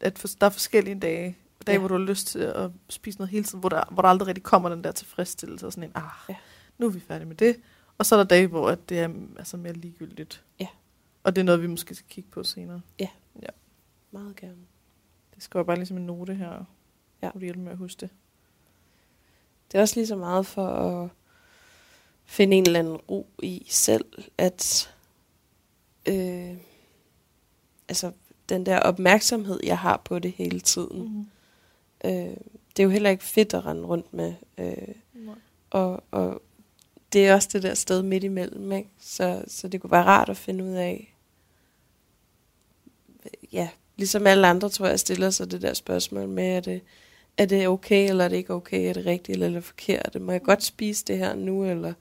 at 0.00 0.18
for, 0.18 0.28
der 0.40 0.46
er 0.46 0.50
forskellige 0.50 1.00
dage. 1.00 1.36
Dage, 1.66 1.74
Ja. 1.74 1.78
hvor 1.78 1.88
du 1.88 1.94
har 1.94 2.04
lyst 2.04 2.26
til 2.26 2.38
at 2.38 2.70
spise 2.88 3.18
noget 3.18 3.30
hele 3.30 3.44
tiden, 3.44 3.60
hvor 3.60 3.68
der, 3.68 3.82
hvor 3.90 4.02
der 4.02 4.08
aldrig 4.08 4.26
rigtig 4.28 4.44
kommer 4.44 4.68
den 4.68 4.84
der 4.84 4.92
tilfredsstillelse, 4.92 5.66
og 5.66 5.72
sådan 5.72 5.84
en, 5.88 5.92
ah, 5.94 6.02
Ja. 6.02 6.32
ja. 6.32 6.36
nu 6.78 6.86
er 6.86 6.90
vi 6.90 7.00
færdige 7.00 7.28
med 7.28 7.36
det. 7.36 7.56
Og 7.98 8.06
så 8.06 8.14
er 8.14 8.18
der 8.18 8.24
dage, 8.24 8.46
hvor 8.46 8.68
at 8.70 8.88
det 8.88 8.98
er 9.00 9.08
altså, 9.38 9.56
mere 9.56 9.72
ligegyldigt. 9.72 10.44
Ja. 10.60 10.66
Og 11.22 11.36
det 11.36 11.42
er 11.42 11.44
noget, 11.44 11.62
vi 11.62 11.66
måske 11.66 11.94
skal 11.94 12.08
kigge 12.08 12.30
på 12.30 12.42
senere. 12.44 12.80
Meget 14.10 14.36
gerne. 14.36 14.66
Det 15.34 15.42
skal 15.42 15.58
jeg 15.58 15.66
bare 15.66 15.76
ligesom 15.76 15.96
en 15.96 16.06
note 16.06 16.34
her. 16.34 16.50
Ja. 16.52 16.62
Ja. 17.22 17.30
Du 17.34 17.38
hjælpe 17.38 17.60
med 17.60 17.72
at 17.72 17.78
huske 17.78 18.00
det. 18.00 18.10
Det 19.72 19.78
er 19.78 19.82
også 19.82 19.94
lige 19.96 20.06
så 20.06 20.16
meget 20.16 20.46
for 20.46 20.66
at 20.66 21.08
finde 22.24 22.56
en 22.56 22.66
eller 22.66 22.78
anden 22.78 22.96
ro 22.96 23.26
i 23.42 23.66
selv, 23.70 24.04
at 24.38 24.94
øh, 26.08 26.56
altså 27.88 28.12
den 28.48 28.66
der 28.66 28.78
opmærksomhed, 28.80 29.60
jeg 29.62 29.78
har 29.78 30.02
på 30.04 30.18
det 30.18 30.32
hele 30.32 30.60
tiden, 30.60 31.00
Mm-hmm. 31.02 31.26
øh, 32.04 32.36
det 32.76 32.82
er 32.82 32.86
jo 32.86 32.90
heller 32.90 33.10
ikke 33.10 33.24
fedt 33.24 33.54
at 33.54 33.66
rende 33.66 33.82
rundt 33.84 34.14
med. 34.14 34.34
Øh, 34.58 34.94
Nej. 35.14 35.34
og, 35.70 36.02
og 36.10 36.42
det 37.12 37.26
er 37.26 37.34
også 37.34 37.48
det 37.52 37.62
der 37.62 37.74
sted 37.74 38.02
midt 38.02 38.24
imellem, 38.24 38.72
ikke? 38.72 38.88
Så, 39.00 39.44
så 39.46 39.68
det 39.68 39.80
kunne 39.80 39.90
være 39.90 40.04
rart 40.04 40.28
at 40.28 40.36
finde 40.36 40.64
ud 40.64 40.70
af, 40.74 41.14
ja, 43.52 43.68
ligesom 43.96 44.26
alle 44.26 44.46
andre, 44.46 44.68
tror 44.68 44.86
jeg, 44.86 45.00
stiller 45.00 45.30
sig 45.30 45.50
det 45.50 45.62
der 45.62 45.74
spørgsmål 45.74 46.28
med, 46.28 46.44
er 46.56 46.60
det, 46.60 46.80
er 47.36 47.46
det 47.46 47.68
okay, 47.68 48.08
eller 48.08 48.24
er 48.24 48.28
det 48.28 48.36
ikke 48.36 48.54
okay, 48.54 48.88
er 48.88 48.92
det 48.92 49.06
rigtigt, 49.06 49.34
eller 49.34 49.46
er 49.46 49.52
det 49.52 49.64
forkert, 49.64 50.16
må 50.20 50.32
jeg 50.32 50.42
godt 50.42 50.62
spise 50.62 51.04
det 51.04 51.18
her 51.18 51.34
nu, 51.34 51.64
eller 51.64 51.92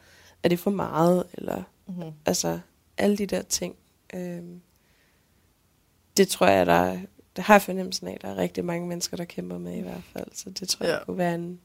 er 0.43 0.49
det 0.49 0.60
for 0.60 0.72
meget, 0.72 1.24
eller 1.34 1.64
Mm-hmm. 1.89 2.12
altså 2.26 2.60
alle 2.97 3.18
de 3.18 3.26
der 3.26 3.41
ting. 3.41 3.76
Øhm, 4.14 4.62
det 6.18 6.28
tror 6.28 6.47
jeg, 6.47 6.66
der, 6.66 6.99
det 7.36 7.43
har 7.43 7.60
fornemmelsen 7.60 8.08
af, 8.08 8.18
der 8.22 8.28
er 8.28 8.38
rigtig 8.38 8.66
mange 8.66 8.88
mennesker, 8.88 9.18
der 9.18 9.26
kæmper 9.26 9.58
med 9.58 9.76
i 9.78 9.82
hvert 9.82 10.03
fald, 10.03 10.28
så 10.34 10.49
det 10.49 10.70
tror 10.70 10.86
ja. 10.86 10.91
jeg 10.91 11.01
kunne 11.05 11.18
være 11.18 11.36
en, 11.36 11.60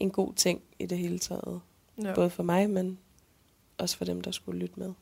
en 0.00 0.10
god 0.10 0.34
ting 0.34 0.62
i 0.78 0.86
det 0.86 0.98
hele 0.98 1.18
taget. 1.18 1.60
Ja. 2.02 2.14
Både 2.14 2.30
for 2.30 2.42
mig, 2.42 2.70
men 2.70 2.98
også 3.78 3.96
for 3.96 4.04
dem, 4.04 4.20
der 4.20 4.30
skulle 4.30 4.58
lytte 4.58 4.80
med. 4.80 4.92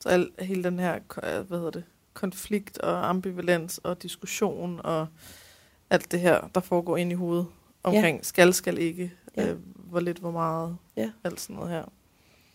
Så 0.00 0.08
al, 0.08 0.30
hele 0.38 0.64
den 0.64 0.78
her 0.78 0.94
øh, 1.22 1.46
hvad 1.48 1.58
hedder 1.58 1.70
det, 1.70 1.84
konflikt 2.14 2.78
og 2.78 3.08
ambivalens 3.08 3.78
og 3.78 4.02
diskussion 4.02 4.80
og 4.84 5.06
alt 5.90 6.12
det 6.12 6.20
her, 6.20 6.48
der 6.54 6.60
foregår 6.60 6.96
ind 6.96 7.12
i 7.12 7.14
hovedet 7.14 7.46
omkring 7.82 8.16
ja. 8.16 8.22
skal, 8.22 8.54
skal 8.54 8.78
ikke, 8.78 9.12
ja. 9.36 9.48
øh, 9.48 9.58
hvor 9.74 10.00
lidt, 10.00 10.18
hvor 10.18 10.30
meget, 10.30 10.76
Ja. 10.96 11.10
alt 11.24 11.40
sådan 11.40 11.56
noget 11.56 11.70
her. 11.70 11.84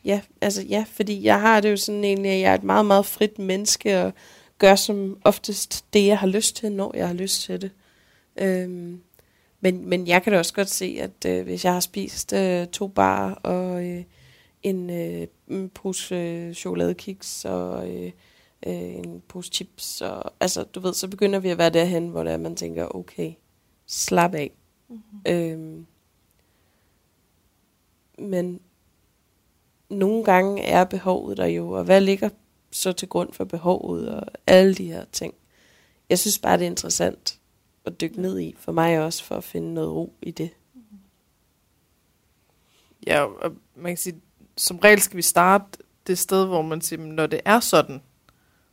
Ja, 0.06 0.22
altså 0.42 0.62
ja, 0.62 0.86
fordi 0.88 1.24
jeg 1.24 1.42
har 1.42 1.62
det 1.62 1.72
jo 1.72 1.78
sådan 1.78 2.04
egentlig, 2.04 2.32
at 2.32 2.40
jeg 2.40 2.52
er 2.52 2.56
et 2.56 2.64
meget, 2.64 2.86
meget 2.86 3.06
frit 3.06 3.40
menneske, 3.40 4.02
og 4.02 4.14
gør 4.58 4.76
som 4.76 5.18
oftest 5.24 5.86
det, 5.94 6.08
jeg 6.08 6.18
har 6.18 6.28
lyst 6.28 6.56
til, 6.56 6.72
når 6.72 6.98
jeg 6.98 7.08
har 7.08 7.14
lyst 7.14 7.42
til 7.42 7.62
det. 7.62 7.72
Øhm, 8.40 9.02
men, 9.62 9.90
men 9.90 10.08
jeg 10.08 10.24
kan 10.24 10.34
da 10.34 10.40
også 10.40 10.54
godt 10.54 10.70
se, 10.70 10.98
at 11.02 11.26
øh, 11.26 11.44
hvis 11.44 11.66
jeg 11.66 11.74
har 11.74 11.80
spist 11.80 12.34
øh, 12.34 12.68
to 12.68 12.88
bar 12.88 13.34
og 13.34 13.86
øh, 13.86 14.04
en, 14.64 14.90
øh, 14.90 15.28
en 15.48 15.70
pose 15.70 16.16
øh, 16.16 16.54
chokoladekiks 16.54 17.46
og 17.46 17.90
øh, 17.90 18.12
øh, 18.68 18.74
en 18.74 19.22
pose 19.28 19.52
chips, 19.54 20.02
og, 20.02 20.34
altså 20.40 20.64
du 20.64 20.80
ved, 20.80 20.94
så 20.94 21.08
begynder 21.08 21.40
vi 21.40 21.50
at 21.50 21.58
være 21.58 21.70
derhen, 21.70 22.08
hvor 22.08 22.24
det 22.24 22.34
er, 22.34 22.38
man 22.38 22.56
tænker, 22.56 22.96
okay, 22.96 23.34
slap 23.88 24.36
af. 24.36 24.52
Mm-hmm. 24.90 25.34
Øhm, 25.34 25.86
men 28.20 28.60
nogle 29.90 30.24
gange 30.24 30.64
er 30.64 30.84
behovet 30.84 31.38
der 31.38 31.46
jo, 31.46 31.72
og 31.72 31.84
hvad 31.84 32.02
ligger 32.02 32.30
så 32.72 32.92
til 32.92 33.08
grund 33.10 33.34
for 33.34 33.46
behovet 33.46 34.10
og 34.10 34.28
alle 34.48 34.76
de 34.76 34.86
her 34.86 35.06
ting. 35.12 35.34
Jeg 36.10 36.20
synes 36.20 36.40
bare, 36.40 36.58
det 36.58 36.64
er 36.64 36.70
interessant 36.70 37.40
at 37.86 38.02
dykke 38.02 38.22
ned 38.22 38.40
i, 38.40 38.56
for 38.60 38.72
mig 38.72 39.00
også, 39.00 39.24
for 39.24 39.36
at 39.36 39.44
finde 39.44 39.74
noget 39.74 39.92
ro 39.92 40.14
i 40.22 40.32
det. 40.32 40.50
Ja, 43.08 43.24
og 43.24 43.52
man 43.76 43.92
kan 43.92 43.98
sige, 43.98 44.22
som 44.58 44.78
regel 44.78 45.02
skal 45.02 45.18
vi 45.18 45.22
starte 45.22 45.66
det 46.08 46.18
sted, 46.18 46.46
hvor 46.46 46.62
man 46.62 46.82
siger, 46.82 47.00
"Men 47.00 47.12
når 47.12 47.28
det 47.28 47.42
er 47.46 47.60
sådan, 47.60 48.02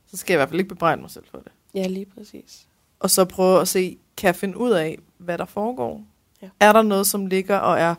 så 0.07 0.17
skal 0.17 0.33
jeg 0.33 0.37
i 0.37 0.39
hvert 0.39 0.49
fald 0.49 0.59
ikke 0.59 0.69
bebrejde 0.69 1.01
mig 1.01 1.11
selv 1.11 1.25
for 1.31 1.37
det. 1.37 1.51
Ja, 1.73 1.87
lige 1.87 2.05
præcis. 2.05 2.67
Og 2.99 3.09
så 3.09 3.25
prøve 3.25 3.61
at 3.61 3.67
se, 3.67 3.97
kan 4.17 4.27
jeg 4.27 4.35
finde 4.35 4.57
ud 4.57 4.71
af, 4.71 4.99
hvad 5.17 5.37
der 5.37 5.45
foregår? 5.45 6.05
Ja. 6.41 6.49
Er 6.59 6.73
der 6.73 6.81
noget, 6.81 7.07
som 7.07 7.25
ligger 7.25 7.57
og 7.57 7.79
er 7.79 7.95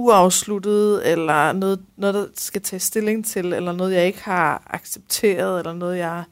uafsluttet, 0.00 1.10
eller 1.12 1.52
noget, 1.52 1.84
noget, 1.96 2.14
der 2.14 2.26
skal 2.34 2.62
tage 2.62 2.80
stilling 2.80 3.26
til, 3.26 3.52
eller 3.52 3.72
noget, 3.72 3.92
jeg 3.94 4.06
ikke 4.06 4.22
har 4.22 4.62
accepteret, 4.70 5.58
eller 5.58 5.72
noget, 5.72 5.98
jeg 5.98 6.24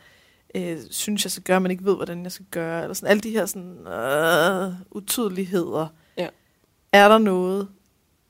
øh, 0.54 0.78
synes, 0.90 1.24
jeg 1.24 1.30
skal 1.30 1.42
gøre, 1.42 1.60
men 1.60 1.70
ikke 1.70 1.84
ved, 1.84 1.96
hvordan 1.96 2.22
jeg 2.22 2.32
skal 2.32 2.46
gøre, 2.50 2.82
eller 2.82 2.94
sådan 2.94 3.10
alle 3.10 3.20
de 3.20 3.30
her 3.30 3.46
sådan, 3.46 3.86
øh, 3.86 4.72
utydeligheder. 4.90 5.86
Ja. 6.16 6.28
Er 6.92 7.08
der 7.08 7.18
noget? 7.18 7.68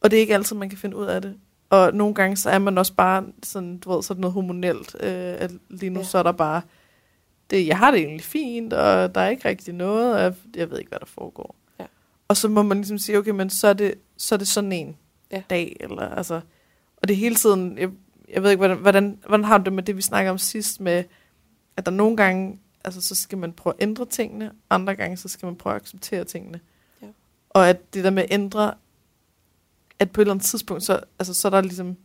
Og 0.01 0.11
det 0.11 0.17
er 0.17 0.21
ikke 0.21 0.35
altid, 0.35 0.57
man 0.57 0.69
kan 0.69 0.79
finde 0.79 0.97
ud 0.97 1.07
af 1.07 1.23
det. 1.23 1.35
Og 1.71 1.95
nogle 1.95 2.15
gange, 2.15 2.37
så 2.37 2.51
er 2.51 2.59
man 2.59 2.79
også 2.79 2.95
bare 2.95 3.25
sådan, 3.43 3.79
du 3.79 3.93
ved, 3.93 4.03
sådan 4.03 4.21
noget 4.21 4.35
hormonelt. 4.35 4.97
Øh, 5.01 5.11
at 5.39 5.51
lige 5.71 5.91
nu, 5.91 6.01
Ja. 6.01 6.07
så 6.07 6.19
er 6.19 6.23
der 6.23 6.33
bare, 6.33 6.63
det, 7.51 7.67
jeg 7.67 7.79
har 7.79 7.91
det 7.91 8.01
egentlig 8.01 8.25
fint, 8.25 8.73
og 8.73 9.15
der 9.15 9.21
er 9.21 9.29
ikke 9.29 9.49
rigtig 9.49 9.75
noget, 9.75 10.15
og 10.15 10.21
jeg, 10.21 10.35
jeg 10.57 10.71
ved 10.71 10.79
ikke, 10.79 10.89
hvad 10.89 10.99
der 10.99 11.07
foregår. 11.07 11.57
Ja. 11.81 11.85
Og 12.29 12.37
så 12.37 12.49
må 12.49 12.63
man 12.63 12.77
ligesom 12.77 12.99
sige, 12.99 13.19
okay, 13.19 13.31
men 13.31 13.51
så 13.51 13.69
er 13.69 13.73
det, 13.73 13.95
så 14.17 14.35
er 14.35 14.37
det 14.37 14.49
sådan 14.49 14.73
en 14.73 14.97
Ja. 15.33 15.43
dag, 15.51 15.77
eller 15.81 16.03
altså, 16.03 16.41
og 16.97 17.09
det 17.09 17.15
er 17.15 17.19
hele 17.19 17.35
tiden, 17.35 17.79
jeg, 17.79 17.91
jeg 18.29 18.43
ved 18.43 18.51
ikke, 18.51 18.59
hvordan, 18.59 18.79
hvordan, 18.79 19.19
hvordan 19.27 19.45
har 19.45 19.59
du 19.59 19.65
det 19.65 19.73
med 19.73 19.83
det, 19.83 19.97
vi 19.97 20.03
snakker 20.03 20.31
om 20.31 20.39
sidst, 20.39 20.81
med, 20.81 21.05
at 21.77 21.87
der 21.87 21.93
nogle 21.93 22.17
gange, 22.17 22.61
altså 22.85 23.01
så 23.01 23.15
skal 23.15 23.39
man 23.39 23.53
prøve 23.53 23.75
at 23.79 23.83
ændre 23.83 24.07
tingene, 24.07 24.53
andre 24.71 24.95
gange, 24.97 25.17
så 25.17 25.29
skal 25.29 25.47
man 25.47 25.57
prøve 25.57 25.77
at 25.77 25.83
acceptere 25.83 26.25
tingene. 26.25 26.61
Ja. 27.03 27.07
Og 27.51 27.69
at 27.69 27.95
det 27.95 28.05
der 28.05 28.11
med 28.11 28.23
at 28.23 28.33
ændre, 28.33 28.75
at 29.99 30.11
på 30.11 30.21
et 30.21 30.23
eller 30.23 30.35
andet 30.35 30.47
tidspunkt, 30.47 30.83
så, 30.83 31.01
altså, 31.19 31.35
så 31.35 31.49
er 31.49 31.51
der 31.51 31.61
ligesom, 31.61 31.97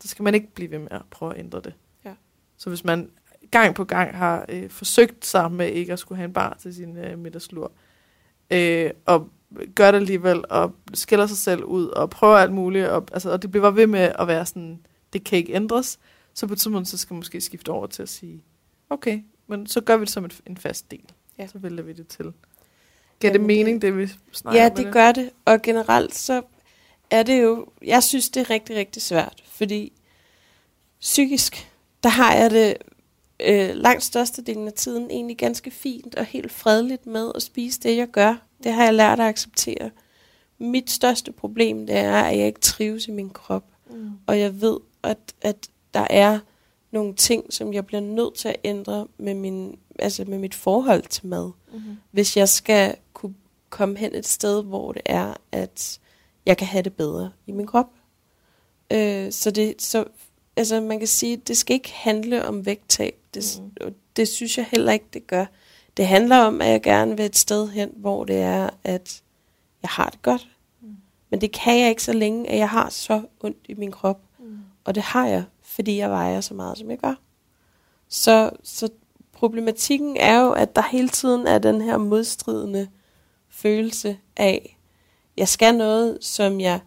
så 0.00 0.08
skal 0.08 0.22
man 0.22 0.34
ikke 0.34 0.54
blive 0.54 0.70
ved 0.70 0.78
med 0.78 0.88
at 0.90 1.02
prøve 1.10 1.34
at 1.34 1.40
ændre 1.40 1.60
det. 1.60 1.74
Ja. 2.04 2.14
Så 2.56 2.68
hvis 2.68 2.84
man 2.84 3.10
gang 3.50 3.74
på 3.74 3.84
gang 3.84 4.16
har 4.16 4.44
øh, 4.48 4.70
forsøgt 4.70 5.26
sig 5.26 5.52
med 5.52 5.68
ikke 5.68 5.92
at 5.92 5.98
skulle 5.98 6.16
have 6.16 6.24
en 6.24 6.32
bar 6.32 6.56
til 6.60 6.74
sin 6.74 6.96
øh, 6.96 7.18
middagslur, 7.18 7.72
øh, 8.50 8.90
og 9.06 9.28
gør 9.74 9.90
det 9.90 9.98
alligevel, 9.98 10.44
og 10.50 10.74
skiller 10.94 11.26
sig 11.26 11.36
selv 11.36 11.64
ud, 11.64 11.86
og 11.86 12.10
prøver 12.10 12.36
alt 12.36 12.52
muligt, 12.52 12.86
og, 12.88 13.06
altså, 13.12 13.30
og 13.30 13.42
det 13.42 13.50
bliver 13.50 13.70
ved 13.70 13.86
med 13.86 14.12
at 14.18 14.26
være 14.26 14.46
sådan, 14.46 14.78
det 15.12 15.24
kan 15.24 15.38
ikke 15.38 15.52
ændres, 15.54 15.98
så 16.34 16.46
på 16.46 16.52
et 16.52 16.58
tidspunkt, 16.58 16.88
så 16.88 16.98
skal 16.98 17.14
man 17.14 17.18
måske 17.18 17.40
skifte 17.40 17.68
over 17.68 17.86
til 17.86 18.02
at 18.02 18.08
sige, 18.08 18.42
okay, 18.90 19.20
men 19.46 19.66
så 19.66 19.80
gør 19.80 19.96
vi 19.96 20.00
det 20.04 20.12
som 20.12 20.24
et, 20.24 20.40
en 20.46 20.56
fast 20.56 20.90
del. 20.90 21.04
Ja. 21.38 21.46
Så 21.46 21.58
vælger 21.58 21.82
vi 21.82 21.92
det 21.92 22.08
til. 22.08 22.32
Giver 23.20 23.32
det 23.32 23.40
det- 23.40 23.40
mening, 23.40 23.82
det 23.82 23.98
vi 23.98 24.08
snakker 24.32 24.62
Ja, 24.62 24.68
det 24.68 24.84
med 24.84 24.92
gør 24.92 25.12
det. 25.12 25.30
Og 25.44 25.62
generelt 25.62 26.14
så 26.14 26.42
er 27.10 27.22
det 27.22 27.42
jo, 27.42 27.66
jeg 27.84 28.02
synes 28.02 28.28
det 28.30 28.40
er 28.40 28.50
rigtig, 28.50 28.76
rigtig 28.76 29.02
svært, 29.02 29.42
fordi 29.46 29.92
psykisk, 31.00 31.70
der 32.02 32.08
har 32.08 32.34
jeg 32.34 32.50
det 32.50 32.76
øh, 33.44 33.74
langt 33.74 34.02
størstedelen 34.02 34.66
af 34.66 34.72
tiden 34.72 35.10
egentlig 35.10 35.36
ganske 35.36 35.70
fint 35.70 36.14
og 36.14 36.24
helt 36.24 36.52
fredeligt 36.52 37.06
med 37.06 37.32
at 37.34 37.42
spise 37.42 37.80
det, 37.80 37.96
jeg 37.96 38.08
gør. 38.08 38.36
Det 38.64 38.72
har 38.72 38.84
jeg 38.84 38.94
lært 38.94 39.20
at 39.20 39.26
acceptere. 39.26 39.90
Mit 40.58 40.90
største 40.90 41.32
problem, 41.32 41.86
det 41.86 41.96
er, 41.96 42.22
at 42.22 42.38
jeg 42.38 42.46
ikke 42.46 42.60
trives 42.60 43.08
i 43.08 43.10
min 43.10 43.30
krop. 43.30 43.64
Mm. 43.90 44.10
Og 44.26 44.40
jeg 44.40 44.60
ved, 44.60 44.76
at, 45.02 45.18
at 45.42 45.68
der 45.94 46.06
er 46.10 46.38
nogle 46.90 47.14
ting, 47.14 47.52
som 47.52 47.72
jeg 47.72 47.86
bliver 47.86 48.00
nødt 48.00 48.34
til 48.34 48.48
at 48.48 48.56
ændre 48.64 49.06
med, 49.18 49.34
min, 49.34 49.78
altså 49.98 50.24
med 50.24 50.38
mit 50.38 50.54
forhold 50.54 51.02
til 51.02 51.26
mad 51.26 51.50
Mm-hmm. 51.72 51.96
hvis 52.10 52.36
jeg 52.36 52.48
skal 52.48 52.96
kunne 53.12 53.34
komme 53.68 53.98
hen 53.98 54.14
et 54.14 54.26
sted, 54.26 54.64
hvor 54.64 54.92
det 54.92 55.02
er, 55.04 55.34
at 55.52 56.00
jeg 56.46 56.56
kan 56.56 56.66
have 56.66 56.82
det 56.82 56.94
bedre 56.94 57.30
i 57.46 57.52
min 57.52 57.66
krop. 57.66 57.90
Øh, 58.92 59.32
så 59.32 59.50
det, 59.50 59.82
så, 59.82 60.04
altså 60.60 60.80
man 60.80 60.98
kan 60.98 61.08
sige, 61.08 61.36
det 61.36 61.56
skal 61.56 61.74
ikke 61.74 61.92
handle 61.92 62.46
om 62.46 62.66
vægttab. 62.66 63.14
Det, 63.34 63.60
Mm. 63.80 63.94
det 64.16 64.28
synes 64.28 64.58
jeg 64.58 64.66
heller 64.70 64.92
ikke, 64.92 65.06
det 65.12 65.26
gør. 65.26 65.46
Det 65.96 66.06
handler 66.06 66.36
om, 66.36 66.60
at 66.60 66.68
jeg 66.68 66.82
gerne 66.82 67.16
vil 67.16 67.26
et 67.26 67.36
sted 67.36 67.68
hen, 67.68 67.90
hvor 67.96 68.24
det 68.24 68.36
er, 68.36 68.70
at 68.84 69.22
jeg 69.82 69.90
har 69.90 70.10
det 70.10 70.22
godt. 70.22 70.48
Mm. 70.82 70.96
Men 71.30 71.40
det 71.40 71.52
kan 71.52 71.80
jeg 71.80 71.88
ikke 71.88 72.02
så 72.02 72.12
længe, 72.12 72.48
at 72.50 72.58
jeg 72.58 72.68
har 72.68 72.88
så 72.88 73.22
ondt 73.40 73.56
i 73.68 73.74
min 73.74 73.90
krop. 73.92 74.20
Mm. 74.38 74.58
Og 74.84 74.94
det 74.94 75.02
har 75.02 75.26
jeg, 75.26 75.44
fordi 75.62 75.96
jeg 75.96 76.10
vejer 76.10 76.40
så 76.40 76.54
meget, 76.54 76.78
som 76.78 76.90
jeg 76.90 76.98
gør. 76.98 77.14
Så, 78.08 78.50
så 78.62 78.88
problematikken 79.32 80.16
er 80.16 80.40
jo, 80.40 80.50
at 80.52 80.76
der 80.76 80.82
hele 80.90 81.08
tiden 81.08 81.46
er 81.46 81.58
den 81.58 81.80
her 81.80 81.96
modstridende 81.96 82.88
følelse 83.48 84.18
af, 84.36 84.78
jeg 85.36 85.48
skal 85.48 85.74
noget, 85.74 86.18
som 86.20 86.60
jeg, 86.60 86.80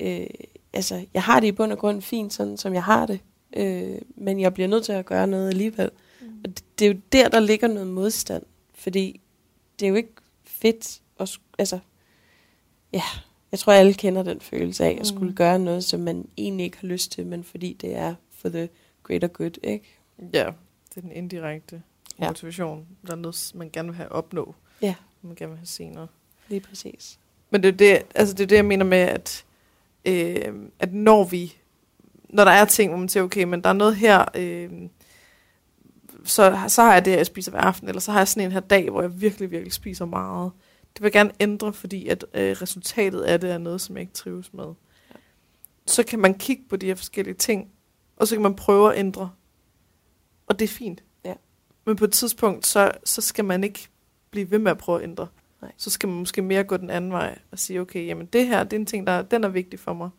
øh, 0.00 0.26
altså, 0.72 1.06
jeg 1.14 1.22
har 1.22 1.40
det 1.40 1.46
i 1.46 1.52
bund 1.52 1.72
og 1.72 1.78
grund 1.78 2.02
fint, 2.02 2.32
sådan 2.32 2.56
som 2.56 2.74
jeg 2.74 2.84
har 2.84 3.06
det, 3.06 3.20
øh, 3.56 3.98
men 4.14 4.40
jeg 4.40 4.54
bliver 4.54 4.68
nødt 4.68 4.84
til 4.84 4.92
at 4.92 5.06
gøre 5.06 5.26
noget 5.26 5.48
alligevel. 5.48 5.90
Mm. 6.20 6.26
Og 6.44 6.50
det, 6.50 6.64
det 6.78 6.84
er 6.88 6.92
jo 6.92 7.00
der, 7.12 7.28
der 7.28 7.40
ligger 7.40 7.68
noget 7.68 7.86
modstand, 7.88 8.42
fordi 8.74 9.20
det 9.80 9.84
er 9.86 9.88
jo 9.88 9.94
ikke 9.94 10.12
fedt 10.44 11.00
at, 11.20 11.38
altså, 11.58 11.78
ja, 12.92 13.02
jeg 13.52 13.58
tror, 13.58 13.72
alle 13.72 13.94
kender 13.94 14.22
den 14.22 14.40
følelse 14.40 14.84
af 14.84 14.90
at 14.90 14.98
Mm. 14.98 15.04
skulle 15.04 15.32
gøre 15.34 15.58
noget, 15.58 15.84
som 15.84 16.00
man 16.00 16.28
egentlig 16.36 16.64
ikke 16.64 16.78
har 16.78 16.88
lyst 16.88 17.12
til, 17.12 17.26
men 17.26 17.44
fordi 17.44 17.72
det 17.72 17.94
er 17.96 18.14
for 18.30 18.48
the 18.48 18.68
greater 19.02 19.28
good, 19.28 19.58
ikke? 19.62 19.98
Ja, 20.18 20.46
det 20.88 20.96
er 20.96 21.00
den 21.00 21.12
indirekte 21.12 21.82
Ja. 22.20 22.26
motivation. 22.28 22.86
Der 23.06 23.12
er 23.12 23.16
noget, 23.16 23.52
man 23.54 23.70
gerne 23.72 23.88
vil 23.88 23.96
have 23.96 24.12
opnå. 24.12 24.54
Ja. 24.82 24.94
Man 25.22 25.34
gerne 25.36 25.50
vil 25.50 25.58
have 25.58 25.66
senere. 25.66 26.06
Lige 26.48 26.60
præcis. 26.60 27.18
Men 27.50 27.62
det 27.62 27.68
er 27.68 27.72
det, 27.72 28.02
altså 28.14 28.34
det, 28.34 28.42
er 28.42 28.46
det 28.46 28.56
jeg 28.56 28.64
mener 28.64 28.84
med, 28.84 28.98
at, 28.98 29.44
øh, 30.04 30.54
at 30.78 30.92
når 30.92 31.24
vi, 31.24 31.56
når 32.28 32.44
der 32.44 32.52
er 32.52 32.64
ting, 32.64 32.90
hvor 32.90 32.98
man 32.98 33.08
siger, 33.08 33.24
okay, 33.24 33.44
men 33.44 33.64
der 33.64 33.68
er 33.68 33.72
noget 33.72 33.96
her, 33.96 34.24
øh, 34.34 34.70
så, 36.24 36.60
så 36.68 36.82
har 36.82 36.92
jeg 36.92 37.04
det, 37.04 37.10
jeg 37.10 37.26
spiser 37.26 37.50
hver 37.50 37.60
aften, 37.60 37.88
eller 37.88 38.00
så 38.00 38.12
har 38.12 38.20
jeg 38.20 38.28
sådan 38.28 38.44
en 38.46 38.52
her 38.52 38.60
dag, 38.60 38.90
hvor 38.90 39.02
jeg 39.02 39.20
virkelig, 39.20 39.50
virkelig 39.50 39.72
spiser 39.72 40.04
meget. 40.04 40.52
Det 40.94 41.02
vil 41.02 41.06
jeg 41.06 41.12
gerne 41.12 41.32
ændre, 41.40 41.72
fordi 41.72 42.08
at 42.08 42.24
øh, 42.34 42.50
resultatet 42.62 43.20
af 43.20 43.40
det 43.40 43.50
er 43.50 43.58
noget, 43.58 43.80
som 43.80 43.96
jeg 43.96 44.00
ikke 44.00 44.12
trives 44.12 44.52
med. 44.52 44.64
Ja. 44.64 45.16
Så 45.86 46.02
kan 46.02 46.18
man 46.18 46.34
kigge 46.34 46.62
på 46.68 46.76
de 46.76 46.86
her 46.86 46.94
forskellige 46.94 47.34
ting, 47.34 47.70
og 48.16 48.28
så 48.28 48.34
kan 48.34 48.42
man 48.42 48.54
prøve 48.54 48.92
at 48.92 48.98
ændre. 48.98 49.30
Og 50.46 50.58
det 50.58 50.64
er 50.64 50.68
fint. 50.68 51.02
Ja. 51.24 51.34
Men 51.86 51.96
på 51.96 52.04
et 52.04 52.12
tidspunkt, 52.12 52.66
så, 52.66 52.90
så 53.04 53.20
skal 53.20 53.44
man 53.44 53.64
ikke 53.64 53.88
blive 54.30 54.50
ved 54.50 54.58
med 54.58 54.70
at 54.70 54.78
prøve 54.78 54.98
at 54.98 55.04
ændre. 55.04 55.26
Nej. 55.62 55.72
Så 55.76 55.90
skal 55.90 56.08
man 56.08 56.18
måske 56.18 56.42
mere 56.42 56.64
gå 56.64 56.76
den 56.76 56.90
anden 56.90 57.12
vej 57.12 57.38
og 57.50 57.58
sige, 57.58 57.80
okay, 57.80 58.06
jamen 58.06 58.26
det 58.26 58.46
her, 58.46 58.64
det 58.64 58.72
er 58.72 58.80
en 58.80 58.86
ting, 58.86 59.06
der 59.06 59.22
den 59.22 59.44
er 59.44 59.48
vigtig 59.48 59.80
for 59.80 59.92
mig. 59.92 60.10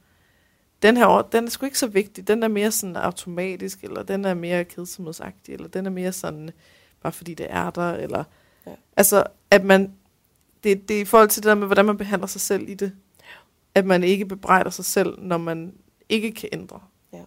Den 0.81 0.97
her, 0.97 1.27
den 1.31 1.45
er 1.45 1.49
sgu 1.49 1.65
ikke 1.65 1.79
så 1.79 1.87
vigtig. 1.87 2.27
Den 2.27 2.43
er 2.43 2.47
mere 2.47 2.71
sådan 2.71 2.95
automatisk, 2.95 3.83
eller 3.83 4.03
den 4.03 4.25
er 4.25 4.33
mere 4.33 4.63
kedsomhedsagtig, 4.65 5.53
eller 5.53 5.67
den 5.67 5.85
er 5.85 5.89
mere 5.89 6.11
sådan, 6.11 6.49
bare 7.01 7.13
fordi 7.13 7.33
det 7.33 7.47
er 7.49 7.69
der, 7.69 7.93
eller... 7.93 8.23
Ja. 8.67 8.71
Altså, 8.97 9.23
at 9.51 9.63
man... 9.65 9.93
Det, 10.63 10.89
det 10.89 10.97
er 10.97 11.01
i 11.01 11.05
forhold 11.05 11.29
til 11.29 11.43
det 11.43 11.49
der 11.49 11.55
med, 11.55 11.67
hvordan 11.67 11.85
man 11.85 11.97
behandler 11.97 12.27
sig 12.27 12.41
selv 12.41 12.69
i 12.69 12.73
det. 12.73 12.91
At 13.75 13.85
man 13.85 14.03
ikke 14.03 14.25
bebrejder 14.25 14.69
sig 14.69 14.85
selv, 14.85 15.19
når 15.21 15.37
man 15.37 15.73
ikke 16.09 16.31
kan 16.31 16.49
ændre. 16.53 16.79
Ja. 17.13 17.23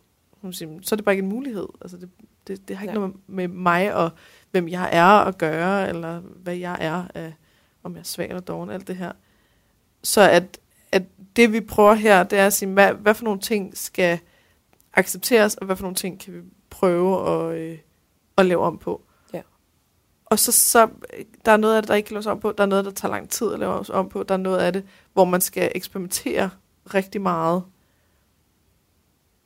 Så 0.52 0.78
er 0.92 0.96
det 0.96 1.04
bare 1.04 1.14
ikke 1.14 1.22
en 1.22 1.28
mulighed. 1.28 1.66
Altså, 1.80 1.96
det, 1.96 2.08
det, 2.46 2.68
det 2.68 2.76
har 2.76 2.84
ikke 2.84 2.92
Ja. 2.92 2.98
noget 2.98 3.14
med 3.26 3.48
mig 3.48 3.94
og 3.94 4.10
hvem 4.50 4.68
jeg 4.68 4.88
er 4.92 5.04
at 5.06 5.38
gøre, 5.38 5.88
eller 5.88 6.20
hvad 6.20 6.56
jeg 6.56 6.76
er 6.80 7.04
af, 7.14 7.34
om 7.86 7.94
jeg 7.94 8.00
er 8.00 8.04
svag 8.04 8.28
eller 8.28 8.40
doven, 8.40 8.70
alt 8.70 8.88
det 8.88 8.96
her. 8.96 9.12
Så 10.02 10.30
at, 10.30 10.58
at 10.92 11.02
det 11.36 11.52
vi 11.52 11.60
prøver 11.60 11.94
her, 11.94 12.22
det 12.22 12.38
er 12.38 12.46
at 12.46 12.52
sige, 12.52 12.72
hvad, 12.72 12.92
hvad 12.92 13.14
for 13.14 13.24
nogle 13.24 13.40
ting 13.40 13.76
skal 13.76 14.18
accepteres, 14.94 15.54
og 15.54 15.66
hvad 15.66 15.76
for 15.76 15.82
nogle 15.82 15.94
ting 15.94 16.20
kan 16.20 16.34
vi 16.34 16.40
prøve 16.70 17.28
at, 17.28 17.56
øh, 17.58 17.78
at 18.36 18.46
lave 18.46 18.62
om 18.62 18.78
på. 18.78 19.02
Ja. 19.34 19.40
Og 20.26 20.38
så, 20.38 20.52
så, 20.52 20.88
der 21.44 21.52
er 21.52 21.56
noget 21.56 21.76
af 21.76 21.82
det, 21.82 21.88
der 21.88 21.94
ikke 21.94 22.06
kan 22.06 22.14
laves 22.14 22.26
om 22.26 22.40
på, 22.40 22.52
der 22.52 22.64
er 22.64 22.68
noget, 22.68 22.84
der 22.84 22.90
tager 22.90 23.12
lang 23.12 23.30
tid 23.30 23.52
at 23.52 23.58
lave 23.58 23.90
om 23.90 24.08
på, 24.08 24.22
der 24.22 24.34
er 24.34 24.38
noget 24.38 24.58
af 24.58 24.72
det, 24.72 24.84
hvor 25.12 25.24
man 25.24 25.40
skal 25.40 25.72
eksperimentere 25.74 26.50
rigtig 26.94 27.20
meget. 27.20 27.62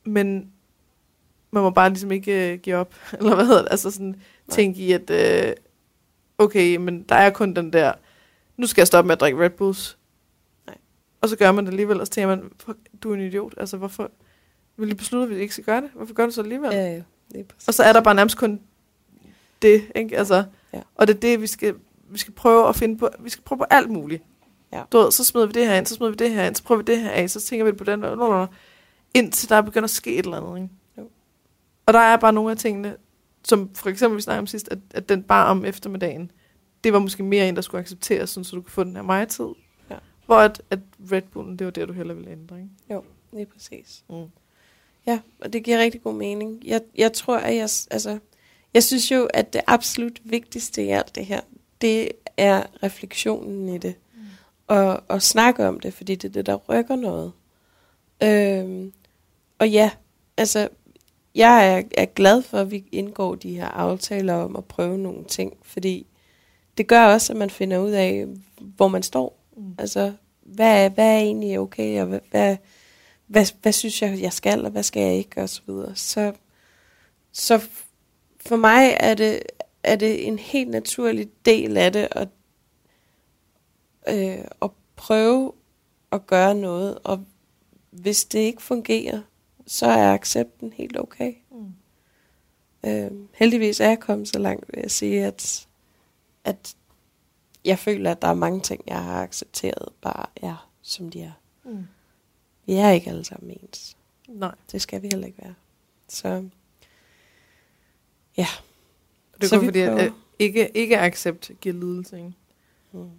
Men 0.05 0.53
man 1.51 1.62
må 1.62 1.70
bare 1.70 1.88
ligesom 1.88 2.12
ikke 2.12 2.53
øh, 2.53 2.59
give 2.59 2.76
op, 2.76 2.95
eller 3.18 3.34
hvad 3.34 3.47
hedder 3.47 3.62
det, 3.62 3.68
altså 3.70 3.91
sådan 3.91 4.20
tænke 4.49 4.80
i, 4.80 4.93
at 4.93 5.11
øh, 5.11 5.53
okay, 6.38 6.76
men 6.76 7.03
der 7.03 7.14
er 7.14 7.30
kun 7.30 7.55
den 7.55 7.72
der, 7.72 7.93
nu 8.61 8.67
skal 8.67 8.81
jeg 8.81 8.87
stoppe 8.87 9.07
med 9.07 9.13
at 9.13 9.21
drikke 9.21 9.41
Red 9.41 9.51
Bulls. 9.51 9.99
Nej. 10.67 10.77
Og 11.21 11.29
så 11.29 11.37
gør 11.37 11.53
man 11.53 11.65
det 11.65 11.71
alligevel, 11.73 12.01
og 12.01 12.07
så 12.07 12.13
tænker 12.13 12.29
man, 12.37 12.51
du 13.03 13.11
er 13.11 13.15
en 13.15 13.21
idiot, 13.21 13.55
altså 13.57 13.77
hvorfor 13.77 14.11
vil 14.77 14.91
du 14.91 14.97
beslutte, 14.97 15.25
at 15.25 15.37
vi 15.37 15.43
ikke 15.43 15.53
skal 15.55 15.65
gøre 15.65 15.81
det? 15.81 15.91
Hvorfor 15.95 16.15
gør 16.15 16.27
du 16.27 16.33
så 16.33 16.41
alligevel? 16.43 16.71
Ja, 16.73 16.93
ja. 16.93 17.03
Lige 17.31 17.45
præcis. 17.45 17.69
Og 17.69 17.75
så 17.75 17.83
er 17.83 17.93
der 17.93 18.01
bare 18.01 18.15
nærmest 18.15 18.37
kun 18.37 18.61
det, 19.63 19.83
ikke? 19.95 20.19
Altså, 20.19 20.45
Ja. 20.73 20.81
Og 20.95 21.07
det 21.07 21.17
er 21.17 21.21
det, 21.21 21.41
vi 21.41 21.47
skal, 21.47 21.75
vi 22.11 22.19
skal 22.19 22.35
prøve 22.35 22.69
at 22.69 22.77
finde 22.77 22.99
på. 22.99 23.09
Vi 23.21 23.31
skal 23.31 23.45
prøve 23.45 23.59
på 23.59 23.67
alt 23.71 23.91
muligt. 23.91 24.23
Ja. 24.73 24.83
Du 24.93 24.99
ved, 24.99 25.13
så 25.13 25.25
smider 25.25 25.47
vi 25.47 25.53
det 25.53 25.67
her 25.67 25.75
ind, 25.75 25.87
så 25.87 25.95
smider 25.95 26.11
vi 26.11 26.17
det 26.17 26.31
her 26.31 26.47
ind, 26.47 26.57
så 26.57 26.63
prøver 26.63 26.83
vi 26.83 26.93
det 26.93 27.01
her 27.01 27.11
af, 27.11 27.31
så 27.31 27.41
tænker 27.41 27.65
vi 27.65 27.73
på 27.73 27.85
den, 27.85 28.05
og 28.05 28.49
indtil 29.15 29.49
der 29.49 29.61
begynder 29.61 29.85
at 29.85 29.91
ske 29.91 30.17
et 30.17 30.25
eller 30.25 30.37
andet. 30.37 30.63
Ikke? 30.63 30.75
Jo. 30.99 31.09
Og 31.87 31.93
der 31.93 31.99
er 32.01 32.17
bare 32.17 32.33
nogle 32.33 32.51
af 32.51 32.57
tingene, 32.57 32.97
som 33.45 33.71
for 33.75 33.89
eksempel 33.89 34.17
vi 34.17 34.23
snakkede 34.23 34.41
om 34.41 34.47
sidst, 34.47 34.69
at, 34.71 34.79
at 34.91 35.09
den 35.09 35.23
bare 35.23 35.47
om 35.47 35.65
eftermiddagen, 35.65 36.31
det 36.85 36.93
var 36.93 36.99
måske 36.99 37.22
mere 37.22 37.49
en, 37.49 37.57
der 37.57 37.62
skulle 37.62 37.81
accepteres, 37.81 38.31
sådan, 38.31 38.45
så 38.45 38.57
du 38.57 38.62
kunne 38.62 38.70
få 38.70 38.85
den 38.85 38.97
her 38.97 39.03
mig-tid. 39.03 39.49
Ja. 39.91 39.97
Hvor 40.26 40.37
at, 40.37 40.62
at 40.70 40.78
Red 41.12 41.22
Bullen, 41.22 41.59
det 41.59 41.64
var 41.64 41.70
det, 41.70 41.89
du 41.89 41.93
heller 41.93 42.14
ville 42.14 42.31
ændre. 42.31 42.57
Ikke? 42.57 42.70
Jo, 42.91 43.05
lige 43.33 43.47
præcis. 43.47 44.05
Mm. 44.11 44.24
Ja, 45.07 45.20
og 45.41 45.53
det 45.53 45.64
giver 45.64 45.78
rigtig 45.78 46.03
god 46.03 46.14
mening. 46.14 46.62
Jeg, 46.64 46.81
jeg 46.97 47.12
tror, 47.12 47.37
at 47.37 47.55
jeg, 47.55 47.68
altså, 47.91 48.18
jeg 48.74 48.83
synes 48.83 49.11
jo, 49.11 49.28
at 49.35 49.53
det 49.53 49.61
absolut 49.66 50.20
vigtigste 50.24 50.85
i 50.85 50.89
alt 50.89 51.14
det 51.14 51.26
her, 51.26 51.41
det 51.81 52.09
er 52.37 52.62
refleksionen 52.83 53.68
i 53.68 53.78
det. 53.78 53.95
Mm. 54.14 54.20
Og, 54.66 55.03
og 55.09 55.22
snakke 55.22 55.68
om 55.68 55.81
det, 55.81 55.95
fordi 55.95 56.14
det 56.14 56.28
er 56.28 56.33
det, 56.33 56.47
der 56.47 56.57
rykker 56.57 56.97
noget. 56.97 57.33
Øhm, 58.22 58.93
og 59.59 59.70
ja, 59.70 59.91
altså, 60.37 60.68
jeg 61.35 61.76
er, 61.76 61.83
er 61.97 62.05
glad 62.05 62.43
for, 62.43 62.59
at 62.59 62.70
vi 62.70 62.85
indgår 62.93 63.35
de 63.35 63.57
her 63.57 63.66
aftaler 63.68 64.35
om 64.35 64.57
at 64.57 64.64
prøve 64.64 64.99
nogle 64.99 65.24
ting, 65.24 65.57
fordi 65.62 66.07
det 66.79 66.87
gør 66.87 67.05
også, 67.05 67.33
at 67.33 67.37
man 67.37 67.51
finder 67.51 67.79
ud 67.79 67.91
af, 67.91 68.27
hvor 68.61 68.89
man 68.89 69.03
står. 69.03 69.39
Mm. 69.57 69.75
Altså, 69.79 70.12
hvad 70.43 70.85
er, 70.85 70.89
hvad 70.89 71.07
er 71.07 71.18
egentlig 71.18 71.59
okay, 71.59 72.01
og 72.01 72.07
hvad, 72.07 72.21
hvad, 72.31 72.57
hvad, 73.27 73.47
hvad 73.62 73.73
synes 73.73 74.03
jeg, 74.03 74.21
jeg 74.21 74.33
skal, 74.33 74.64
og 74.64 74.71
hvad 74.71 74.83
skal 74.83 75.03
jeg 75.03 75.14
ikke, 75.14 75.43
og 75.43 75.49
så 75.49 75.62
videre. 75.66 75.97
Så, 75.97 76.33
så 77.33 77.68
for 78.41 78.57
mig 78.57 78.97
er 79.01 79.14
det, 79.14 79.43
er 79.83 79.97
det 79.97 80.27
en 80.27 80.39
helt 80.39 80.71
naturlig 80.71 81.29
del 81.45 81.77
af 81.77 81.93
det, 81.93 82.09
at, 82.11 82.29
øh, 84.09 84.45
at 84.62 84.71
prøve 84.97 85.53
at 86.12 86.27
gøre 86.27 86.55
noget, 86.55 86.99
og 87.05 87.25
hvis 87.91 88.25
det 88.25 88.39
ikke 88.39 88.62
fungerer, 88.62 89.21
så 89.66 89.87
er 89.87 90.14
accepten 90.14 90.73
helt 90.73 91.01
okay. 91.01 91.33
Mm. 91.51 91.73
Øh, 92.91 93.11
heldigvis 93.35 93.81
er 93.81 93.89
jeg 93.89 94.01
kommet 94.01 94.29
så 94.29 94.39
langt, 94.39 94.64
vil 94.68 94.81
jeg 94.83 94.91
sige, 94.91 95.27
at, 95.27 95.66
at 96.45 96.76
jeg 97.64 97.78
føler, 97.78 98.11
at 98.11 98.22
der 98.22 98.28
er 98.28 98.34
mange 98.34 98.61
ting, 98.61 98.82
jeg 98.86 99.05
har 99.05 99.22
accepteret, 99.22 99.88
bare 100.01 100.26
er, 100.36 100.70
som 100.82 101.11
de 101.11 101.22
er. 101.22 101.32
Mm. 101.64 101.86
Vi 102.66 102.74
er 102.74 102.91
ikke 102.91 103.11
alle 103.11 103.24
sammen 103.24 103.51
ens. 103.62 103.97
Nej. 104.28 104.55
Det 104.72 104.82
skal 104.82 105.03
vi 105.03 105.09
heller 105.12 105.26
ikke 105.26 105.43
være. 105.43 105.55
Så 106.09 106.49
ja. 108.36 108.47
Det 109.34 109.43
er 109.45 109.49
Så 109.49 109.57
kun 109.57 109.61
vi 109.62 109.66
fordi, 109.66 109.80
at, 109.80 109.88
prøver. 109.88 110.03
at 110.05 110.12
ikke, 110.38 110.70
ikke 110.76 110.99
accept 110.99 111.51
giver 111.61 111.74
lidelse. 111.74 112.16
Ikke? 112.16 112.32
Mm. 112.93 113.11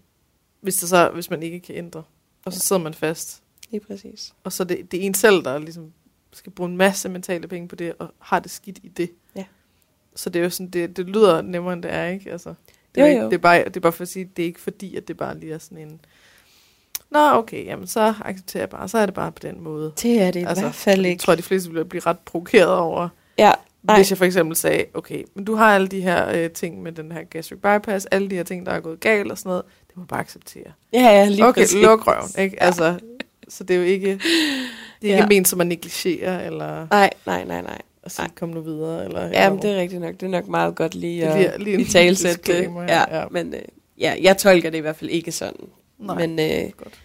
Hvis, 0.62 0.76
det 0.76 0.90
så, 0.90 1.10
hvis 1.14 1.30
man 1.30 1.44
ikke 1.44 1.60
kan 1.60 1.76
ændre. 1.76 2.04
Og 2.46 2.54
så 2.54 2.58
Ja. 2.58 2.60
sidder 2.60 2.82
man 2.82 2.94
fast. 2.94 3.44
Lige 3.70 3.82
præcis. 3.82 4.34
Og 4.44 4.52
så 4.52 4.64
det, 4.64 4.92
det 4.92 5.02
er 5.02 5.06
en 5.06 5.14
selv, 5.14 5.44
der 5.44 5.58
ligesom 5.60 5.94
skal 6.34 6.52
bruge 6.52 6.70
en 6.70 6.78
masse 6.78 7.10
mentale 7.10 7.48
penge 7.48 7.68
på 7.68 7.76
det, 7.76 7.94
og 8.00 8.14
har 8.20 8.40
det 8.40 8.52
skidt 8.52 8.80
i 8.84 8.88
det. 8.88 9.12
Ja. 9.36 9.46
Så 10.16 10.30
det 10.30 10.40
er 10.40 10.44
jo 10.44 10.50
sådan, 10.50 10.70
det, 10.70 10.98
det 10.98 11.06
lyder 11.10 11.42
nemmere, 11.42 11.74
end 11.74 11.84
det 11.84 11.92
er, 11.94 12.06
ikke? 12.08 12.32
Altså, 12.32 12.54
det, 12.96 13.02
Jo, 13.02 13.06
er 13.06 13.10
ikke, 13.10 13.22
jo. 13.22 13.28
det, 13.30 13.34
er 13.34 13.38
bare, 13.42 13.64
det 13.64 13.76
er 13.78 13.80
bare 13.80 13.92
for 13.92 14.02
at 14.02 14.08
sige, 14.08 14.30
det 14.38 14.44
er 14.44 14.48
ikke 14.48 14.62
fordi, 14.62 14.96
at 14.96 15.08
det 15.08 15.18
bare 15.18 15.40
lige 15.40 15.54
er 15.54 15.58
sådan 15.58 15.78
en... 15.78 16.00
Nå, 17.12 17.20
okay, 17.20 17.66
jamen 17.66 17.88
så 17.88 18.14
accepterer 18.26 18.62
jeg 18.62 18.70
bare, 18.70 18.88
så 18.88 18.98
er 18.98 19.06
det 19.06 19.16
bare 19.16 19.32
på 19.32 19.40
den 19.42 19.62
måde. 19.64 19.94
Det 20.02 20.22
er 20.22 20.32
det 20.32 20.40
i 20.40 20.44
Altså, 20.44 20.64
hvert 20.64 20.76
fald 20.76 21.02
Jeg 21.02 21.10
ikke. 21.12 21.22
tror, 21.22 21.36
de 21.36 21.42
fleste 21.42 21.70
ville 21.70 21.86
blive 21.86 22.02
ret 22.06 22.20
provokeret 22.20 22.76
over, 22.76 23.10
Ja, 23.38 23.52
Nej. 23.84 23.96
hvis 23.98 24.10
jeg 24.10 24.18
for 24.18 24.26
eksempel 24.26 24.56
sagde, 24.58 24.86
okay, 24.94 25.24
men 25.36 25.46
du 25.46 25.56
har 25.56 25.76
alle 25.76 25.88
de 25.88 26.02
her 26.02 26.30
øh, 26.44 26.50
ting 26.50 26.82
med 26.84 26.92
den 26.92 27.12
her 27.12 27.24
gastric 27.24 27.60
bypass, 27.60 28.06
alle 28.06 28.30
de 28.30 28.36
her 28.36 28.44
ting, 28.44 28.66
der 28.66 28.72
er 28.72 28.80
gået 28.80 29.00
galt 29.00 29.32
og 29.32 29.38
sådan 29.38 29.50
noget, 29.50 29.64
det 29.88 29.98
må 29.98 30.02
du 30.04 30.08
bare 30.08 30.20
acceptere. 30.20 30.64
ja, 30.94 31.00
ja, 31.00 31.26
lige 31.28 31.46
okay, 31.48 31.62
præcis. 31.62 31.82
luk 31.84 32.08
røven, 32.08 32.30
ikke? 32.38 32.64
Altså, 32.64 33.00
så 33.48 33.64
det 33.64 33.74
er 33.74 33.78
jo 33.78 33.86
ikke, 33.86 34.08
det 35.02 35.10
er 35.10 35.14
ikke 35.14 35.16
Ja. 35.18 35.28
ment 35.28 35.48
som 35.48 35.62
at 35.62 35.68
negligere, 35.68 36.46
eller 36.46 36.88
Nej, 36.92 37.10
nej, 37.26 37.44
nej, 37.44 37.62
nej. 37.62 37.82
At 38.04 38.12
sige, 38.12 38.26
Nej. 38.26 38.36
kom 38.36 38.50
nu 38.50 38.62
videre, 38.62 39.06
eller... 39.06 39.28
Ja, 39.28 39.50
men 39.50 39.62
det 39.62 39.72
er 39.72 39.78
rigtigt 39.78 40.02
nok. 40.02 40.14
Det 40.14 40.24
er 40.24 40.28
nok 40.28 40.48
meget 40.48 40.76
godt 40.76 40.96
lige 40.96 41.28
at 41.28 41.62
lige 41.62 41.74
en 41.74 41.80
i 41.82 41.84
det. 41.84 42.74
Ja, 42.88 43.20
ja. 43.20 43.28
Men 43.32 43.54
øh, 43.54 43.62
ja, 43.98 44.16
jeg 44.22 44.38
tolker 44.38 44.70
det 44.70 44.78
i 44.78 44.82
hvert 44.82 44.96
fald 44.96 45.10
ikke 45.10 45.32
sådan. 45.32 45.68
Nej, 46.00 46.28
Men, 46.28 46.40
øh, 46.40 46.72
godt. 46.78 47.02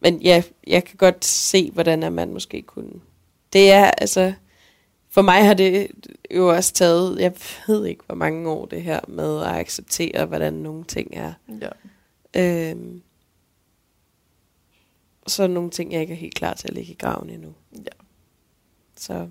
men 0.00 0.22
ja, 0.22 0.42
jeg 0.66 0.84
kan 0.84 0.96
godt 0.96 1.24
se, 1.24 1.70
hvordan 1.70 2.02
at 2.02 2.12
man 2.12 2.32
måske 2.32 2.62
kunne. 2.62 2.92
Det 3.52 3.70
er 3.70 3.84
altså, 3.84 4.32
for 5.10 5.22
mig 5.22 5.46
har 5.46 5.54
det 5.54 5.88
jo 6.36 6.48
også 6.48 6.72
taget, 6.72 7.20
jeg 7.20 7.32
ved 7.66 7.86
ikke, 7.86 8.02
hvor 8.06 8.14
mange 8.14 8.50
år 8.50 8.66
det 8.66 8.82
her 8.82 9.00
med 9.08 9.42
at 9.42 9.48
acceptere, 9.48 10.26
hvordan 10.26 10.52
nogle 10.52 10.84
ting 10.84 11.10
er. 11.12 11.32
Ja. 11.60 12.70
Øhm, 12.70 13.02
så 15.26 15.42
er 15.42 15.46
nogle 15.46 15.70
ting, 15.70 15.92
jeg 15.92 16.00
ikke 16.00 16.12
er 16.12 16.16
helt 16.18 16.34
klar 16.34 16.54
til 16.54 16.68
at 16.68 16.74
lægge 16.74 16.92
i 16.92 16.96
graven 16.98 17.30
endnu. 17.30 17.54
Ja. 17.72 18.04
Så 18.96 19.28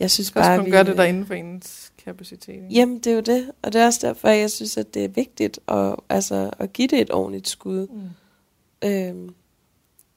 jeg 0.00 0.10
synes 0.10 0.30
bare, 0.30 0.56
kun 0.58 0.66
vi, 0.66 0.70
gøre 0.70 0.84
det 0.84 0.96
der 0.96 1.04
inden 1.04 1.26
for 1.26 1.34
ens 1.34 1.92
kapacitet. 2.04 2.54
ikke? 2.54 2.66
Jamen, 2.70 2.98
det 2.98 3.06
er 3.06 3.14
jo 3.14 3.20
det. 3.20 3.50
Og 3.62 3.72
det 3.72 3.80
er 3.80 3.86
også 3.86 4.06
derfor, 4.06 4.28
jeg 4.28 4.50
synes, 4.50 4.76
at 4.76 4.94
det 4.94 5.04
er 5.04 5.08
vigtigt 5.08 5.60
at, 5.68 5.96
altså, 6.08 6.50
at 6.58 6.72
give 6.72 6.88
det 6.88 7.00
et 7.00 7.10
ordentligt 7.12 7.48
skud. 7.48 7.86
Mm. 7.86 8.88
Øhm, 8.88 9.34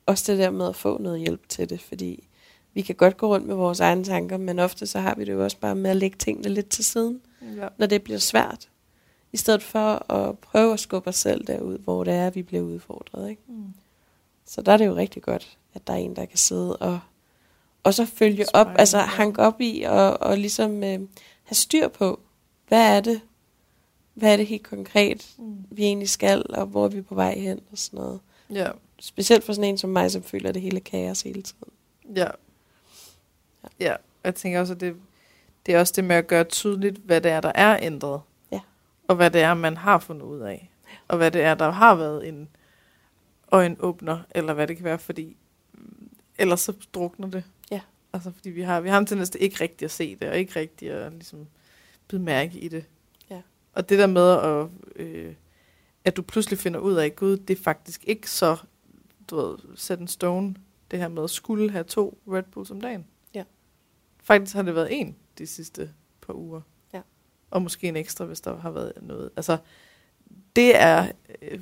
også 0.06 0.32
det 0.32 0.40
der 0.40 0.50
med 0.50 0.68
at 0.68 0.76
få 0.76 0.98
noget 1.02 1.20
hjælp 1.20 1.50
til 1.50 1.70
det, 1.70 1.82
fordi 1.82 2.28
vi 2.74 2.82
kan 2.82 2.96
godt 2.96 3.18
gå 3.18 3.28
rundt 3.28 3.48
med 3.48 3.56
vores 3.56 3.80
egne 3.80 4.04
tanker, 4.04 4.38
men 4.38 4.60
ofte 4.60 4.88
så 4.88 5.00
har 5.00 5.16
vi 5.16 5.26
det 5.26 5.32
jo 5.32 5.44
også 5.44 5.58
bare 5.58 5.76
med 5.76 5.92
at 5.92 5.98
lægge 5.98 6.18
tingene 6.18 6.50
lidt 6.50 6.70
til 6.70 6.86
siden, 6.86 7.22
Ja. 7.58 7.68
når 7.78 7.86
det 7.88 8.04
bliver 8.04 8.20
svært. 8.20 8.70
I 9.34 9.38
stedet 9.38 9.64
for 9.64 10.12
at 10.12 10.40
prøve 10.40 10.74
at 10.74 10.80
skubbe 10.80 11.08
os 11.10 11.16
selv 11.16 11.48
derud, 11.48 11.78
hvor 11.78 12.04
det 12.04 12.14
er, 12.14 12.28
at 12.28 12.36
vi 12.36 12.44
bliver 12.44 12.64
udfordret. 12.64 13.30
Ikke? 13.30 13.42
Mm. 13.48 13.64
Så 14.46 14.62
der 14.62 14.72
er 14.72 14.78
det 14.78 14.86
jo 14.86 14.96
rigtig 14.96 15.22
godt, 15.22 15.58
at 15.74 15.88
der 15.88 15.94
er 15.94 15.98
en, 15.98 16.16
der 16.16 16.26
kan 16.26 16.38
sidde 16.38 16.78
og, 16.78 17.00
og 17.84 17.94
så 17.94 18.06
følge 18.06 18.46
op, 18.56 18.66
Spejle, 18.66 18.80
altså 18.80 18.98
ja. 18.98 19.04
hanke 19.04 19.42
op 19.42 19.62
i 19.62 19.84
og, 19.88 20.22
og 20.22 20.38
ligesom 20.38 20.84
øh, 20.84 21.00
have 21.44 21.56
styr 21.56 21.88
på, 21.88 22.20
hvad 22.68 22.96
er 22.98 23.02
det, 23.02 23.22
hvad 24.14 24.34
er 24.34 24.38
det 24.38 24.48
helt 24.48 24.64
konkret, 24.64 25.28
Mm. 25.38 25.58
vi 25.72 25.84
egentlig 25.84 26.10
skal, 26.10 26.46
og 26.50 26.66
hvor 26.66 26.86
er 26.86 26.90
vi 26.90 27.02
på 27.02 27.16
vej 27.16 27.40
hen 27.40 27.60
og 27.72 27.78
sådan 27.78 28.00
noget. 28.00 28.20
Ja. 28.54 28.70
Specielt 29.00 29.44
for 29.44 29.54
sådan 29.54 29.70
en 29.70 29.78
som 29.78 29.90
mig, 29.90 30.12
som 30.12 30.24
føler 30.24 30.52
det 30.52 30.62
hele 30.62 30.80
kaos 30.80 31.22
hele 31.22 31.42
tiden. 31.42 31.74
Ja. 32.16 32.28
Ja, 33.80 33.96
jeg 34.24 34.36
tænker 34.36 34.60
også, 34.60 34.74
at 34.74 34.80
det, 34.82 34.96
det 35.66 35.76
er 35.76 35.80
også 35.80 35.94
det 35.96 36.04
med 36.04 36.16
at 36.16 36.28
gøre 36.28 36.44
tydeligt, 36.44 36.98
hvad 36.98 37.22
det 37.22 37.32
er, 37.32 37.42
der 37.42 37.52
er 37.56 37.80
ændret. 37.82 38.22
Ja. 38.52 38.60
Og 39.08 39.16
hvad 39.16 39.32
det 39.32 39.42
er, 39.42 39.54
man 39.54 39.78
har 39.78 40.00
fundet 40.00 40.24
ud 40.26 40.40
af. 40.40 40.70
Og 41.08 41.18
hvad 41.18 41.32
det 41.32 41.42
er, 41.42 41.56
der 41.56 41.72
har 41.72 41.96
været 41.96 42.28
en 42.28 42.50
øjenåbner, 43.52 44.20
eller 44.32 44.54
hvad 44.54 44.68
det 44.68 44.76
kan 44.78 44.86
være, 44.86 45.00
fordi 45.00 45.38
ellers 46.38 46.60
så 46.62 46.74
drukner 46.94 47.28
det. 47.28 47.44
Altså, 48.14 48.32
fordi 48.32 48.50
vi 48.50 48.62
har, 48.62 48.82
vi 48.82 48.90
har 48.90 48.98
en 48.98 49.06
tendens 49.06 49.30
til 49.30 49.44
ikke 49.44 49.62
rigtig 49.62 49.86
at 49.86 49.92
se 49.92 50.16
det, 50.16 50.30
og 50.30 50.38
ikke 50.38 50.60
rigtig 50.60 50.92
at 50.92 51.14
ligesom, 51.14 51.48
bide 52.08 52.22
mærke 52.22 52.60
i 52.60 52.68
det. 52.68 52.86
Ja. 53.30 53.42
Og 53.74 53.90
det 53.90 54.00
der 54.00 54.08
med, 54.08 54.32
at, 54.32 54.68
øh, 54.96 55.34
at 56.06 56.18
du 56.18 56.22
pludselig 56.22 56.60
finder 56.60 56.80
ud 56.80 56.94
af, 56.94 57.16
gud, 57.16 57.38
det 57.38 57.58
er 57.58 57.64
faktisk 57.64 58.04
ikke 58.08 58.30
så, 58.30 58.58
du 59.30 59.36
ved, 59.36 59.58
set 59.76 60.00
en 60.00 60.08
stone, 60.08 60.56
det 60.92 61.00
her 61.00 61.08
med 61.08 61.24
at 61.24 61.30
skulle 61.30 61.72
have 61.72 61.84
to 61.84 62.18
Red 62.28 62.44
Bulls 62.44 62.72
om 62.72 62.82
dagen. 62.82 63.06
Ja. 63.34 63.44
Faktisk 64.24 64.56
har 64.56 64.64
det 64.64 64.76
været 64.76 65.00
en 65.00 65.16
de 65.38 65.48
sidste 65.48 65.94
par 66.22 66.34
uger. 66.34 66.62
Ja. 66.94 67.02
Og 67.50 67.62
måske 67.62 67.88
en 67.88 67.96
ekstra, 67.96 68.26
hvis 68.26 68.42
der 68.42 68.58
har 68.58 68.72
været 68.72 68.94
noget. 69.02 69.30
Altså, 69.36 69.58
det 70.56 70.82
er 70.82 71.12
øh, 71.42 71.60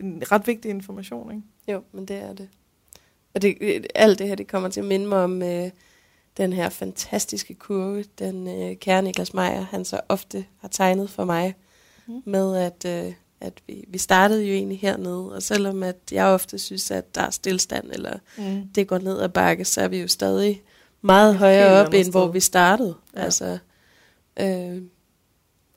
en 0.00 0.22
ret 0.32 0.46
vigtig 0.46 0.70
information, 0.70 1.30
ikke? 1.30 1.42
Jo, 1.72 1.82
men 1.92 2.06
det 2.06 2.16
er 2.16 2.32
det. 2.32 2.48
Og 3.36 3.42
det, 3.42 3.86
alt 3.94 4.18
det 4.18 4.28
her, 4.28 4.34
det 4.34 4.46
kommer 4.48 4.68
til 4.68 4.80
at 4.80 4.86
minde 4.86 5.06
mig 5.06 5.18
om 5.18 5.42
øh, 5.42 5.70
den 6.36 6.52
her 6.52 6.68
fantastiske 6.68 7.54
kurve, 7.54 8.04
den 8.18 8.48
øh, 8.48 8.76
kære 8.76 9.02
Niklas 9.02 9.34
Meyer, 9.34 9.60
han 9.60 9.84
så 9.84 10.00
ofte 10.08 10.44
har 10.60 10.68
tegnet 10.68 11.10
for 11.10 11.24
mig, 11.24 11.54
mm. 12.06 12.22
med 12.24 12.56
at, 12.56 12.84
øh, 12.84 13.12
at 13.40 13.52
vi, 13.66 13.84
vi 13.88 13.98
startede 13.98 14.44
jo 14.44 14.54
egentlig 14.54 14.78
hernede, 14.78 15.32
og 15.34 15.42
selvom 15.42 15.82
at 15.82 15.96
jeg 16.12 16.26
ofte 16.26 16.58
synes, 16.58 16.90
at 16.90 17.14
der 17.14 17.20
er 17.20 17.30
stillstand, 17.30 17.90
eller 17.92 18.18
Mm. 18.38 18.68
det 18.74 18.88
går 18.88 18.98
ned 18.98 19.20
ad 19.20 19.28
bakke, 19.28 19.64
så 19.64 19.80
er 19.80 19.88
vi 19.88 19.98
jo 20.00 20.08
stadig 20.08 20.62
meget 21.02 21.30
Et 21.30 21.38
højere 21.38 21.76
helt 21.76 21.86
op, 21.86 21.94
end 21.94 22.10
hvor 22.10 22.28
vi 22.28 22.40
startede. 22.40 22.94
Ja. 23.16 23.20
Altså, 23.20 23.58
øh, 24.40 24.82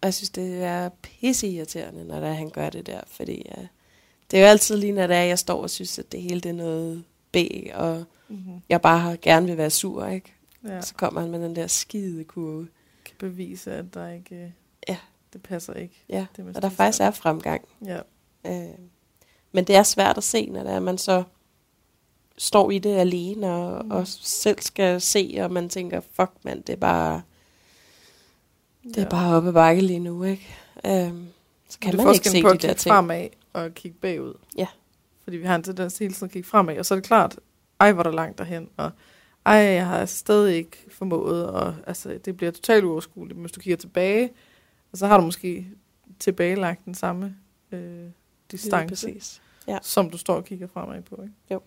og 0.02 0.06
jeg 0.06 0.14
synes, 0.14 0.30
det 0.30 0.64
er 0.64 0.90
pisse 0.90 1.48
irriterende, 1.48 2.08
når 2.08 2.20
der, 2.20 2.34
han 2.34 2.50
gør 2.50 2.70
det 2.70 2.86
der, 2.86 3.02
fordi 3.08 3.46
øh, 3.58 3.66
det 4.32 4.40
er 4.40 4.42
jo 4.42 4.48
altid 4.48 4.78
lige, 4.78 4.92
når 4.92 5.08
det 5.08 5.16
er, 5.16 5.24
jeg 5.24 5.40
står 5.40 5.62
og 5.62 5.70
synes, 5.70 6.00
at 6.00 6.12
det 6.12 6.22
hele 6.22 6.40
det 6.42 6.50
er 6.50 6.54
noget 6.54 7.04
B, 7.32 7.38
og 7.74 8.04
Mm-hmm. 8.32 8.62
jeg 8.70 8.82
bare 8.82 9.18
gerne 9.18 9.48
vil 9.48 9.58
være 9.58 9.70
sur, 9.70 10.06
ikke? 10.06 10.34
Ja. 10.68 10.82
Så 10.82 10.94
kommer 10.96 11.22
han 11.22 11.32
med 11.32 11.40
den 11.44 11.56
der 11.56 11.68
skide 11.68 12.24
kurve. 12.24 12.68
kan 13.06 13.16
bevise, 13.20 13.72
at 13.74 13.94
der 13.94 14.10
ikke... 14.10 14.36
øh, 14.36 14.50
Ja. 14.88 14.98
Det 15.34 15.44
passer 15.44 15.74
ikke. 15.74 16.04
Ja, 16.10 16.26
Det 16.38 16.56
og 16.56 16.62
der 16.62 16.70
faktisk 16.70 17.02
er 17.02 17.12
fremgang. 17.12 17.62
Ja. 17.86 18.00
Øh, 18.48 18.74
men 19.52 19.64
det 19.64 19.76
er 19.76 19.84
svært 19.84 20.18
at 20.18 20.24
se, 20.24 20.46
når 20.46 20.64
det 20.64 20.72
er, 20.72 20.80
man 20.80 20.98
så 20.98 21.24
står 22.38 22.72
i 22.72 22.80
det 22.80 22.96
alene 22.96 23.52
og, 23.54 23.86
Mm. 23.86 23.92
og 23.92 24.08
selv 24.08 24.60
skal 24.62 25.02
se, 25.02 25.38
og 25.42 25.52
man 25.52 25.70
tænker, 25.70 26.02
fuck 26.14 26.32
mand, 26.44 26.64
det 26.64 26.74
er 26.74 26.78
bare, 26.78 27.22
det 28.84 28.98
er 28.98 29.02
ja. 29.02 29.10
bare 29.10 29.36
oppe 29.38 29.54
bakke 29.54 29.82
lige 29.82 30.00
nu, 30.00 30.24
ikke? 30.24 30.48
Øhm, 30.86 31.28
så 31.70 31.80
kan 31.80 31.98
man 31.98 32.14
ikke 32.14 32.30
se 32.30 32.42
de 32.44 32.58
der 32.58 32.74
ting. 32.74 32.94
fremad 32.94 33.28
og 33.54 33.74
kigge 33.74 33.98
bagud. 34.02 34.34
Ja. 34.58 34.68
Fordi 35.30 35.38
vi 35.38 35.46
har 35.46 35.56
en 35.56 35.64
tendens 35.64 35.94
til 35.94 36.04
hele 36.04 36.14
tiden 36.14 36.26
at 36.26 36.32
kigge 36.32 36.48
fremad, 36.48 36.78
og 36.78 36.86
så 36.86 36.94
er 36.94 36.96
det 36.96 37.06
klart, 37.06 37.40
ej, 37.80 37.92
hvor 37.92 38.04
er 38.04 38.04
der 38.04 38.16
langt 38.16 38.38
derhen, 38.38 38.70
og 38.78 38.92
ej, 39.46 39.56
jeg 39.56 39.88
har 39.88 40.06
stadig 40.06 40.56
ikke 40.56 40.78
formået, 40.92 41.50
og 41.50 41.76
altså, 41.88 42.20
det 42.26 42.38
bliver 42.38 42.52
totalt 42.52 42.86
uoverskueligt. 42.86 43.38
Men 43.38 43.42
hvis 43.42 43.52
du 43.52 43.60
kigger 43.60 43.78
tilbage, 43.78 44.30
og 44.92 44.98
så 44.98 45.08
har 45.08 45.18
du 45.18 45.24
måske 45.26 45.68
tilbagelagt 46.20 46.86
den 46.86 46.94
samme 46.94 47.36
øh, 47.72 47.82
Lige 47.82 48.14
distance, 48.52 49.08
præcis. 49.08 49.42
Ja. 49.68 49.78
som 49.82 50.10
du 50.10 50.18
står 50.18 50.36
og 50.36 50.46
kigger 50.46 50.68
fremad 50.68 51.02
på, 51.02 51.22
ikke? 51.22 51.36
Jo. 51.52 51.62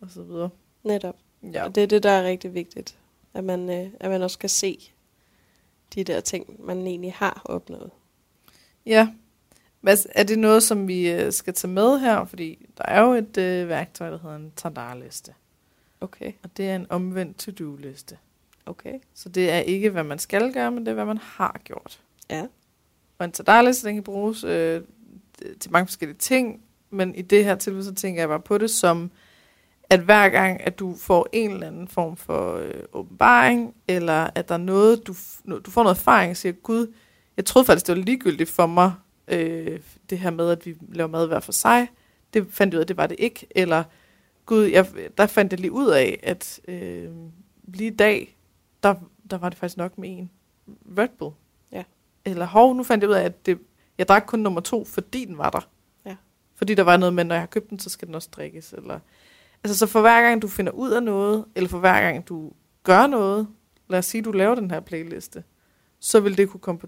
Og 0.00 0.10
så 0.10 0.22
videre. 0.22 0.50
Netop. 0.82 1.16
Ja. 1.52 1.64
Og 1.64 1.74
det 1.74 1.82
er 1.82 1.86
det, 1.86 2.02
der 2.02 2.10
er 2.10 2.24
rigtig 2.24 2.54
vigtigt. 2.54 2.98
At 3.34 3.44
man, 3.44 3.70
øh, 3.70 3.90
at 4.00 4.10
man 4.10 4.22
også 4.22 4.38
kan 4.38 4.48
se 4.48 4.92
de 5.94 6.04
der 6.04 6.20
ting, 6.20 6.66
man 6.66 6.86
egentlig 6.86 7.12
har 7.12 7.42
opnået. 7.44 7.90
Ja. 8.86 9.08
Hvad, 9.82 9.96
er 10.14 10.22
det 10.22 10.38
noget, 10.38 10.62
som 10.62 10.88
vi 10.88 11.10
øh, 11.10 11.32
skal 11.32 11.54
tage 11.54 11.72
med 11.72 11.98
her? 11.98 12.24
Fordi 12.24 12.66
der 12.78 12.84
er 12.84 13.00
jo 13.02 13.12
et 13.12 13.38
øh, 13.38 13.68
værktøj, 13.68 14.10
der 14.10 14.18
hedder 14.18 14.36
en 14.36 14.52
tadarliste. 14.56 15.34
Okay, 16.00 16.32
Og 16.42 16.56
det 16.56 16.70
er 16.70 16.76
en 16.76 16.86
omvendt 16.90 17.38
to-do-liste. 17.38 18.18
okay. 18.66 18.94
Så 19.14 19.28
det 19.28 19.50
er 19.50 19.58
ikke, 19.58 19.90
hvad 19.90 20.04
man 20.04 20.18
skal 20.18 20.52
gøre, 20.52 20.70
men 20.70 20.80
det 20.86 20.88
er, 20.88 20.94
hvad 20.94 21.04
man 21.04 21.18
har 21.18 21.60
gjort. 21.64 22.00
Ja. 22.30 22.46
Og 23.18 23.24
en 23.24 23.32
tadarliste, 23.32 23.86
den 23.88 23.94
kan 23.96 24.02
bruges 24.04 24.44
øh, 24.44 24.80
til 25.60 25.72
mange 25.72 25.86
forskellige 25.86 26.18
ting, 26.18 26.60
men 26.90 27.14
i 27.14 27.22
det 27.22 27.44
her 27.44 27.54
tilfælde, 27.54 27.84
så 27.84 27.94
tænker 27.94 28.22
jeg 28.22 28.28
bare 28.28 28.40
på 28.40 28.58
det 28.58 28.70
som, 28.70 29.10
at 29.90 30.00
hver 30.00 30.28
gang, 30.28 30.60
at 30.66 30.78
du 30.78 30.94
får 30.98 31.28
en 31.32 31.50
eller 31.50 31.66
anden 31.66 31.88
form 31.88 32.16
for 32.16 32.56
øh, 32.56 32.74
åbenbaring, 32.92 33.74
eller 33.88 34.30
at 34.34 34.48
der 34.48 34.54
er 34.54 34.58
noget, 34.58 35.06
du, 35.06 35.14
du 35.60 35.70
får 35.70 35.82
noget 35.82 35.96
erfaring, 35.96 36.30
og 36.30 36.36
siger, 36.36 36.52
Gud, 36.52 36.92
jeg 37.36 37.44
troede 37.44 37.66
faktisk, 37.66 37.86
det 37.86 37.96
var 37.96 38.02
ligegyldigt 38.02 38.50
for 38.50 38.66
mig, 38.66 38.92
øh, 39.28 39.80
det 40.10 40.18
her 40.18 40.30
med, 40.30 40.50
at 40.50 40.66
vi 40.66 40.76
laver 40.88 41.08
mad 41.08 41.26
hver 41.26 41.40
for 41.40 41.52
sig. 41.52 41.88
Det 42.34 42.46
fandt 42.50 42.74
jeg 42.74 42.78
ud 42.78 42.80
af, 42.80 42.86
det 42.86 42.96
var 42.96 43.06
det 43.06 43.16
ikke. 43.18 43.46
Eller, 43.50 43.84
Gud, 44.46 44.62
jeg, 44.62 44.86
der 45.18 45.26
fandt 45.26 45.52
jeg 45.52 45.60
lige 45.60 45.72
ud 45.72 45.90
af, 45.90 46.20
at 46.22 46.60
øh, 46.68 47.10
lige 47.64 47.92
i 47.92 47.96
dag, 47.96 48.36
der, 48.82 48.94
der 49.30 49.38
var 49.38 49.48
det 49.48 49.58
faktisk 49.58 49.76
nok 49.76 49.98
med 49.98 50.18
en 50.18 50.30
Red 50.98 51.08
Bull. 51.18 51.34
Ja. 51.72 51.84
Eller 52.24 52.46
hov, 52.46 52.74
nu 52.74 52.82
fandt 52.82 53.02
jeg 53.02 53.10
ud 53.10 53.14
af, 53.14 53.24
at 53.24 53.46
det, 53.46 53.58
jeg 53.98 54.08
drak 54.08 54.24
kun 54.26 54.38
nummer 54.38 54.60
to, 54.60 54.84
fordi 54.84 55.24
den 55.24 55.38
var 55.38 55.50
der. 55.50 55.68
Ja. 56.04 56.16
Fordi 56.54 56.74
der 56.74 56.82
var 56.82 56.96
noget 56.96 57.14
med, 57.14 57.24
når 57.24 57.34
jeg 57.34 57.42
har 57.42 57.46
købt 57.46 57.70
den, 57.70 57.78
så 57.78 57.90
skal 57.90 58.06
den 58.06 58.14
også 58.14 58.28
drikkes. 58.32 58.72
Eller, 58.72 58.98
altså, 59.64 59.78
så 59.78 59.86
for 59.86 60.00
hver 60.00 60.22
gang 60.22 60.42
du 60.42 60.48
finder 60.48 60.72
ud 60.72 60.90
af 60.90 61.02
noget, 61.02 61.44
eller 61.54 61.68
for 61.68 61.78
hver 61.78 62.00
gang 62.00 62.28
du 62.28 62.52
gør 62.82 63.06
noget, 63.06 63.48
lad 63.88 63.98
os 63.98 64.06
sige, 64.06 64.22
du 64.22 64.32
laver 64.32 64.54
den 64.54 64.70
her 64.70 64.80
playliste, 64.80 65.44
så 65.98 66.20
vil 66.20 66.36
det 66.36 66.48
kunne 66.48 66.60
komme 66.60 66.78
på 66.78 66.86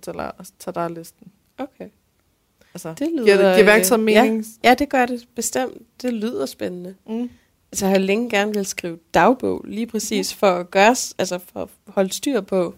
tadarlisten. 0.59 1.33
Okay. 1.59 1.89
Altså, 2.75 2.95
Det 2.99 3.09
lyder, 3.13 3.25
giver, 3.25 3.37
giver 3.37 3.59
øh, 3.61 3.67
værktøjet 3.67 4.03
mening? 4.03 4.45
Ja, 4.65 4.75
det 4.75 4.89
gør 4.89 5.07
det 5.07 5.29
bestemt. 5.35 6.03
Det 6.03 6.13
lyder 6.13 6.47
spændende. 6.47 6.95
Mm. 7.07 7.31
Altså, 7.73 7.85
jeg 7.87 7.93
har 7.93 7.99
længe 7.99 8.31
gerne 8.31 8.55
vil 8.55 8.67
skrive 8.67 8.99
dagbog, 9.15 9.65
lige 9.69 9.87
præcis 9.87 10.35
for 10.35 10.47
at 10.51 10.71
gøre, 10.71 10.91
altså 11.19 11.39
for 11.53 11.63
at 11.63 11.69
holde 11.89 12.13
styr 12.13 12.41
på 12.41 12.75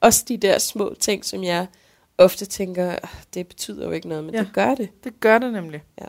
også 0.00 0.24
de 0.28 0.36
der 0.36 0.58
små 0.58 0.94
ting, 1.00 1.24
som 1.24 1.44
jeg 1.44 1.66
ofte 2.18 2.44
tænker, 2.46 2.90
"Ah, 2.92 3.08
det 3.34 3.46
betyder 3.48 3.84
jo 3.86 3.90
ikke 3.90 4.08
noget, 4.08 4.24
men 4.24 4.34
Ja. 4.34 4.38
ja. 4.40 4.44
det 4.44 4.52
gør 4.52 4.74
det. 4.74 4.88
Det 5.04 5.20
gør 5.20 5.38
det 5.38 5.52
nemlig. 5.52 5.82
Ja. 6.00 6.04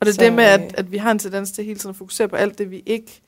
Og 0.00 0.06
det 0.06 0.08
er 0.08 0.14
Så, 0.14 0.20
det 0.24 0.32
med, 0.32 0.44
at, 0.44 0.60
øh, 0.60 0.70
at 0.74 0.92
vi 0.92 0.96
har 0.96 1.10
en 1.10 1.18
tendens 1.18 1.52
til 1.52 1.64
hele 1.64 1.78
tiden 1.78 1.90
at 1.90 1.96
fokusere 1.96 2.28
på 2.28 2.36
alt 2.36 2.58
det, 2.58 2.70
vi 2.70 2.82
ikke 2.86 3.20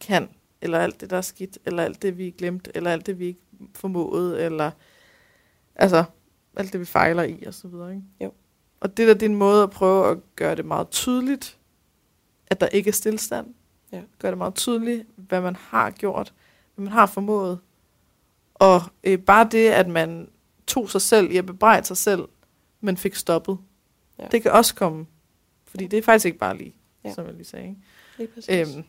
kan, 0.00 0.28
eller 0.62 0.78
alt 0.78 1.00
det, 1.00 1.10
der 1.10 1.16
er 1.16 1.20
skidt, 1.20 1.58
eller 1.66 1.82
alt 1.82 2.02
det, 2.02 2.18
vi 2.18 2.28
er 2.28 2.32
glemt, 2.32 2.68
eller 2.74 2.90
alt 2.92 3.06
det, 3.06 3.18
vi 3.18 3.26
ikke 3.26 3.40
formåede, 3.74 4.40
eller 4.42 4.70
altså 5.76 6.04
alt 6.56 6.72
det, 6.72 6.80
vi 6.80 6.84
fejler 6.84 7.22
i, 7.22 7.42
og 7.46 7.54
så 7.54 7.68
videre. 7.68 7.90
Ikke? 7.90 8.02
Jo. 8.20 8.32
Og 8.82 8.96
det 8.96 9.08
der, 9.08 9.14
det 9.14 9.22
er 9.22 9.30
en 9.30 9.36
måde 9.36 9.62
at 9.62 9.70
prøve 9.70 10.10
at 10.10 10.18
gøre 10.36 10.54
det 10.54 10.64
meget 10.64 10.90
tydeligt, 10.90 11.58
at 12.46 12.60
der 12.60 12.66
ikke 12.66 12.88
er 12.88 12.92
stillstand. 12.92 13.54
Ja. 13.92 14.00
Gør 14.18 14.28
det 14.30 14.38
meget 14.38 14.54
tydeligt, 14.54 15.06
hvad 15.16 15.40
man 15.40 15.56
har 15.56 15.90
gjort, 15.90 16.32
hvad 16.74 16.82
man 16.84 16.92
har 16.92 17.06
formået. 17.06 17.58
Og 18.54 18.82
øh, 19.04 19.18
bare 19.18 19.48
det, 19.52 19.68
at 19.68 19.88
man 19.88 20.28
tog 20.66 20.90
sig 20.90 21.00
selv 21.02 21.30
i 21.30 21.36
at 21.36 21.46
bebrejde 21.46 21.86
sig 21.86 21.96
selv, 21.96 22.28
men 22.80 22.96
fik 22.96 23.14
stoppet. 23.14 23.58
Ja. 24.18 24.26
Det 24.32 24.42
kan 24.42 24.50
også 24.50 24.74
komme. 24.74 25.06
Fordi 25.66 25.86
det 25.86 25.98
er 25.98 26.02
faktisk 26.02 26.26
ikke 26.26 26.38
bare 26.38 26.56
lige, 26.56 26.74
Ja. 27.04 27.12
som 27.14 27.26
jeg 27.26 27.34
lige 27.34 27.44
sagde. 27.44 27.76
Ikke? 28.18 28.32
Lige. 28.48 28.60
Øhm, 28.60 28.84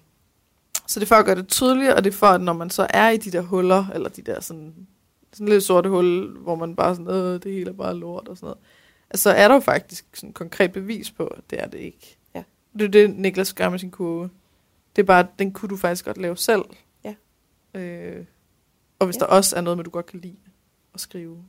Så 0.87 0.99
det 0.99 1.05
er 1.05 1.07
for 1.07 1.15
at 1.15 1.25
gøre 1.25 1.35
det 1.35 1.47
tydeligt, 1.47 1.91
og 1.93 2.03
det 2.03 2.13
er 2.13 2.17
for, 2.17 2.27
at 2.27 2.41
når 2.41 2.53
man 2.53 2.69
så 2.69 2.87
er 2.89 3.09
i 3.09 3.17
de 3.17 3.31
der 3.31 3.41
huller, 3.41 3.85
eller 3.93 4.09
de 4.09 4.21
der 4.21 4.39
sådan, 4.41 4.87
sådan 5.33 5.47
lidt 5.47 5.63
sorte 5.63 5.89
hul, 5.89 6.37
hvor 6.37 6.55
man 6.55 6.75
bare 6.75 6.95
sådan, 6.95 7.11
øh, 7.11 7.43
det 7.43 7.53
hele 7.53 7.69
er 7.69 7.73
bare 7.73 7.95
lort 7.95 8.27
og 8.27 8.37
sådan 8.37 8.45
noget, 8.45 8.57
så 9.15 9.29
er 9.29 9.47
der 9.47 9.55
jo 9.55 9.59
faktisk 9.61 10.05
sådan 10.13 10.33
konkret 10.33 10.71
bevis 10.73 11.11
på, 11.11 11.27
at 11.27 11.41
det 11.49 11.61
er 11.61 11.67
det 11.67 11.77
ikke. 11.79 12.17
Ja. 12.35 12.43
Det 12.73 12.81
er 12.85 12.89
det, 12.89 13.09
Niklas 13.15 13.53
gør 13.53 13.69
med 13.69 13.79
sin 13.79 13.91
kurve. 13.91 14.29
Det 14.95 15.01
er 15.01 15.05
bare, 15.05 15.27
den 15.39 15.51
kunne 15.51 15.69
du 15.69 15.77
faktisk 15.77 16.05
godt 16.05 16.17
lave 16.17 16.37
selv. 16.37 16.61
Ja. 17.03 17.15
Øh, 17.73 18.25
og 18.99 19.05
hvis 19.07 19.15
Ja. 19.15 19.19
der 19.19 19.25
også 19.25 19.55
er 19.55 19.61
noget 19.61 19.77
med, 19.77 19.83
du 19.83 19.89
godt 19.89 20.05
kan 20.05 20.19
lide 20.19 20.37
at 20.93 20.99
skrive, 20.99 21.43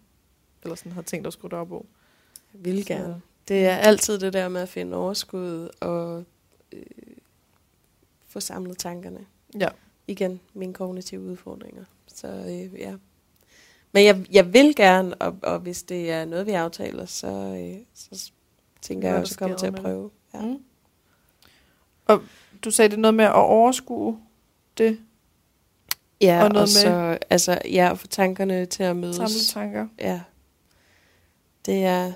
eller 0.62 0.74
sådan 0.74 0.92
har 0.92 1.02
tænkt 1.02 1.24
dig 1.24 1.28
at 1.28 1.32
skrive 1.32 1.50
dagbog. 1.50 1.86
Jeg 2.54 2.64
vil 2.64 2.82
Så- 2.82 2.88
gerne. 2.88 3.20
Det 3.48 3.66
er 3.66 3.76
altid 3.76 4.18
det 4.18 4.32
der 4.32 4.48
med 4.48 4.60
at 4.60 4.68
finde 4.68 4.96
overskud 4.96 5.68
og 5.80 6.24
øh, 6.72 6.82
få 8.26 8.40
samlet 8.40 8.78
tankerne. 8.78 9.26
Ja. 9.60 9.68
Igen, 10.06 10.40
mine 10.54 10.74
kognitive 10.74 11.20
udfordringer. 11.20 11.84
Så 12.06 12.28
øh, 12.28 12.80
ja. 12.80 12.94
Men 13.94 14.04
jeg, 14.04 14.26
jeg 14.30 14.52
vil 14.52 14.76
gerne, 14.76 15.14
og, 15.14 15.36
og 15.42 15.58
hvis 15.58 15.82
det 15.82 16.10
er 16.10 16.24
noget, 16.24 16.46
vi 16.46 16.50
aftaler, 16.50 17.06
så, 17.06 17.26
øh, 17.26 17.76
så 17.94 18.30
tænker 18.82 19.08
jeg 19.08 19.18
også, 19.18 19.34
at 19.34 19.38
komme 19.38 19.56
til 19.56 19.66
at 19.66 19.72
med 19.72 19.80
prøve. 19.80 20.10
Ja. 20.34 20.40
Mm. 20.40 20.58
Og 22.06 22.22
du 22.64 22.70
sagde 22.70 22.88
det 22.88 22.98
noget 22.98 23.14
med 23.14 23.24
at 23.24 23.32
overskue 23.34 24.18
det, 24.78 24.98
Ja, 26.20 26.38
Og 26.38 26.44
og, 26.44 26.52
noget 26.52 26.62
og 26.62 26.68
med- 26.90 27.18
så 27.18 27.18
altså, 27.30 27.58
ja, 27.64 27.92
få 27.92 28.06
tankerne 28.06 28.66
til 28.66 28.82
at 28.82 28.96
mødes. 28.96 29.16
samle 29.16 29.40
tanker. 29.52 29.88
Ja. 29.98 30.20
Det 31.66 31.84
er 31.84 32.12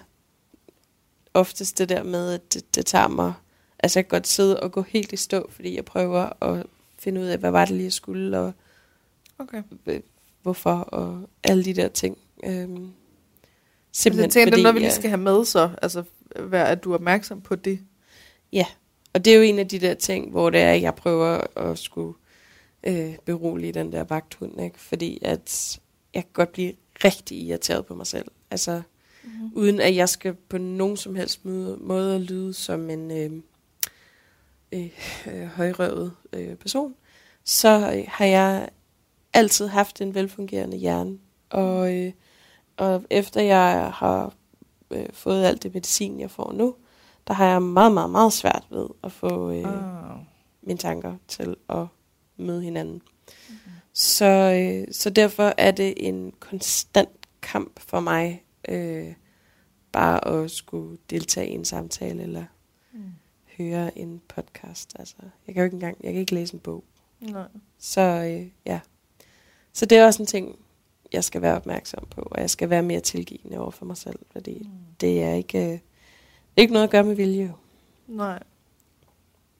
oftest 1.34 1.78
det 1.78 1.88
der 1.88 2.02
med, 2.02 2.32
at 2.34 2.54
det, 2.54 2.74
det 2.74 2.86
tager 2.86 3.08
mig... 3.08 3.32
Altså, 3.78 3.98
jeg 3.98 4.04
kan 4.04 4.16
godt 4.16 4.26
sidde 4.26 4.60
og 4.60 4.72
gå 4.72 4.82
helt 4.82 5.12
i 5.12 5.16
stå, 5.16 5.48
fordi 5.50 5.76
jeg 5.76 5.84
prøver 5.84 6.44
at 6.44 6.66
finde 6.98 7.20
ud 7.20 7.26
af, 7.26 7.38
hvad 7.38 7.50
var 7.50 7.64
det 7.64 7.74
lige, 7.74 7.84
jeg 7.84 7.92
skulle, 7.92 8.38
og 8.38 8.52
Okay. 9.38 9.62
Hvorfor, 10.42 10.70
og 10.74 11.28
alle 11.44 11.64
de 11.64 11.74
der 11.74 11.88
ting. 11.88 12.18
Øhm, 12.44 12.76
Så 12.76 12.80
jeg 12.82 12.92
simpelthen 13.92 14.30
tænker, 14.30 14.44
det 14.44 14.52
er 14.52 14.54
fordi, 14.54 14.62
noget, 14.62 14.74
vi 14.74 14.78
lige 14.80 14.86
jeg- 14.86 14.92
skal 14.94 15.10
have 15.10 15.20
med 15.20 15.44
så. 15.44 15.70
Altså, 15.82 16.02
være, 16.36 16.68
at 16.68 16.84
du 16.84 16.90
er 16.90 16.94
opmærksom 16.94 17.40
på 17.40 17.54
det. 17.56 17.80
Og 19.14 19.24
det 19.24 19.32
er 19.32 19.36
jo 19.36 19.42
en 19.42 19.58
af 19.58 19.68
de 19.68 19.78
der 19.78 19.94
ting, 19.94 20.30
hvor 20.30 20.50
det 20.50 20.60
er, 20.60 20.72
at 20.72 20.82
jeg 20.82 20.94
prøver 20.94 21.40
at 21.56 21.78
skulle 21.78 22.14
øh, 22.84 23.14
berolige 23.24 23.72
den 23.72 23.92
der 23.92 24.04
vagthund, 24.04 24.60
ikke? 24.60 24.80
Fordi 24.80 25.18
at 25.22 25.78
jeg 26.14 26.22
kan 26.22 26.30
godt 26.32 26.52
blive 26.52 26.72
rigtig 27.04 27.38
irriteret 27.42 27.86
på 27.86 27.94
mig 27.94 28.06
selv. 28.06 28.26
Altså, 28.50 28.82
Mm-hmm. 29.24 29.50
uden 29.54 29.80
at 29.80 29.96
jeg 29.96 30.08
skal 30.08 30.34
på 30.34 30.58
nogen 30.58 30.96
som 30.96 31.14
helst 31.14 31.44
måde, 31.44 31.76
måde 31.80 32.18
lyde 32.18 32.54
som 32.54 32.90
en 32.90 33.10
øh, 33.10 33.30
øh, 34.72 34.88
øh, 35.34 35.46
højrøvet 35.46 36.12
øh, 36.32 36.54
person, 36.54 36.94
så 37.44 37.92
øh, 37.96 38.04
har 38.08 38.24
jeg 38.24 38.68
altid 39.32 39.66
haft 39.68 40.00
en 40.00 40.14
velfungerende 40.14 40.76
hjerne. 40.76 41.18
Og, 41.50 41.94
øh, 41.96 42.12
og 42.76 43.04
efter 43.10 43.40
jeg 43.42 43.90
har 43.94 44.34
øh, 44.90 45.06
fået 45.12 45.44
alt 45.44 45.62
det 45.62 45.74
medicin, 45.74 46.20
jeg 46.20 46.30
får 46.30 46.52
nu, 46.52 46.74
der 47.26 47.34
har 47.34 47.46
jeg 47.46 47.62
meget, 47.62 47.92
meget, 47.92 48.10
meget 48.10 48.32
svært 48.32 48.66
ved 48.70 48.86
at 49.04 49.12
få 49.12 49.50
øh, 49.50 49.64
Ah. 49.64 50.18
mine 50.62 50.78
tanker 50.78 51.16
til 51.28 51.56
at 51.68 51.86
møde 52.36 52.62
hinanden. 52.62 52.94
Mm-hmm. 52.94 53.72
Så, 53.92 54.24
øh, 54.24 54.94
så 54.94 55.10
derfor 55.10 55.54
er 55.58 55.70
det 55.70 55.94
en 55.96 56.32
konstant 56.40 57.26
kamp 57.42 57.80
for 57.80 58.00
mig, 58.00 58.44
øh, 58.68 59.14
bare 59.92 60.28
at 60.28 60.50
skulle 60.50 60.98
deltage 61.10 61.48
i 61.50 61.54
en 61.54 61.64
samtale 61.64 62.22
eller 62.22 62.44
Mm. 62.92 63.02
høre 63.58 63.98
en 63.98 64.20
podcast. 64.28 64.96
Altså, 64.98 65.14
jeg 65.46 65.54
kan 65.54 65.60
jo 65.60 65.64
ikke 65.64 65.74
engang, 65.74 65.96
jeg 66.04 66.12
kan 66.12 66.20
ikke 66.20 66.34
læse 66.34 66.54
en 66.54 66.60
bog. 66.60 66.84
Nej. 67.20 67.48
Så 67.78 68.00
øh, 68.00 68.46
ja. 68.66 68.80
Så 69.72 69.86
det 69.86 69.98
er 69.98 70.06
også 70.06 70.22
en 70.22 70.26
ting, 70.26 70.58
jeg 71.12 71.24
skal 71.24 71.42
være 71.42 71.56
opmærksom 71.56 72.06
på, 72.10 72.20
og 72.30 72.40
jeg 72.40 72.50
skal 72.50 72.70
være 72.70 72.82
mere 72.82 73.00
tilgivende 73.00 73.58
over 73.58 73.70
for 73.70 73.84
mig 73.84 73.96
selv, 73.96 74.18
fordi 74.32 74.58
Mm. 74.58 74.70
det 75.00 75.22
er 75.22 75.32
ikke, 75.34 75.72
øh, 75.72 75.78
ikke 76.56 76.72
noget 76.72 76.84
at 76.84 76.90
gøre 76.90 77.04
med 77.04 77.14
vilje. 77.14 77.54
Nej. 78.06 78.42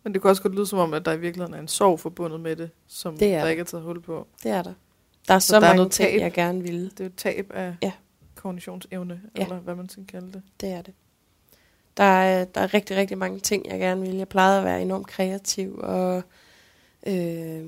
Men 0.03 0.13
det 0.15 0.23
kan 0.23 0.29
også 0.31 0.43
godt 0.43 0.55
lyde 0.55 0.67
som 0.67 0.79
om, 0.79 0.95
at 0.95 1.05
der 1.05 1.13
i 1.13 1.21
virkeligheden 1.21 1.55
er 1.55 1.59
en 1.59 1.69
sorg 1.69 2.01
forbundet 2.01 2.41
med 2.41 2.57
det, 2.57 2.71
som 2.87 3.17
Det 3.19 3.29
er 3.29 3.37
der 3.37 3.43
der. 3.43 3.51
ikke 3.51 3.61
er 3.61 3.65
taget 3.65 3.85
hul 3.85 4.01
på. 4.01 4.27
Det 4.43 4.51
er 4.51 4.63
der. 4.63 4.73
Der 5.29 5.35
er 5.35 5.39
så, 5.39 5.47
Så 5.47 5.55
der 5.55 5.61
er 5.61 5.63
mange 5.63 5.77
noget 5.77 5.93
ting, 5.93 6.09
tab. 6.11 6.21
jeg 6.21 6.33
gerne 6.33 6.63
ville. 6.63 6.85
Det 6.91 7.01
er 7.01 7.05
jo 7.05 7.11
tab 7.17 7.51
af 7.55 7.75
Ja. 7.83 7.93
kognitionsevne, 8.35 9.21
Ja. 9.37 9.43
eller 9.43 9.57
hvad 9.59 9.75
man 9.75 9.89
skal 9.89 10.07
kalde 10.07 10.33
det. 10.33 10.43
Det 10.61 10.69
er 10.69 10.83
det. 10.83 10.95
Der 11.97 12.05
er, 12.05 12.45
der 12.45 12.61
er 12.61 12.75
rigtig, 12.75 12.97
rigtig 12.97 13.19
mange 13.19 13.39
ting, 13.41 13.67
jeg 13.67 13.79
gerne 13.79 14.01
vil. 14.01 14.15
Jeg 14.17 14.29
plejede 14.29 14.59
at 14.59 14.65
være 14.65 14.83
enormt 14.83 15.07
kreativ 15.07 15.79
og 15.83 16.23
øh, 17.07 17.67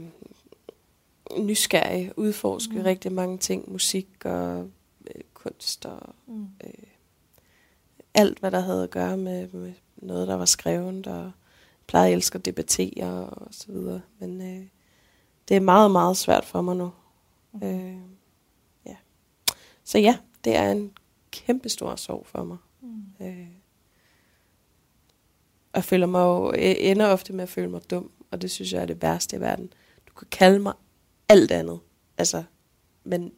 nysgerrig, 1.39 2.13
udforske 2.17 2.75
Mm. 2.75 2.83
rigtig 2.83 3.13
mange 3.13 3.39
ting. 3.39 3.73
Musik 3.73 4.09
og 4.25 4.71
øh, 5.15 5.23
kunst 5.35 5.87
og 5.87 6.15
Mm. 6.27 6.47
øh, 6.65 6.73
alt, 8.15 8.39
hvad 8.39 8.51
der 8.51 8.61
havde 8.61 8.83
at 8.83 8.91
gøre 8.91 9.17
med, 9.17 9.49
med 9.49 9.73
noget, 9.97 10.29
der 10.29 10.35
var 10.35 10.45
skrevet. 10.45 11.07
Og 11.07 11.33
plejede 11.87 12.09
at 12.09 12.15
elske 12.15 12.37
at 12.39 12.45
debattere 12.45 13.27
og 13.31 13.49
så 13.51 13.73
videre. 13.73 14.01
Men 14.19 14.41
øh, 14.41 14.67
det 15.49 15.57
er 15.57 15.61
meget, 15.61 15.91
meget 15.91 16.17
svært 16.17 16.45
for 16.45 16.61
mig 16.63 16.77
nu. 16.77 16.93
Mm. 17.53 17.63
Øh, 17.63 17.97
ja. 18.87 18.97
Så 19.85 19.99
ja, 19.99 20.19
det 20.45 20.57
er 20.57 20.73
en 20.73 20.93
kæmpe 21.31 21.69
stor 21.69 21.97
sorg 21.97 22.27
for 22.27 22.45
mig. 22.45 22.57
Mm. 22.81 23.27
Øh, 23.27 23.47
og 25.73 25.85
føler 25.85 26.07
mig 26.07 26.21
jo, 26.21 26.53
ender 26.59 27.07
ofte 27.07 27.33
med 27.33 27.43
at 27.43 27.49
føle 27.49 27.71
mig 27.71 27.91
dum, 27.91 28.11
og 28.31 28.43
det 28.43 28.51
synes 28.51 28.73
jeg 28.73 28.83
er 28.83 28.87
det 28.87 29.03
værste 29.03 29.37
i 29.37 29.41
verden. 29.41 29.73
Du 30.09 30.13
kan 30.15 30.29
kalde 30.31 30.59
mig 30.59 30.73
alt 31.31 31.51
andet, 31.51 31.81
altså, 32.19 32.43
men 33.05 33.33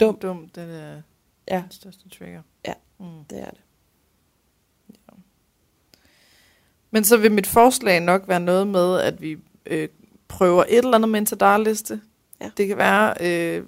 Dum. 0.00 0.18
Dum, 0.18 0.48
det 0.48 0.62
er 0.62 1.02
ja, 1.48 1.62
den 1.62 1.70
største 1.70 2.08
trigger. 2.08 2.42
Ja. 2.66 2.74
Mm. 2.98 3.24
det 3.30 3.40
er 3.40 3.50
det. 3.50 3.60
Men 6.90 7.04
så 7.04 7.16
vil 7.16 7.32
mit 7.32 7.46
forslag 7.46 8.00
nok 8.00 8.28
være 8.28 8.40
noget 8.40 8.66
med, 8.66 9.00
at 9.00 9.22
vi 9.22 9.38
øh, 9.66 9.88
prøver 10.28 10.64
et 10.68 10.78
eller 10.78 10.94
andet 10.94 11.08
med 11.08 11.18
en 11.18 11.26
tadarliste. 11.26 12.00
Ja. 12.40 12.50
Det 12.56 12.68
kan 12.68 12.76
være 12.76 13.14
øh, 13.20 13.66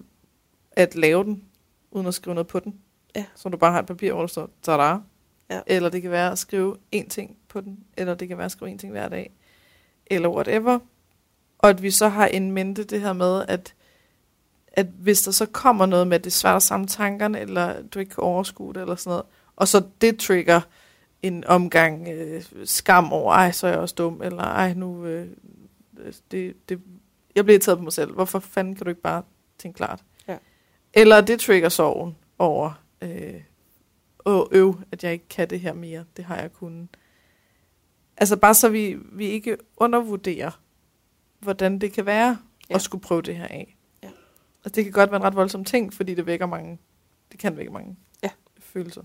at 0.73 0.95
lave 0.95 1.25
den, 1.25 1.45
uden 1.91 2.07
at 2.07 2.15
skrive 2.15 2.35
noget 2.35 2.47
på 2.47 2.61
den. 2.61 2.81
Ja. 3.17 3.25
Så 3.35 3.49
du 3.49 3.57
bare 3.57 3.73
har 3.73 3.79
et 3.79 3.87
papir, 3.87 4.13
hvor 4.13 4.21
der 4.21 4.27
står 4.27 4.51
tada. 4.63 4.97
Ja. 5.51 5.61
Eller 5.67 5.89
det 5.89 6.03
kan 6.03 6.11
være 6.11 6.33
at 6.33 6.39
skrive 6.39 6.77
én 6.97 7.09
ting 7.09 7.37
på 7.49 7.61
den. 7.61 7.85
Eller 7.97 8.15
det 8.15 8.29
kan 8.29 8.39
være 8.39 8.45
at 8.45 8.53
skrive 8.53 8.75
én 8.75 8.79
ting 8.79 8.93
hver 8.93 9.09
dag. 9.09 9.33
Eller 10.07 10.29
whatever. 10.29 10.79
Og 11.65 11.71
at 11.71 11.83
vi 11.83 11.91
så 11.91 12.09
har 12.09 12.27
en 12.27 12.53
mente 12.53 12.85
det 12.85 13.01
her 13.01 13.13
med, 13.13 13.45
at, 13.49 13.75
at 14.73 14.87
hvis 14.87 15.23
der 15.23 15.31
så 15.31 15.47
kommer 15.47 15.87
noget 15.87 16.07
med, 16.07 16.15
at 16.15 16.25
det 16.25 16.31
er 16.31 16.35
svært 16.35 16.57
at 16.57 16.63
samle 16.63 16.87
tankerne, 16.87 17.41
eller 17.41 17.83
du 17.83 17.99
ikke 17.99 18.15
kan 18.15 18.25
overskue 18.25 18.75
det, 18.75 18.81
eller 18.81 18.97
sådan 18.97 19.11
noget, 19.11 19.25
og 19.57 19.69
så 19.69 19.83
det 20.01 20.19
trigger 20.19 20.61
en 21.23 21.45
omgang 21.47 22.09
øh, 22.09 22.45
skam 22.65 23.13
over, 23.13 23.33
ej, 23.33 23.53
så 23.53 23.67
er 23.67 23.71
jeg 23.71 23.81
også 23.81 23.95
dum, 23.95 24.23
eller 24.23 24.43
ej, 24.43 24.75
nu, 24.75 25.07
øh, 25.07 25.29
det, 26.31 26.69
det, 26.69 26.81
jeg 27.35 27.45
bliver 27.45 27.59
taget 27.59 27.79
på 27.79 27.85
mig 27.85 27.93
selv. 27.93 28.15
Hvorfor 28.15 28.39
fanden 28.39 28.75
kan 28.75 28.85
du 28.85 28.91
ikke 28.91 29.03
bare 29.03 29.23
tænke 29.59 29.77
klart? 29.77 30.05
Ja. 30.29 30.37
Eller 30.93 31.21
det 31.21 31.41
trigger 31.41 31.69
sorgen 31.69 32.17
over, 32.39 32.83
øh, 33.03 33.41
åh, 34.25 34.47
øv, 34.51 34.81
at 34.93 35.05
jeg 35.05 35.13
ikke 35.13 35.29
kan 35.29 35.51
det 35.51 35.61
her 35.61 35.73
mere. 35.73 36.05
Det 36.17 36.25
har 36.25 36.37
jeg 36.37 36.53
kunnet. 36.53 36.89
Altså 38.17 38.37
bare 38.37 38.55
så 38.55 38.69
vi, 38.69 38.97
vi 39.13 39.27
ikke 39.27 39.57
undervurderer, 39.77 40.61
hvordan 41.45 41.79
det 41.79 41.93
kan 41.93 42.07
være 42.07 42.39
Ja. 42.71 42.75
at 42.75 42.83
skulle 42.83 43.03
prøve 43.03 43.23
det 43.23 43.37
her 43.37 43.47
af. 43.47 43.77
Ja. 44.03 44.09
Altså 44.65 44.75
det 44.75 44.85
kan 44.85 44.93
godt 44.93 45.11
være 45.11 45.21
en 45.21 45.25
ret 45.27 45.37
voldsom 45.37 45.65
ting, 45.65 45.93
fordi 45.95 46.15
det 46.15 46.27
vækker 46.27 46.47
mange, 46.47 46.79
det 47.33 47.41
kan 47.41 47.57
vække 47.57 47.73
mange 47.73 47.97
Ja. 48.23 48.31
følelser. 48.59 49.03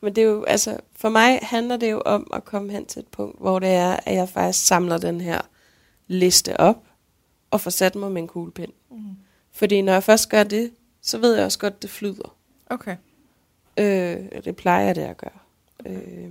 Men 0.00 0.16
det 0.16 0.22
er 0.24 0.28
jo, 0.28 0.44
altså, 0.44 0.80
for 0.96 1.08
mig 1.08 1.38
handler 1.42 1.76
det 1.76 1.90
jo 1.90 2.02
om 2.04 2.30
at 2.32 2.44
komme 2.44 2.72
hen 2.72 2.86
til 2.86 3.00
et 3.00 3.06
punkt, 3.08 3.40
hvor 3.40 3.58
det 3.58 3.68
er, 3.68 3.96
at 4.06 4.14
jeg 4.14 4.28
faktisk 4.28 4.66
samler 4.66 4.98
den 4.98 5.20
her 5.20 5.40
liste 6.06 6.60
op, 6.60 6.84
og 7.50 7.60
får 7.60 7.70
sat 7.70 7.94
mig 7.94 8.12
med 8.12 8.22
en 8.22 8.28
kuglepind. 8.28 8.72
Mm. 8.90 8.98
Fordi 9.52 9.82
når 9.82 9.92
jeg 9.92 10.02
først 10.02 10.28
gør 10.28 10.42
det, 10.42 10.72
så 11.02 11.18
ved 11.18 11.34
jeg 11.36 11.44
også 11.44 11.58
godt, 11.58 11.74
at 11.74 11.82
det 11.82 11.90
flyder. 11.90 12.36
Okay. 12.66 12.96
Øh, 13.78 14.42
det 14.44 14.56
plejer 14.56 14.92
det 14.92 15.02
at 15.02 15.16
gøre. 15.16 15.30
Øh, 15.86 16.30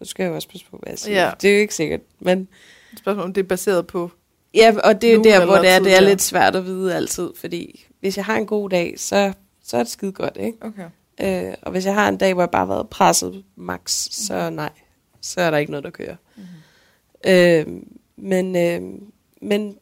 nu 0.00 0.06
skal 0.06 0.22
jeg 0.22 0.30
jo 0.30 0.34
også 0.34 0.48
passe 0.48 0.66
på, 0.66 0.76
hvad 0.76 0.88
jeg 0.92 0.98
siger. 0.98 1.24
Ja. 1.24 1.32
Det 1.42 1.50
er 1.50 1.54
jo 1.54 1.60
ikke 1.60 1.74
sikkert. 1.74 2.00
Men, 2.18 2.48
Spørgsmålet 2.96 3.24
om 3.24 3.32
det 3.32 3.42
er 3.44 3.48
baseret 3.48 3.86
på, 3.86 4.10
ja, 4.54 4.74
og 4.84 5.02
det 5.02 5.14
er 5.14 5.22
der, 5.22 5.44
hvor 5.46 5.56
det 5.56 5.68
er, 5.70 5.78
det 5.78 5.94
er 5.96 6.00
lidt 6.00 6.22
svært 6.22 6.56
at 6.56 6.64
vide 6.64 6.94
altid. 6.94 7.30
Fordi 7.36 7.86
hvis 8.00 8.16
jeg 8.16 8.24
har 8.24 8.36
en 8.36 8.46
god 8.46 8.70
dag, 8.70 8.94
så, 9.00 9.32
så 9.64 9.76
er 9.76 9.82
det 9.82 9.92
skide 9.92 10.12
godt, 10.12 10.36
ikke? 10.40 10.58
okay. 10.60 10.88
Øh, 11.48 11.54
og 11.62 11.70
hvis 11.70 11.86
jeg 11.86 11.94
har 11.94 12.08
en 12.08 12.16
dag, 12.16 12.34
hvor 12.34 12.42
jeg 12.42 12.50
bare 12.50 12.66
har 12.66 12.74
været 12.74 12.88
presset 12.88 13.44
max, 13.56 14.08
så 14.10 14.50
nej. 14.50 14.70
Så 15.20 15.40
er 15.40 15.50
der 15.50 15.58
ikke 15.58 15.70
noget, 15.72 15.84
der 15.84 15.90
kører. 15.90 16.16
Mm. 16.36 16.42
Øh, 17.30 17.82
men, 18.16 18.56
øh, 18.56 18.98
men 19.42 19.76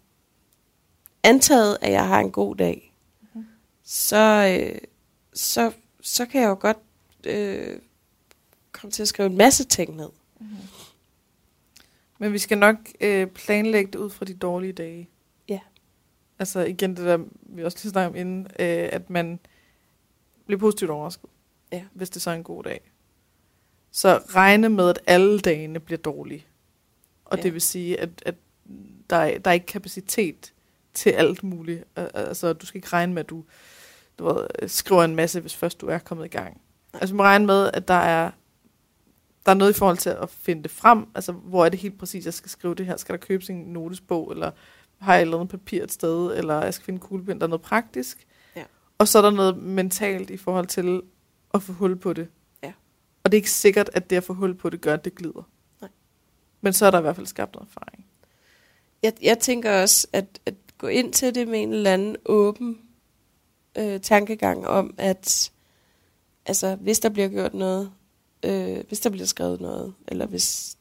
antaget, 1.23 1.79
at 1.81 1.93
jeg 1.93 2.07
har 2.07 2.21
en 2.21 2.31
god 2.31 2.57
dag, 2.57 2.93
Mhm. 3.35 3.45
så, 3.85 4.57
øh, 4.61 4.79
så, 5.35 5.71
så 6.01 6.27
kan 6.27 6.41
jeg 6.41 6.49
jo 6.49 6.57
godt 6.61 6.79
øh, 7.25 7.79
komme 8.73 8.91
til 8.93 9.03
at 9.03 9.09
skrive 9.09 9.27
en 9.31 9.37
masse 9.37 9.65
ting 9.65 9.97
ned. 9.97 10.09
Men 12.19 12.33
vi 12.33 12.39
skal 12.39 12.59
nok 12.59 12.77
øh, 13.01 13.27
planlægge 13.27 13.93
det 13.93 13.99
ud 13.99 14.11
fra 14.11 14.25
de 14.25 14.35
dårlige 14.35 14.73
dage. 14.73 15.09
Altså 16.41 16.61
igen 16.61 16.97
det 16.97 17.05
der, 17.05 17.19
vi 17.43 17.65
også 17.65 17.79
lige 17.83 17.91
snakkede 17.91 18.09
om 18.11 18.17
inden, 18.17 18.47
øh, 18.59 18.89
at 18.93 19.11
man 19.11 19.39
bliver 20.47 20.59
positivt 20.59 20.91
overrasket, 20.91 21.31
Ja. 21.73 21.85
hvis 21.93 22.11
det 22.11 22.23
så 22.23 22.31
er 22.31 22.35
en 22.35 22.43
god 22.45 22.63
dag. 22.65 22.91
Så 23.91 24.17
regne 24.17 24.69
med, 24.69 24.91
at 24.91 24.99
alle 25.07 25.39
dagene 25.41 25.81
bliver 25.81 25.99
dårlige. 25.99 26.47
Og 27.25 27.37
Ja. 27.39 27.43
det 27.43 27.53
vil 27.53 27.61
sige, 27.61 28.01
at, 28.01 28.09
at 28.27 28.35
der, 29.11 29.17
er, 29.17 29.39
der 29.39 29.51
er 29.51 29.55
ikke 29.55 29.67
kapacitet 29.67 30.53
til 30.95 31.11
alt 31.11 31.43
muligt. 31.43 31.85
Al- 31.97 32.11
Altså, 32.15 32.53
du 32.53 32.67
skal 32.67 32.79
ikke 32.79 32.89
regne 32.93 33.13
med, 33.15 33.23
at 33.25 33.31
du, 33.31 33.45
du 34.19 34.25
ved, 34.25 34.69
skriver 34.69 35.05
en 35.05 35.17
masse, 35.17 35.41
hvis 35.41 35.57
først 35.57 35.81
du 35.81 35.87
er 35.87 35.99
kommet 35.99 36.25
i 36.25 36.29
gang. 36.29 36.61
Altså, 36.95 37.15
man 37.15 37.27
regne 37.27 37.47
med, 37.47 37.71
at 37.75 37.89
der 37.89 37.95
er, 37.95 38.31
der 39.47 39.53
er 39.53 39.57
noget 39.57 39.71
i 39.71 39.79
forhold 39.79 39.97
til 39.97 40.11
at 40.11 40.31
finde 40.31 40.63
det 40.63 40.71
frem. 40.71 41.07
Altså, 41.15 41.33
hvor 41.33 41.65
er 41.65 41.69
det 41.69 41.79
helt 41.79 41.99
præcis, 41.99 42.25
jeg 42.25 42.35
skal 42.35 42.51
skrive 42.51 42.75
det 42.75 42.87
her? 42.87 42.97
Skal 42.97 43.13
der 43.13 43.19
købes 43.19 43.51
en 43.51 43.57
notesbog, 43.57 44.33
eller 44.33 44.51
har 44.99 45.13
jeg 45.13 45.21
et 45.21 45.23
eller 45.23 45.37
andet 45.37 45.51
papir 45.51 45.83
et 45.83 45.93
sted, 45.93 46.37
eller 46.37 46.65
jeg 46.65 46.75
skal 46.75 46.85
finde 46.85 47.01
kuglepind, 47.01 47.41
der 47.41 47.47
er 47.47 47.51
noget 47.51 47.63
praktisk. 47.63 48.27
Ja. 48.57 48.65
Og 48.99 49.09
så 49.09 49.19
er 49.19 49.23
der 49.23 49.31
noget 49.31 49.57
mentalt 49.57 50.31
i 50.31 50.37
forhold 50.37 50.67
til 50.67 51.03
at 51.55 51.63
få 51.63 51.73
hul 51.73 51.97
på 51.97 52.13
det. 52.13 52.29
Ja. 52.63 52.73
Og 53.25 53.33
det 53.33 53.37
er 53.37 53.41
ikke 53.41 53.51
sikkert, 53.51 53.91
at 53.93 54.11
det 54.11 54.17
at 54.17 54.25
få 54.25 54.33
hul 54.33 54.55
på 54.55 54.71
det 54.71 54.81
gør, 54.81 54.95
at 54.95 55.05
det 55.05 55.15
glider. 55.15 55.49
Nej. 55.81 55.91
Men 56.61 56.73
så 56.73 56.87
er 56.87 56.91
der 56.91 56.99
i 56.99 57.03
hvert 57.03 57.17
fald 57.17 57.27
skabt 57.27 57.55
noget 57.55 57.69
erfaring. 57.69 58.07
Jeg, 59.03 59.13
jeg 59.23 59.39
tænker 59.39 59.83
også, 59.83 60.07
at, 60.13 60.41
at 60.47 60.55
gå 60.79 60.87
ind 60.87 61.13
til 61.13 61.35
det 61.35 61.49
med 61.49 61.63
en 61.63 61.73
eller 61.73 61.93
anden 61.93 62.17
åben 62.25 62.79
øh, 63.79 64.01
tankegang 64.01 64.67
om, 64.67 64.95
at 64.99 65.53
altså, 66.47 66.77
hvis 66.77 67.01
der 67.01 67.09
bliver 67.09 67.29
gjort 67.29 67.55
noget, 67.55 67.93
øh, 68.43 68.85
hvis 68.89 69.01
der 69.01 69.11
bliver 69.11 69.27
skrevet 69.27 69.61
noget, 69.61 69.95
eller 70.09 70.27
hvis 70.27 70.77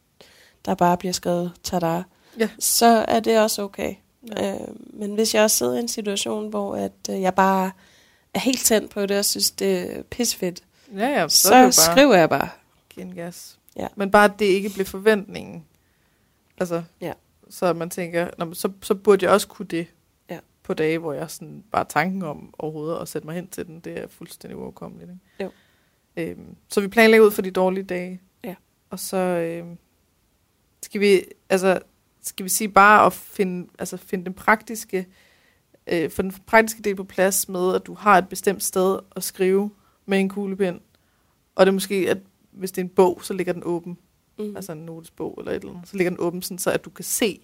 der 0.65 0.75
bare 0.75 0.97
bliver 0.97 1.11
skrevet 1.13 1.51
tada, 1.63 2.03
Ja. 2.39 2.49
så 2.59 3.05
er 3.07 3.19
det 3.19 3.39
også 3.39 3.61
okay. 3.61 3.95
Ja. 4.37 4.53
Øh, 4.55 4.67
men 4.93 5.15
hvis 5.15 5.35
jeg 5.35 5.43
også 5.43 5.57
sidder 5.57 5.75
i 5.75 5.79
en 5.79 5.87
situation, 5.87 6.49
hvor 6.49 6.75
at, 6.75 6.91
øh, 7.09 7.21
jeg 7.21 7.35
bare 7.35 7.71
er 8.33 8.39
helt 8.39 8.59
tændt 8.65 8.91
på 8.91 9.05
det, 9.05 9.17
og 9.19 9.25
synes, 9.25 9.51
det 9.51 9.97
er 9.97 10.03
pissefedt, 10.03 10.63
Ja, 10.95 11.07
ja, 11.07 11.27
så, 11.27 11.37
så, 11.37 11.49
bare 11.49 11.71
skriver 11.71 12.15
jeg 12.15 12.29
bare. 12.29 12.49
give 12.89 13.05
en 13.05 13.15
gas. 13.15 13.57
Ja. 13.75 13.87
Men 13.95 14.11
bare, 14.11 14.25
at 14.25 14.39
det 14.39 14.45
ikke 14.45 14.69
bliver 14.69 14.85
forventningen. 14.85 15.65
Altså, 16.59 16.83
Ja. 17.01 17.13
så 17.49 17.73
man 17.73 17.89
tænker, 17.89 18.29
Nå, 18.37 18.53
så, 18.53 18.71
så 18.81 18.95
burde 18.95 19.25
jeg 19.25 19.33
også 19.33 19.47
kunne 19.47 19.65
det 19.67 19.87
Ja. 20.29 20.39
på 20.63 20.73
dage, 20.73 20.97
hvor 20.97 21.13
jeg 21.13 21.31
sådan 21.31 21.63
bare 21.71 21.85
tanken 21.89 22.23
om 22.23 22.53
overhovedet 22.59 22.97
at 23.01 23.07
sætte 23.07 23.25
mig 23.27 23.35
hen 23.35 23.47
til 23.47 23.65
den, 23.67 23.79
det 23.79 23.99
er 23.99 24.07
fuldstændig 24.07 24.57
uoverkommeligt. 24.57 25.11
Ikke? 25.11 25.43
Jo. 25.43 25.51
Øhm, 26.17 26.55
så 26.69 26.81
vi 26.81 26.87
planlægger 26.87 27.25
ud 27.25 27.31
for 27.31 27.41
de 27.41 27.51
dårlige 27.51 27.83
dage. 27.83 28.21
Ja. 28.43 28.55
Og 28.89 28.99
så 28.99 29.17
øhm, 29.17 29.77
skal 30.83 31.01
vi, 31.01 31.21
altså, 31.49 31.79
skal 32.21 32.43
vi 32.43 32.49
sige 32.49 32.69
bare 32.69 33.05
at 33.05 33.13
finde, 33.13 33.67
altså 33.79 33.97
finde 33.97 34.25
den 34.25 34.33
praktiske, 34.33 35.07
øh, 35.87 36.09
få 36.11 36.21
den 36.21 36.33
praktiske 36.45 36.81
del 36.81 36.95
på 36.95 37.03
plads 37.03 37.49
med, 37.49 37.75
at 37.75 37.85
du 37.85 37.93
har 37.93 38.17
et 38.17 38.29
bestemt 38.29 38.63
sted 38.63 38.99
at 39.15 39.23
skrive 39.23 39.69
med 40.05 40.19
en 40.19 40.29
kuglepen. 40.29 40.79
Og 41.55 41.65
det 41.65 41.69
er 41.71 41.73
måske, 41.73 41.95
at 42.09 42.17
hvis 42.51 42.71
det 42.71 42.81
er 42.81 42.85
en 42.85 42.89
bog, 42.89 43.19
så 43.23 43.33
ligger 43.33 43.53
den 43.53 43.63
åben. 43.65 43.97
Mm. 44.39 44.55
Altså 44.55 44.71
en 44.71 44.77
notesbog 44.85 45.35
eller 45.39 45.51
et 45.51 45.55
eller 45.55 45.73
andet. 45.73 45.89
Så 45.89 45.97
ligger 45.97 46.11
den 46.11 46.19
åben, 46.19 46.41
sådan, 46.41 46.57
så 46.57 46.71
at 46.71 46.85
du 46.85 46.89
kan 46.89 47.05
se 47.05 47.41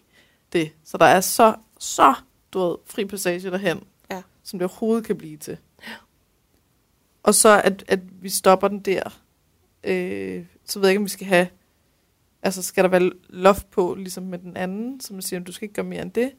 det. 0.53 0.71
Så 0.83 0.97
der 0.97 1.05
er 1.05 1.21
så, 1.21 1.55
så 1.79 2.13
du 2.53 2.59
ved, 2.59 2.75
fri 2.85 3.05
passage 3.05 3.51
derhen, 3.51 3.83
Ja. 4.11 4.21
som 4.43 4.59
det 4.59 4.65
overhovedet 4.65 5.05
kan 5.05 5.17
blive 5.17 5.37
til. 5.37 5.57
Og 7.23 7.35
så 7.35 7.61
at, 7.63 7.83
at 7.87 7.99
vi 8.23 8.29
stopper 8.29 8.67
den 8.67 8.79
der. 8.79 9.19
Øh, 9.83 10.45
så 10.65 10.79
ved 10.79 10.87
jeg 10.87 10.91
ikke, 10.91 10.99
om 10.99 11.03
vi 11.05 11.09
skal 11.09 11.27
have... 11.27 11.47
Altså, 12.43 12.61
skal 12.61 12.83
der 12.83 12.89
være 12.89 13.11
loft 13.29 13.71
på, 13.71 13.93
ligesom 13.95 14.23
med 14.23 14.39
den 14.39 14.57
anden, 14.57 14.99
som 15.01 15.21
siger, 15.21 15.39
du 15.39 15.51
skal 15.51 15.65
ikke 15.65 15.73
gøre 15.75 15.85
mere 15.85 16.01
end 16.01 16.11
det? 16.11 16.31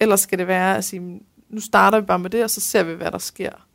Eller 0.00 0.16
skal 0.16 0.38
det 0.38 0.46
være 0.46 0.76
at 0.76 0.84
sige, 0.84 1.20
nu 1.48 1.60
starter 1.60 2.00
vi 2.00 2.06
bare 2.06 2.18
med 2.18 2.30
det, 2.30 2.44
og 2.44 2.50
så 2.50 2.60
ser 2.60 2.82
vi, 2.82 2.94
hvad 2.94 3.10
der 3.10 3.18
sker. 3.18 3.68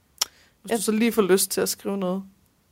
Hvis 0.61 0.71
Ja. 0.71 0.75
du 0.77 0.81
så 0.81 0.91
lige 0.91 1.11
får 1.11 1.21
lyst 1.21 1.51
til 1.51 1.61
at 1.61 1.69
skrive 1.69 1.97
noget, 1.97 2.23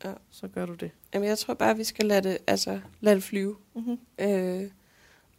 Ja. 0.05 0.13
så 0.31 0.47
gør 0.47 0.65
du 0.65 0.73
det. 0.73 0.91
Jamen, 1.13 1.29
jeg 1.29 1.37
tror 1.37 1.53
bare, 1.53 1.77
vi 1.77 1.83
skal 1.83 2.05
lade 2.05 2.29
det, 2.29 2.37
altså, 2.47 2.79
lade 3.01 3.15
det 3.15 3.23
flyve. 3.23 3.55
Mm-hmm. 3.75 3.97
Øh, 4.19 4.63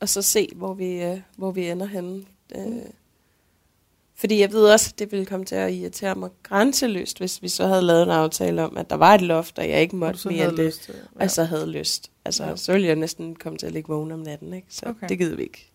og 0.00 0.08
så 0.08 0.22
se, 0.22 0.48
hvor 0.54 0.74
vi, 0.74 1.02
øh, 1.02 1.20
hvor 1.36 1.50
vi 1.50 1.68
ender 1.70 1.86
henne. 1.86 2.24
Øh, 2.56 2.66
Mm. 2.66 2.80
Fordi 4.18 4.40
jeg 4.40 4.52
ved 4.52 4.68
også, 4.72 4.90
at 4.94 4.98
det 4.98 5.12
ville 5.12 5.26
komme 5.26 5.46
til 5.46 5.54
at 5.54 5.72
irritere 5.72 6.14
mig 6.14 6.30
grænseløst, 6.42 7.18
hvis 7.18 7.42
vi 7.42 7.48
så 7.48 7.66
havde 7.66 7.82
lavet 7.82 8.02
en 8.02 8.10
aftale 8.10 8.64
om, 8.64 8.76
at 8.76 8.90
der 8.90 8.96
var 8.96 9.14
et 9.14 9.20
loft, 9.20 9.58
og 9.58 9.68
jeg 9.68 9.80
ikke 9.80 9.96
måtte 9.96 10.28
mere 10.28 10.48
end 10.48 10.56
det, 10.56 10.74
til. 10.74 10.94
Ja. 11.20 11.24
og 11.24 11.30
så 11.30 11.44
havde 11.44 11.66
lyst. 11.70 12.10
Altså, 12.24 12.44
Ja. 12.44 12.56
så 12.56 12.72
ville 12.72 12.86
jeg 12.86 12.96
næsten 12.96 13.36
komme 13.36 13.58
til 13.58 13.66
at 13.66 13.72
ligge 13.72 13.88
vågen 13.88 14.12
om 14.12 14.18
natten, 14.18 14.54
ikke? 14.54 14.66
Så 14.70 14.86
Okay. 14.86 15.08
det 15.08 15.18
gider 15.18 15.36
vi 15.36 15.42
ikke. 15.42 15.70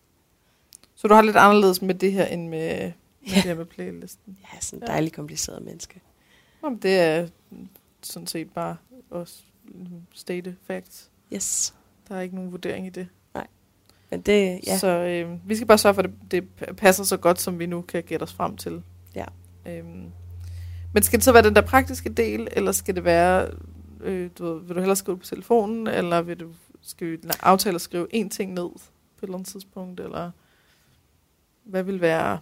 Så 0.94 1.08
du 1.08 1.14
har 1.14 1.22
lidt 1.22 1.36
anderledes 1.36 1.82
med 1.82 1.94
det 1.94 2.12
her, 2.12 2.24
end 2.26 2.48
med, 2.48 2.68
med 2.78 2.92
Ja. 3.28 3.34
det 3.34 3.42
her 3.42 3.54
med 3.54 3.64
playlisten? 3.64 4.38
Er 4.44 4.56
sådan 4.60 4.78
en 4.78 4.82
Ja. 4.86 4.92
dejlig 4.92 5.12
kompliceret 5.12 5.62
menneske. 5.62 6.00
Jamen, 6.64 6.78
det 6.78 6.98
er 6.98 7.28
sådan 8.02 8.26
set 8.26 8.50
bare 8.50 8.76
også 9.10 9.34
state 10.14 10.56
facts. 10.66 11.10
Yes. 11.34 11.74
Der 12.08 12.16
er 12.16 12.20
ikke 12.20 12.34
nogen 12.34 12.52
vurdering 12.52 12.86
i 12.86 12.90
det. 12.90 13.08
Men 14.12 14.20
det, 14.20 14.60
ja. 14.66 14.78
Så 14.78 14.88
øh, 14.88 15.48
vi 15.48 15.56
skal 15.56 15.66
bare 15.66 15.78
sørge 15.78 15.94
for, 15.94 16.02
at 16.02 16.10
det, 16.30 16.44
det 16.60 16.76
passer 16.76 17.04
så 17.04 17.16
godt, 17.16 17.40
som 17.40 17.58
vi 17.58 17.66
nu 17.66 17.80
kan 17.80 18.02
gætte 18.02 18.22
os 18.24 18.32
frem 18.32 18.56
til. 18.56 18.82
Ja. 19.14 19.24
Øhm, 19.66 20.10
men 20.92 21.02
skal 21.02 21.18
det 21.18 21.24
så 21.24 21.32
være 21.32 21.42
den 21.42 21.54
der 21.54 21.60
praktiske 21.60 22.08
del, 22.08 22.48
eller 22.52 22.72
skal 22.72 22.94
det 22.94 23.04
være, 23.04 23.48
øh, 24.00 24.30
du 24.38 24.58
vil 24.58 24.76
du 24.76 24.80
hellere 24.80 24.96
skrive 24.96 25.18
på 25.18 25.26
telefonen, 25.26 25.86
eller 25.86 26.22
vil 26.22 26.40
du, 26.40 26.46
skal 26.82 27.06
vi 27.06 27.18
aftale 27.40 27.74
at 27.74 27.80
skrive 27.80 28.06
én 28.14 28.28
ting 28.28 28.52
ned 28.52 28.68
på 28.68 28.78
et 29.18 29.22
eller 29.22 29.34
andet 29.34 29.48
tidspunkt, 29.48 30.00
eller 30.00 30.30
hvad 31.64 31.82
vil 31.82 32.00
være... 32.00 32.38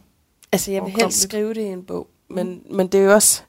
Altså, 0.53 0.73
jeg 0.73 0.83
vil 0.83 0.93
helst 0.93 1.21
skrive 1.21 1.55
det 1.55 1.61
i 1.61 1.65
en 1.65 1.85
bog, 1.85 2.09
men, 2.29 2.63
men 2.71 2.87
det 2.87 3.01
er 3.01 3.05
jo 3.05 3.13
også... 3.13 3.43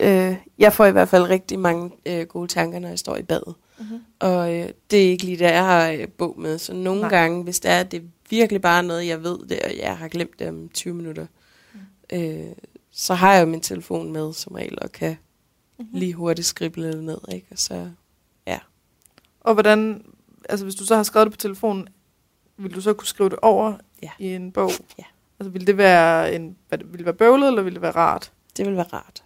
Øh, 0.00 0.36
jeg 0.58 0.72
får 0.72 0.86
i 0.86 0.92
hvert 0.92 1.08
fald 1.08 1.22
rigtig 1.22 1.58
mange 1.58 1.90
øh, 2.06 2.26
gode 2.26 2.48
tanker, 2.48 2.78
når 2.78 2.88
jeg 2.88 2.98
står 2.98 3.16
i 3.16 3.22
badet. 3.22 3.54
Mm-hmm. 3.80 4.00
Og 4.18 4.54
øh, 4.54 4.68
det 4.90 5.06
er 5.06 5.10
ikke 5.10 5.24
lige 5.24 5.38
der, 5.38 5.48
jeg 5.52 5.64
har 5.64 5.88
øh, 5.90 6.08
bog 6.08 6.40
med. 6.40 6.58
Så 6.58 6.72
nogle 6.74 7.00
Nej. 7.00 7.10
Gange, 7.10 7.44
hvis 7.44 7.60
det 7.60 7.70
er, 7.70 7.82
det 7.82 8.02
er 8.02 8.06
virkelig 8.30 8.62
bare 8.62 8.82
noget, 8.82 9.06
jeg 9.06 9.22
ved 9.22 9.38
det, 9.48 9.60
og 9.60 9.76
jeg 9.76 9.96
har 9.98 10.08
glemt 10.08 10.38
det 10.38 10.48
om 10.48 10.68
20 10.68 10.94
minutter, 10.94 11.26
Mm. 11.74 11.80
øh, 12.18 12.46
så 12.90 13.14
har 13.14 13.34
jeg 13.34 13.40
jo 13.40 13.46
min 13.46 13.60
telefon 13.60 14.12
med 14.12 14.32
som 14.32 14.52
regel, 14.54 14.78
og 14.82 14.92
kan 14.92 15.16
Mm-hmm. 15.78 15.98
lige 15.98 16.14
hurtigt 16.14 16.46
skrible 16.46 16.92
det 16.92 17.04
ned. 17.04 17.18
Ikke? 17.34 17.46
Og 17.50 17.58
så, 17.58 17.90
Og 19.40 19.54
hvordan, 19.54 20.04
altså 20.48 20.64
hvis 20.66 20.74
du 20.74 20.84
så 20.84 20.96
har 20.96 21.02
skrevet 21.02 21.26
det 21.26 21.32
på 21.32 21.36
telefonen, 21.36 21.88
vil 22.56 22.74
du 22.74 22.80
så 22.80 22.92
kunne 22.94 23.06
skrive 23.06 23.28
det 23.30 23.38
over 23.42 23.74
Ja. 24.02 24.10
i 24.18 24.26
en 24.34 24.52
bog? 24.52 24.70
Ja. 24.98 25.04
Altså 25.40 25.50
vil 25.50 25.66
det 25.66 25.76
være 25.76 26.34
en, 26.34 26.56
det- 26.70 26.90
vil 26.90 26.98
det 26.98 27.04
være 27.04 27.14
bøvlet, 27.14 27.46
eller 27.48 27.62
vil 27.62 27.72
det 27.74 27.82
være 27.82 27.90
rart? 27.90 28.32
det 28.56 28.66
vil 28.66 28.76
være 28.76 28.86
rart. 28.92 29.22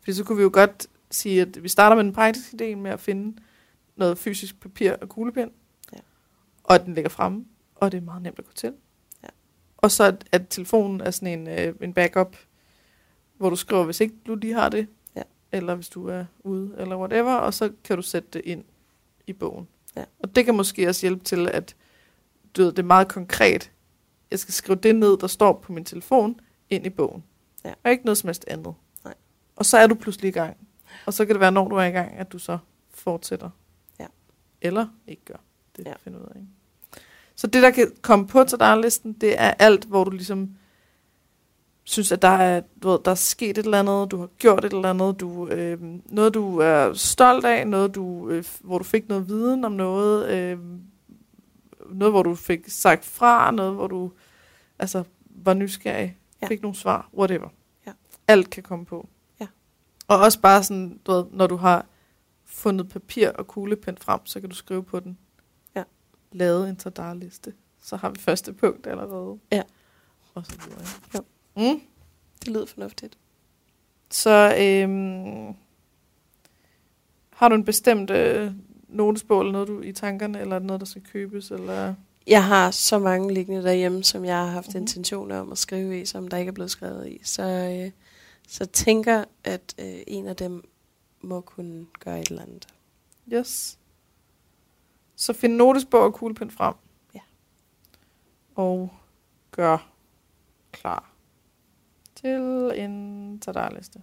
Fordi 0.00 0.12
så 0.12 0.24
kunne 0.24 0.36
vi 0.36 0.42
jo 0.42 0.50
godt 0.52 0.86
sige, 1.14 1.42
at 1.42 1.62
vi 1.62 1.68
starter 1.68 1.96
med 1.96 2.04
den 2.04 2.12
praktiske 2.12 2.56
del 2.56 2.78
med 2.78 2.90
at 2.90 3.00
finde 3.00 3.36
noget 3.96 4.18
fysisk 4.18 4.60
papir 4.60 4.92
og 4.92 5.08
kuglepen. 5.08 5.50
Ja. 5.92 5.98
Og 6.64 6.74
at 6.74 6.84
den 6.84 6.94
ligger 6.94 7.08
fremme, 7.08 7.44
og 7.74 7.92
det 7.92 7.98
er 7.98 8.02
meget 8.02 8.22
nemt 8.22 8.38
at 8.38 8.44
gå 8.44 8.52
til. 8.54 8.72
Ja. 9.22 9.28
Og 9.76 9.90
så 9.90 10.04
at, 10.04 10.24
at 10.32 10.42
telefonen 10.50 11.00
er 11.00 11.10
sådan 11.10 11.40
en, 11.40 11.48
øh, 11.48 11.74
en 11.80 11.94
backup, 11.94 12.36
hvor 13.36 13.50
du 13.50 13.56
skriver, 13.56 13.84
hvis 13.84 14.00
ikke 14.00 14.14
du 14.26 14.34
lige 14.34 14.54
har 14.54 14.68
det, 14.68 14.86
Ja. 15.16 15.22
eller 15.52 15.74
hvis 15.74 15.88
du 15.88 16.08
er 16.08 16.24
ude, 16.40 16.74
eller 16.78 16.96
whatever, 16.96 17.34
og 17.34 17.54
så 17.54 17.72
kan 17.84 17.96
du 17.96 18.02
sætte 18.02 18.28
det 18.32 18.42
ind 18.44 18.64
i 19.26 19.32
bogen. 19.32 19.68
Ja. 19.96 20.04
Og 20.18 20.36
det 20.36 20.44
kan 20.44 20.54
måske 20.54 20.88
også 20.88 21.00
hjælpe 21.06 21.24
til, 21.24 21.48
at 21.48 21.76
du 22.56 22.62
ved, 22.62 22.70
det 22.70 22.78
er 22.78 22.82
meget 22.82 23.08
konkret. 23.08 23.70
Jeg 24.30 24.38
skal 24.38 24.54
skrive 24.54 24.78
det 24.78 24.96
ned, 24.96 25.18
der 25.18 25.26
står 25.26 25.52
på 25.52 25.72
min 25.72 25.84
telefon, 25.84 26.40
ind 26.70 26.86
i 26.86 26.90
bogen. 26.90 27.24
Ja. 27.64 27.72
Og 27.84 27.90
ikke 27.90 28.04
noget 28.04 28.18
som 28.18 28.28
helst 28.28 28.44
andet. 28.48 28.74
Nej. 29.04 29.14
Og 29.56 29.66
så 29.66 29.78
er 29.78 29.86
du 29.86 29.94
pludselig 29.94 30.28
i 30.28 30.32
gang. 30.32 30.56
Og 31.06 31.14
så 31.14 31.26
kan 31.26 31.34
det 31.34 31.40
være, 31.40 31.52
når 31.52 31.68
du 31.68 31.76
er 31.76 31.84
i 31.84 31.90
gang, 31.90 32.16
at 32.16 32.32
du 32.32 32.38
så 32.38 32.58
fortsætter. 32.94 33.50
Ja. 34.00 34.06
Eller 34.60 34.86
ikke 35.06 35.24
gør. 35.24 35.36
Det 35.76 35.86
Ja. 35.86 35.92
finder 36.00 36.18
ud 36.18 36.24
af. 36.24 36.36
Ikke? 36.36 36.48
Så 37.34 37.46
det, 37.46 37.62
der 37.62 37.70
kan 37.70 37.92
komme 38.02 38.26
på 38.26 38.44
til 38.44 38.58
listen 38.82 39.12
det 39.12 39.40
er 39.40 39.50
alt, 39.50 39.84
hvor 39.84 40.04
du 40.04 40.10
ligesom 40.10 40.56
synes, 41.84 42.12
at 42.12 42.22
der 42.22 42.28
er, 42.28 42.60
du 42.82 42.88
ved, 42.88 42.98
der 43.04 43.10
er 43.10 43.14
sket 43.14 43.58
et 43.58 43.64
eller 43.64 43.78
andet, 43.78 44.10
du 44.10 44.18
har 44.18 44.26
gjort 44.26 44.64
et 44.64 44.72
eller 44.72 44.90
andet, 44.90 45.20
du, 45.20 45.48
øh, 45.48 45.78
noget 46.06 46.34
du 46.34 46.58
er 46.58 46.94
stolt 46.94 47.44
af, 47.44 47.66
noget 47.66 47.94
du, 47.94 48.28
øh, 48.28 48.44
hvor 48.60 48.78
du 48.78 48.84
fik 48.84 49.08
noget 49.08 49.28
viden 49.28 49.64
om 49.64 49.72
noget, 49.72 50.30
øh, 50.30 50.58
noget 51.90 52.12
hvor 52.12 52.22
du 52.22 52.34
fik 52.34 52.60
sagt 52.68 53.04
fra, 53.04 53.50
noget 53.50 53.74
hvor 53.74 53.86
du 53.86 54.12
altså, 54.78 55.04
var 55.30 55.54
nysgerrig, 55.54 56.16
ja. 56.42 56.46
fik 56.46 56.62
nogle 56.62 56.76
svar, 56.76 57.08
whatever. 57.14 57.48
Ja. 57.86 57.92
Alt 58.28 58.50
kan 58.50 58.62
komme 58.62 58.84
på. 58.84 59.08
Ja. 60.10 60.14
Og 60.14 60.20
også 60.20 60.40
bare 60.40 60.62
sådan, 60.62 61.00
du 61.06 61.12
ved, 61.12 61.24
når 61.30 61.46
du 61.46 61.56
har 61.56 61.86
fundet 62.44 62.88
papir 62.88 63.28
og 63.28 63.46
kuglepen 63.46 63.98
frem, 63.98 64.26
så 64.26 64.40
kan 64.40 64.48
du 64.48 64.54
skrive 64.54 64.82
på 64.82 65.00
den. 65.00 65.18
Ja. 65.76 65.82
Lavet 66.32 66.68
en 66.68 66.76
tadarliste. 66.76 67.52
Så 67.82 67.96
har 67.96 68.10
vi 68.10 68.20
første 68.20 68.52
punkt 68.52 68.86
allerede. 68.86 69.38
Ja. 69.52 69.62
Og 70.34 70.46
så 70.46 70.56
videre. 70.64 70.86
Jo. 71.14 71.20
Mm. 71.56 71.80
Det 72.40 72.48
lyder 72.48 72.66
fornuftigt. 72.66 73.18
Så 74.10 74.56
øhm, 74.60 75.54
har 77.30 77.48
du 77.48 77.54
en 77.54 77.64
bestemt 77.64 78.10
øh, 78.10 78.52
notesbog, 78.88 79.40
eller 79.40 79.52
noget 79.52 79.68
du 79.68 79.80
i 79.80 79.92
tankerne, 79.92 80.40
eller 80.40 80.56
er 80.56 80.60
noget, 80.60 80.80
der 80.80 80.86
skal 80.86 81.02
købes? 81.02 81.50
Eller? 81.50 81.94
Jeg 82.26 82.44
har 82.44 82.70
så 82.70 82.98
mange 82.98 83.34
liggende 83.34 83.62
derhjemme, 83.62 84.04
som 84.04 84.24
jeg 84.24 84.36
har 84.36 84.46
haft 84.46 84.68
mm-hmm. 84.68 84.80
intentioner 84.80 85.38
om 85.38 85.52
at 85.52 85.58
skrive 85.58 86.00
i, 86.00 86.04
som 86.04 86.28
der 86.28 86.36
ikke 86.36 86.48
er 86.48 86.54
blevet 86.54 86.70
skrevet 86.70 87.08
i. 87.08 87.20
Så, 87.24 87.42
øh, 87.42 87.90
så 88.48 88.66
tænker, 88.66 89.24
at 89.44 89.74
øh, 89.78 90.02
en 90.06 90.26
af 90.26 90.36
dem 90.36 90.68
må 91.20 91.40
kunne 91.40 91.86
gøre 92.00 92.20
et 92.20 92.28
eller 92.28 92.42
andet. 92.42 92.74
Yes. 93.32 93.78
Så 95.16 95.32
find 95.32 95.56
notesbog 95.56 96.00
og 96.00 96.14
kuglepen 96.14 96.50
frem. 96.50 96.74
Ja. 97.14 97.20
Og 98.54 98.94
gør 99.50 99.92
klar 100.72 101.12
til 102.14 102.72
en 102.76 103.40
tadarliste. 103.40 104.02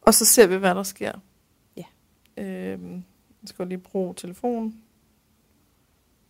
Og 0.00 0.14
så 0.14 0.24
ser 0.24 0.46
vi, 0.46 0.56
hvad 0.56 0.74
der 0.74 0.82
sker. 0.82 1.12
Ja. 1.76 1.84
Øhm, 2.36 2.94
jeg 3.42 3.48
skal 3.48 3.66
lige 3.66 3.78
bruge 3.78 4.14
telefon 4.14 4.82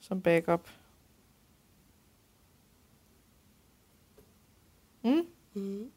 som 0.00 0.22
backup. 0.22 0.68
Mm. 5.10 5.26
Mm. 5.54 5.90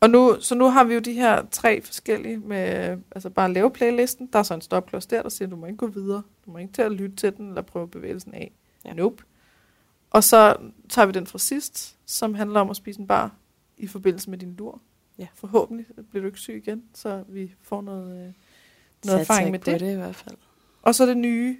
Og 0.00 0.10
nu, 0.10 0.36
så 0.40 0.54
nu 0.54 0.64
har 0.64 0.84
vi 0.84 0.94
jo 0.94 1.00
de 1.00 1.12
her 1.12 1.46
tre 1.50 1.82
forskellige 1.82 2.36
med, 2.36 2.98
altså 3.10 3.30
bare 3.30 3.52
lave 3.52 3.70
playlisten. 3.70 4.28
Der 4.32 4.38
er 4.38 4.42
så 4.42 4.54
en 4.54 4.60
stopklods 4.60 5.06
der, 5.06 5.22
der 5.22 5.28
siger, 5.28 5.48
du 5.48 5.56
må 5.56 5.66
ikke 5.66 5.76
gå 5.76 5.86
videre. 5.86 6.22
Du 6.46 6.50
må 6.50 6.58
ikke 6.58 6.72
til 6.72 6.82
at 6.82 6.92
lytte 6.92 7.16
til 7.16 7.36
den, 7.36 7.48
eller 7.48 7.62
prøve 7.62 7.88
bevægelsen 7.88 8.34
af. 8.34 8.52
Ja. 8.84 8.92
Nope. 8.92 9.24
Og 10.10 10.24
så 10.24 10.56
tager 10.88 11.06
vi 11.06 11.12
den 11.12 11.26
fra 11.26 11.38
sidst, 11.38 11.96
som 12.06 12.34
handler 12.34 12.60
om 12.60 12.70
at 12.70 12.76
spise 12.76 13.00
en 13.00 13.06
bar 13.06 13.34
i 13.76 13.86
forbindelse 13.86 14.30
med 14.30 14.38
din 14.38 14.54
lur. 14.54 14.80
Ja. 15.18 15.26
Forhåbentlig 15.34 15.86
bliver 16.10 16.22
du 16.22 16.26
ikke 16.26 16.40
syg 16.40 16.62
igen, 16.66 16.84
så 16.94 17.24
vi 17.28 17.54
får 17.62 17.80
noget, 17.80 18.10
øh, 18.10 18.16
noget 18.16 18.32
Satser 19.02 19.18
erfaring 19.18 19.50
med 19.50 19.58
det. 19.58 19.80
det 19.80 19.92
i 19.92 19.96
hvert 19.96 20.16
fald. 20.16 20.36
Og 20.82 20.94
så 20.94 21.06
det 21.06 21.16
nye, 21.16 21.58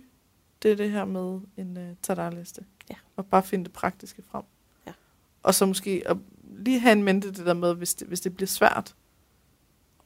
det 0.62 0.72
er 0.72 0.76
det 0.76 0.90
her 0.90 1.04
med 1.04 1.40
en 1.56 1.76
uh, 1.76 1.96
tadarliste. 2.02 2.64
Ja. 2.90 2.94
Og 3.16 3.26
bare 3.26 3.42
finde 3.42 3.64
det 3.64 3.72
praktiske 3.72 4.22
frem. 4.22 4.44
Ja. 5.46 5.48
Og 5.48 5.54
så 5.54 5.66
måske 5.66 6.02
at 6.06 6.16
lige 6.58 6.80
have 6.80 6.92
en 6.92 7.02
mente 7.02 7.28
det 7.32 7.46
der 7.46 7.54
med, 7.54 7.74
hvis 7.74 7.94
det, 7.94 8.08
hvis 8.08 8.20
det 8.20 8.36
bliver 8.36 8.46
svært, 8.46 8.96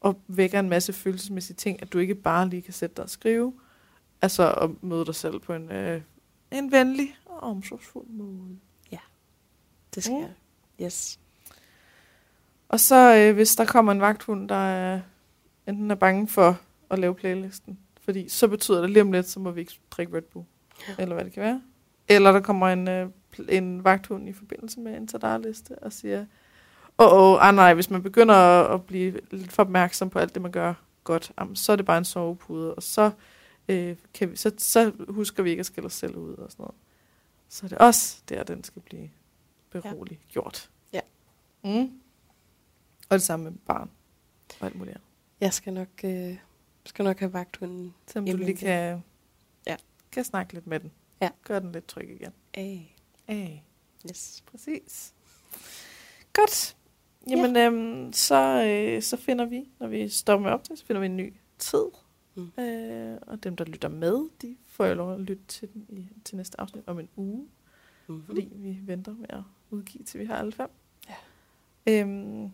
og 0.01 0.21
vækker 0.29 0.61
en 0.61 0.69
masse 0.69 0.93
følelsesmæssige 0.93 1.57
ting, 1.57 1.83
at 1.83 1.93
du 1.93 1.99
ikke 1.99 2.15
bare 2.15 2.49
lige 2.49 2.63
kan 2.63 2.73
sætte 2.75 2.97
dig 2.97 3.05
og 3.05 3.11
skrive. 3.11 3.55
Altså 4.23 4.53
at 4.53 4.83
møde 4.83 5.07
dig 5.07 5.15
selv 5.15 5.39
på 5.39 5.55
en, 5.55 5.73
øh, 5.73 6.03
en 6.51 6.73
venlig 6.73 7.17
og 7.27 7.39
omsorgsfuld 7.43 8.07
måde. 8.07 8.59
Det 9.95 10.05
skal 10.05 10.15
Mm. 10.17 10.21
jeg. 10.23 10.31
Yes. 10.87 11.19
Og 12.69 12.81
så 12.81 13.17
øh, 13.17 13.35
hvis 13.35 13.57
der 13.57 13.65
kommer 13.65 13.93
en 13.93 14.01
vagthund, 14.01 14.49
der 14.49 14.55
er, 14.55 15.01
enten 15.67 15.91
er 15.91 15.95
bange 15.95 16.29
for 16.29 16.61
at 16.91 16.99
lave 16.99 17.15
playlisten, 17.15 17.79
fordi 18.01 18.29
så 18.29 18.49
betyder 18.49 18.81
det 18.81 18.91
lige 18.91 19.03
om 19.03 19.13
lidt, 19.13 19.29
så 19.29 19.41
må 19.41 19.51
vi 19.51 19.61
ikke 19.61 19.81
drikke 19.91 20.17
Red 20.17 20.23
Bull. 20.23 20.45
Ja. 20.89 20.95
Eller 20.99 21.15
hvad 21.15 21.25
det 21.25 21.33
kan 21.33 21.43
være. 21.43 21.63
Eller 22.11 22.33
der 22.33 22.41
kommer 22.41 22.69
en, 22.69 22.89
øh, 22.89 23.11
en 23.49 23.85
vagthund 23.85 24.29
i 24.29 24.33
forbindelse 24.33 24.81
med 24.81 24.97
en 24.97 25.09
tadarliste 25.09 25.79
og 25.79 25.93
siger, 25.93 26.27
åh, 26.99 27.13
oh, 27.13 27.33
oh, 27.33 27.49
ah, 27.49 27.55
nej, 27.55 27.75
hvis 27.75 27.91
man 27.91 28.03
begynder 28.03 28.35
at, 28.35 28.75
at 28.75 28.85
blive 28.85 29.21
lidt 29.31 29.53
for 29.53 29.63
opmærksom 29.63 30.11
på 30.11 30.19
alt 30.19 30.35
det, 30.35 30.43
man 30.43 30.53
gør 30.53 30.75
godt, 31.05 31.33
jamen, 31.41 31.57
så 31.57 31.73
er 31.73 31.77
det 31.77 31.87
bare 31.87 31.99
en 31.99 32.05
sovepude, 32.05 32.75
og 32.75 32.83
så, 32.83 33.11
øh, 33.69 33.97
kan 34.15 34.31
vi, 34.31 34.37
så, 34.37 34.53
så 34.59 34.93
husker 35.09 35.43
vi 35.43 35.51
ikke 35.51 35.61
at 35.61 35.67
skille 35.67 35.87
os 35.87 35.93
selv 35.93 36.17
ud 36.17 36.35
og 36.35 36.51
sådan 36.51 36.63
noget. 36.63 36.75
Så 37.49 37.67
er 37.67 37.69
det 37.69 37.79
også 37.79 38.23
der, 38.29 38.43
den 38.43 38.65
skal 38.65 38.83
blive 38.83 39.11
beroligt 39.71 40.21
ja. 40.21 40.33
gjort. 40.33 40.71
Ja. 40.93 41.01
Mm. 41.65 41.91
Og 43.09 43.15
det 43.15 43.23
samme 43.23 43.45
med 43.45 43.53
barn 43.67 43.91
og 44.61 44.67
alt 44.67 44.77
muligt 44.77 44.95
andet. 44.95 45.07
Jeg 45.41 45.53
skal 45.55 45.73
nok, 45.73 45.89
øh, 46.05 46.37
skal 46.87 47.05
nok 47.05 47.19
have 47.19 47.33
vagthunden 47.33 47.95
Så 48.07 48.21
du 48.21 48.37
lige 48.37 48.57
kan, 48.57 49.03
Ja. 49.67 49.77
kan 50.13 50.25
snakke 50.25 50.55
lidt 50.55 50.67
med 50.67 50.81
den. 50.81 50.93
Ja. 51.21 51.31
Gør 51.45 51.59
den 51.59 51.73
lidt 51.73 51.87
tryg 51.87 52.11
igen. 52.11 52.33
af. 52.55 52.97
Hey. 53.29 53.57
Yes. 54.11 54.45
Præcis. 54.47 55.15
Godt. 56.33 56.77
Jamen, 57.31 57.57
ja. 57.57 57.67
øhm, 57.67 58.13
så, 58.13 58.65
øh, 58.67 59.03
så 59.03 59.17
finder 59.17 59.45
vi, 59.45 59.69
når 59.79 59.87
vi 59.87 60.09
stopper 60.09 60.45
med 60.45 60.53
optag, 60.53 60.79
så 60.79 60.87
finder 60.87 61.01
vi 61.01 61.07
en 61.07 61.17
ny 61.17 61.35
tid. 61.59 61.85
Mm. 62.35 62.63
Øh, 62.63 63.19
og 63.27 63.45
dem, 63.45 63.57
der 63.57 63.65
lytter 63.65 63.89
med, 63.89 64.29
de 64.43 64.57
får 64.67 64.87
jo 64.87 64.95
lov 64.95 65.15
at 65.15 65.21
lytte 65.21 65.43
til 65.49 65.69
den 65.73 65.87
i, 65.89 66.09
til 66.25 66.37
næste 66.37 66.61
afsnit 66.61 66.85
om 66.87 66.99
en 66.99 67.09
uge. 67.17 67.49
Mm-hmm. 68.07 68.25
fordi 68.27 68.49
vi 68.55 68.79
venter 68.83 69.15
med 69.15 69.27
at 69.29 69.43
udgive, 69.71 70.05
til 70.05 70.21
vi 70.21 70.25
har 70.25 70.37
alle 70.37 70.53
fem. 70.53 70.71
Ja. 71.09 71.15
Øhm, 71.87 72.51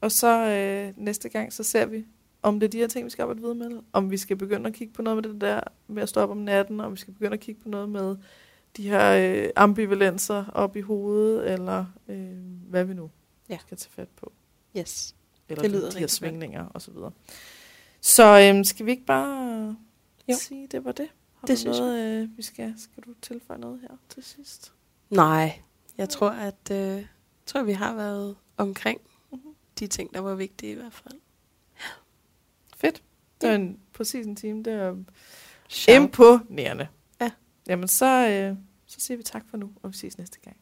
og 0.00 0.12
så 0.12 0.46
øh, 0.46 1.04
næste 1.04 1.28
gang, 1.28 1.52
så 1.52 1.62
ser 1.62 1.86
vi, 1.86 2.06
om 2.42 2.60
det 2.60 2.66
er 2.66 2.70
de 2.70 2.78
her 2.78 2.86
ting, 2.88 3.04
vi 3.04 3.10
skal 3.10 3.22
arbejde 3.22 3.40
videre 3.40 3.54
med, 3.54 3.80
om 3.92 4.10
vi 4.10 4.16
skal 4.16 4.36
begynde 4.36 4.66
at 4.68 4.74
kigge 4.74 4.92
på 4.94 5.02
noget 5.02 5.16
med 5.22 5.32
det 5.32 5.40
der 5.40 5.60
med 5.88 6.02
at 6.02 6.08
stå 6.08 6.20
op 6.20 6.30
om 6.30 6.36
natten, 6.36 6.80
om 6.80 6.92
vi 6.92 6.96
skal 6.96 7.12
begynde 7.14 7.32
at 7.34 7.40
kigge 7.40 7.60
på 7.62 7.68
noget 7.68 7.88
med 7.88 8.16
de 8.76 8.88
her 8.88 9.32
øh, 9.44 9.50
ambivalenser 9.56 10.44
op 10.52 10.76
i 10.76 10.80
hovedet, 10.80 11.52
eller 11.52 11.84
øh, 12.08 12.36
hvad 12.68 12.84
vi 12.84 12.94
nu 12.94 13.10
Ja. 13.48 13.58
skal 13.58 13.76
tage 13.78 13.90
fat 13.90 14.08
på. 14.08 14.32
Yes. 14.76 15.16
Eller 15.48 15.62
Det 15.62 15.70
de, 15.70 15.76
lyder 15.76 15.88
de 15.90 15.94
her 15.94 16.00
rigtig 16.00 16.10
svingninger 16.10 16.66
og 16.66 16.82
så 16.82 16.90
videre. 16.90 17.12
Så 18.00 18.52
øh, 18.56 18.64
skal 18.64 18.86
vi 18.86 18.90
ikke 18.90 19.04
bare 19.04 19.76
Jo. 20.28 20.34
sige, 20.38 20.66
det 20.66 20.84
var 20.84 20.92
det? 20.92 21.08
Har 21.34 21.46
Det 21.46 21.58
synes 21.58 21.78
noget, 21.78 22.22
øh, 22.22 22.28
vi 22.36 22.42
skal, 22.42 22.74
skal 22.78 23.02
du 23.02 23.14
tilføje 23.22 23.58
noget 23.58 23.80
her 23.80 23.88
til 24.08 24.22
sidst? 24.22 24.72
Nej, 25.10 25.60
jeg 25.98 26.08
tror, 26.08 26.30
at 26.30 26.70
øh, 26.72 27.06
tror, 27.46 27.62
vi 27.62 27.72
har 27.72 27.94
været 27.94 28.36
omkring 28.56 29.00
Mhm. 29.32 29.40
de 29.78 29.86
ting, 29.86 30.14
der 30.14 30.20
var 30.20 30.34
vigtige 30.34 30.72
i 30.72 30.74
hvert 30.74 30.92
fald. 30.92 31.14
Fedt. 32.80 33.02
Det 33.40 33.48
var 33.48 33.54
en, 33.54 33.78
præcis 33.92 34.26
en 34.26 34.36
time. 34.36 34.62
Det 34.62 34.72
er 34.72 34.94
imponerende. 35.88 36.88
Ja. 37.20 37.30
Jamen, 37.68 37.88
så, 37.88 38.28
øh, 38.28 38.56
så 38.86 39.00
siger 39.00 39.16
vi 39.16 39.22
tak 39.22 39.42
for 39.50 39.56
nu, 39.56 39.70
og 39.82 39.92
vi 39.92 39.96
ses 39.96 40.18
næste 40.18 40.40
gang. 40.40 40.56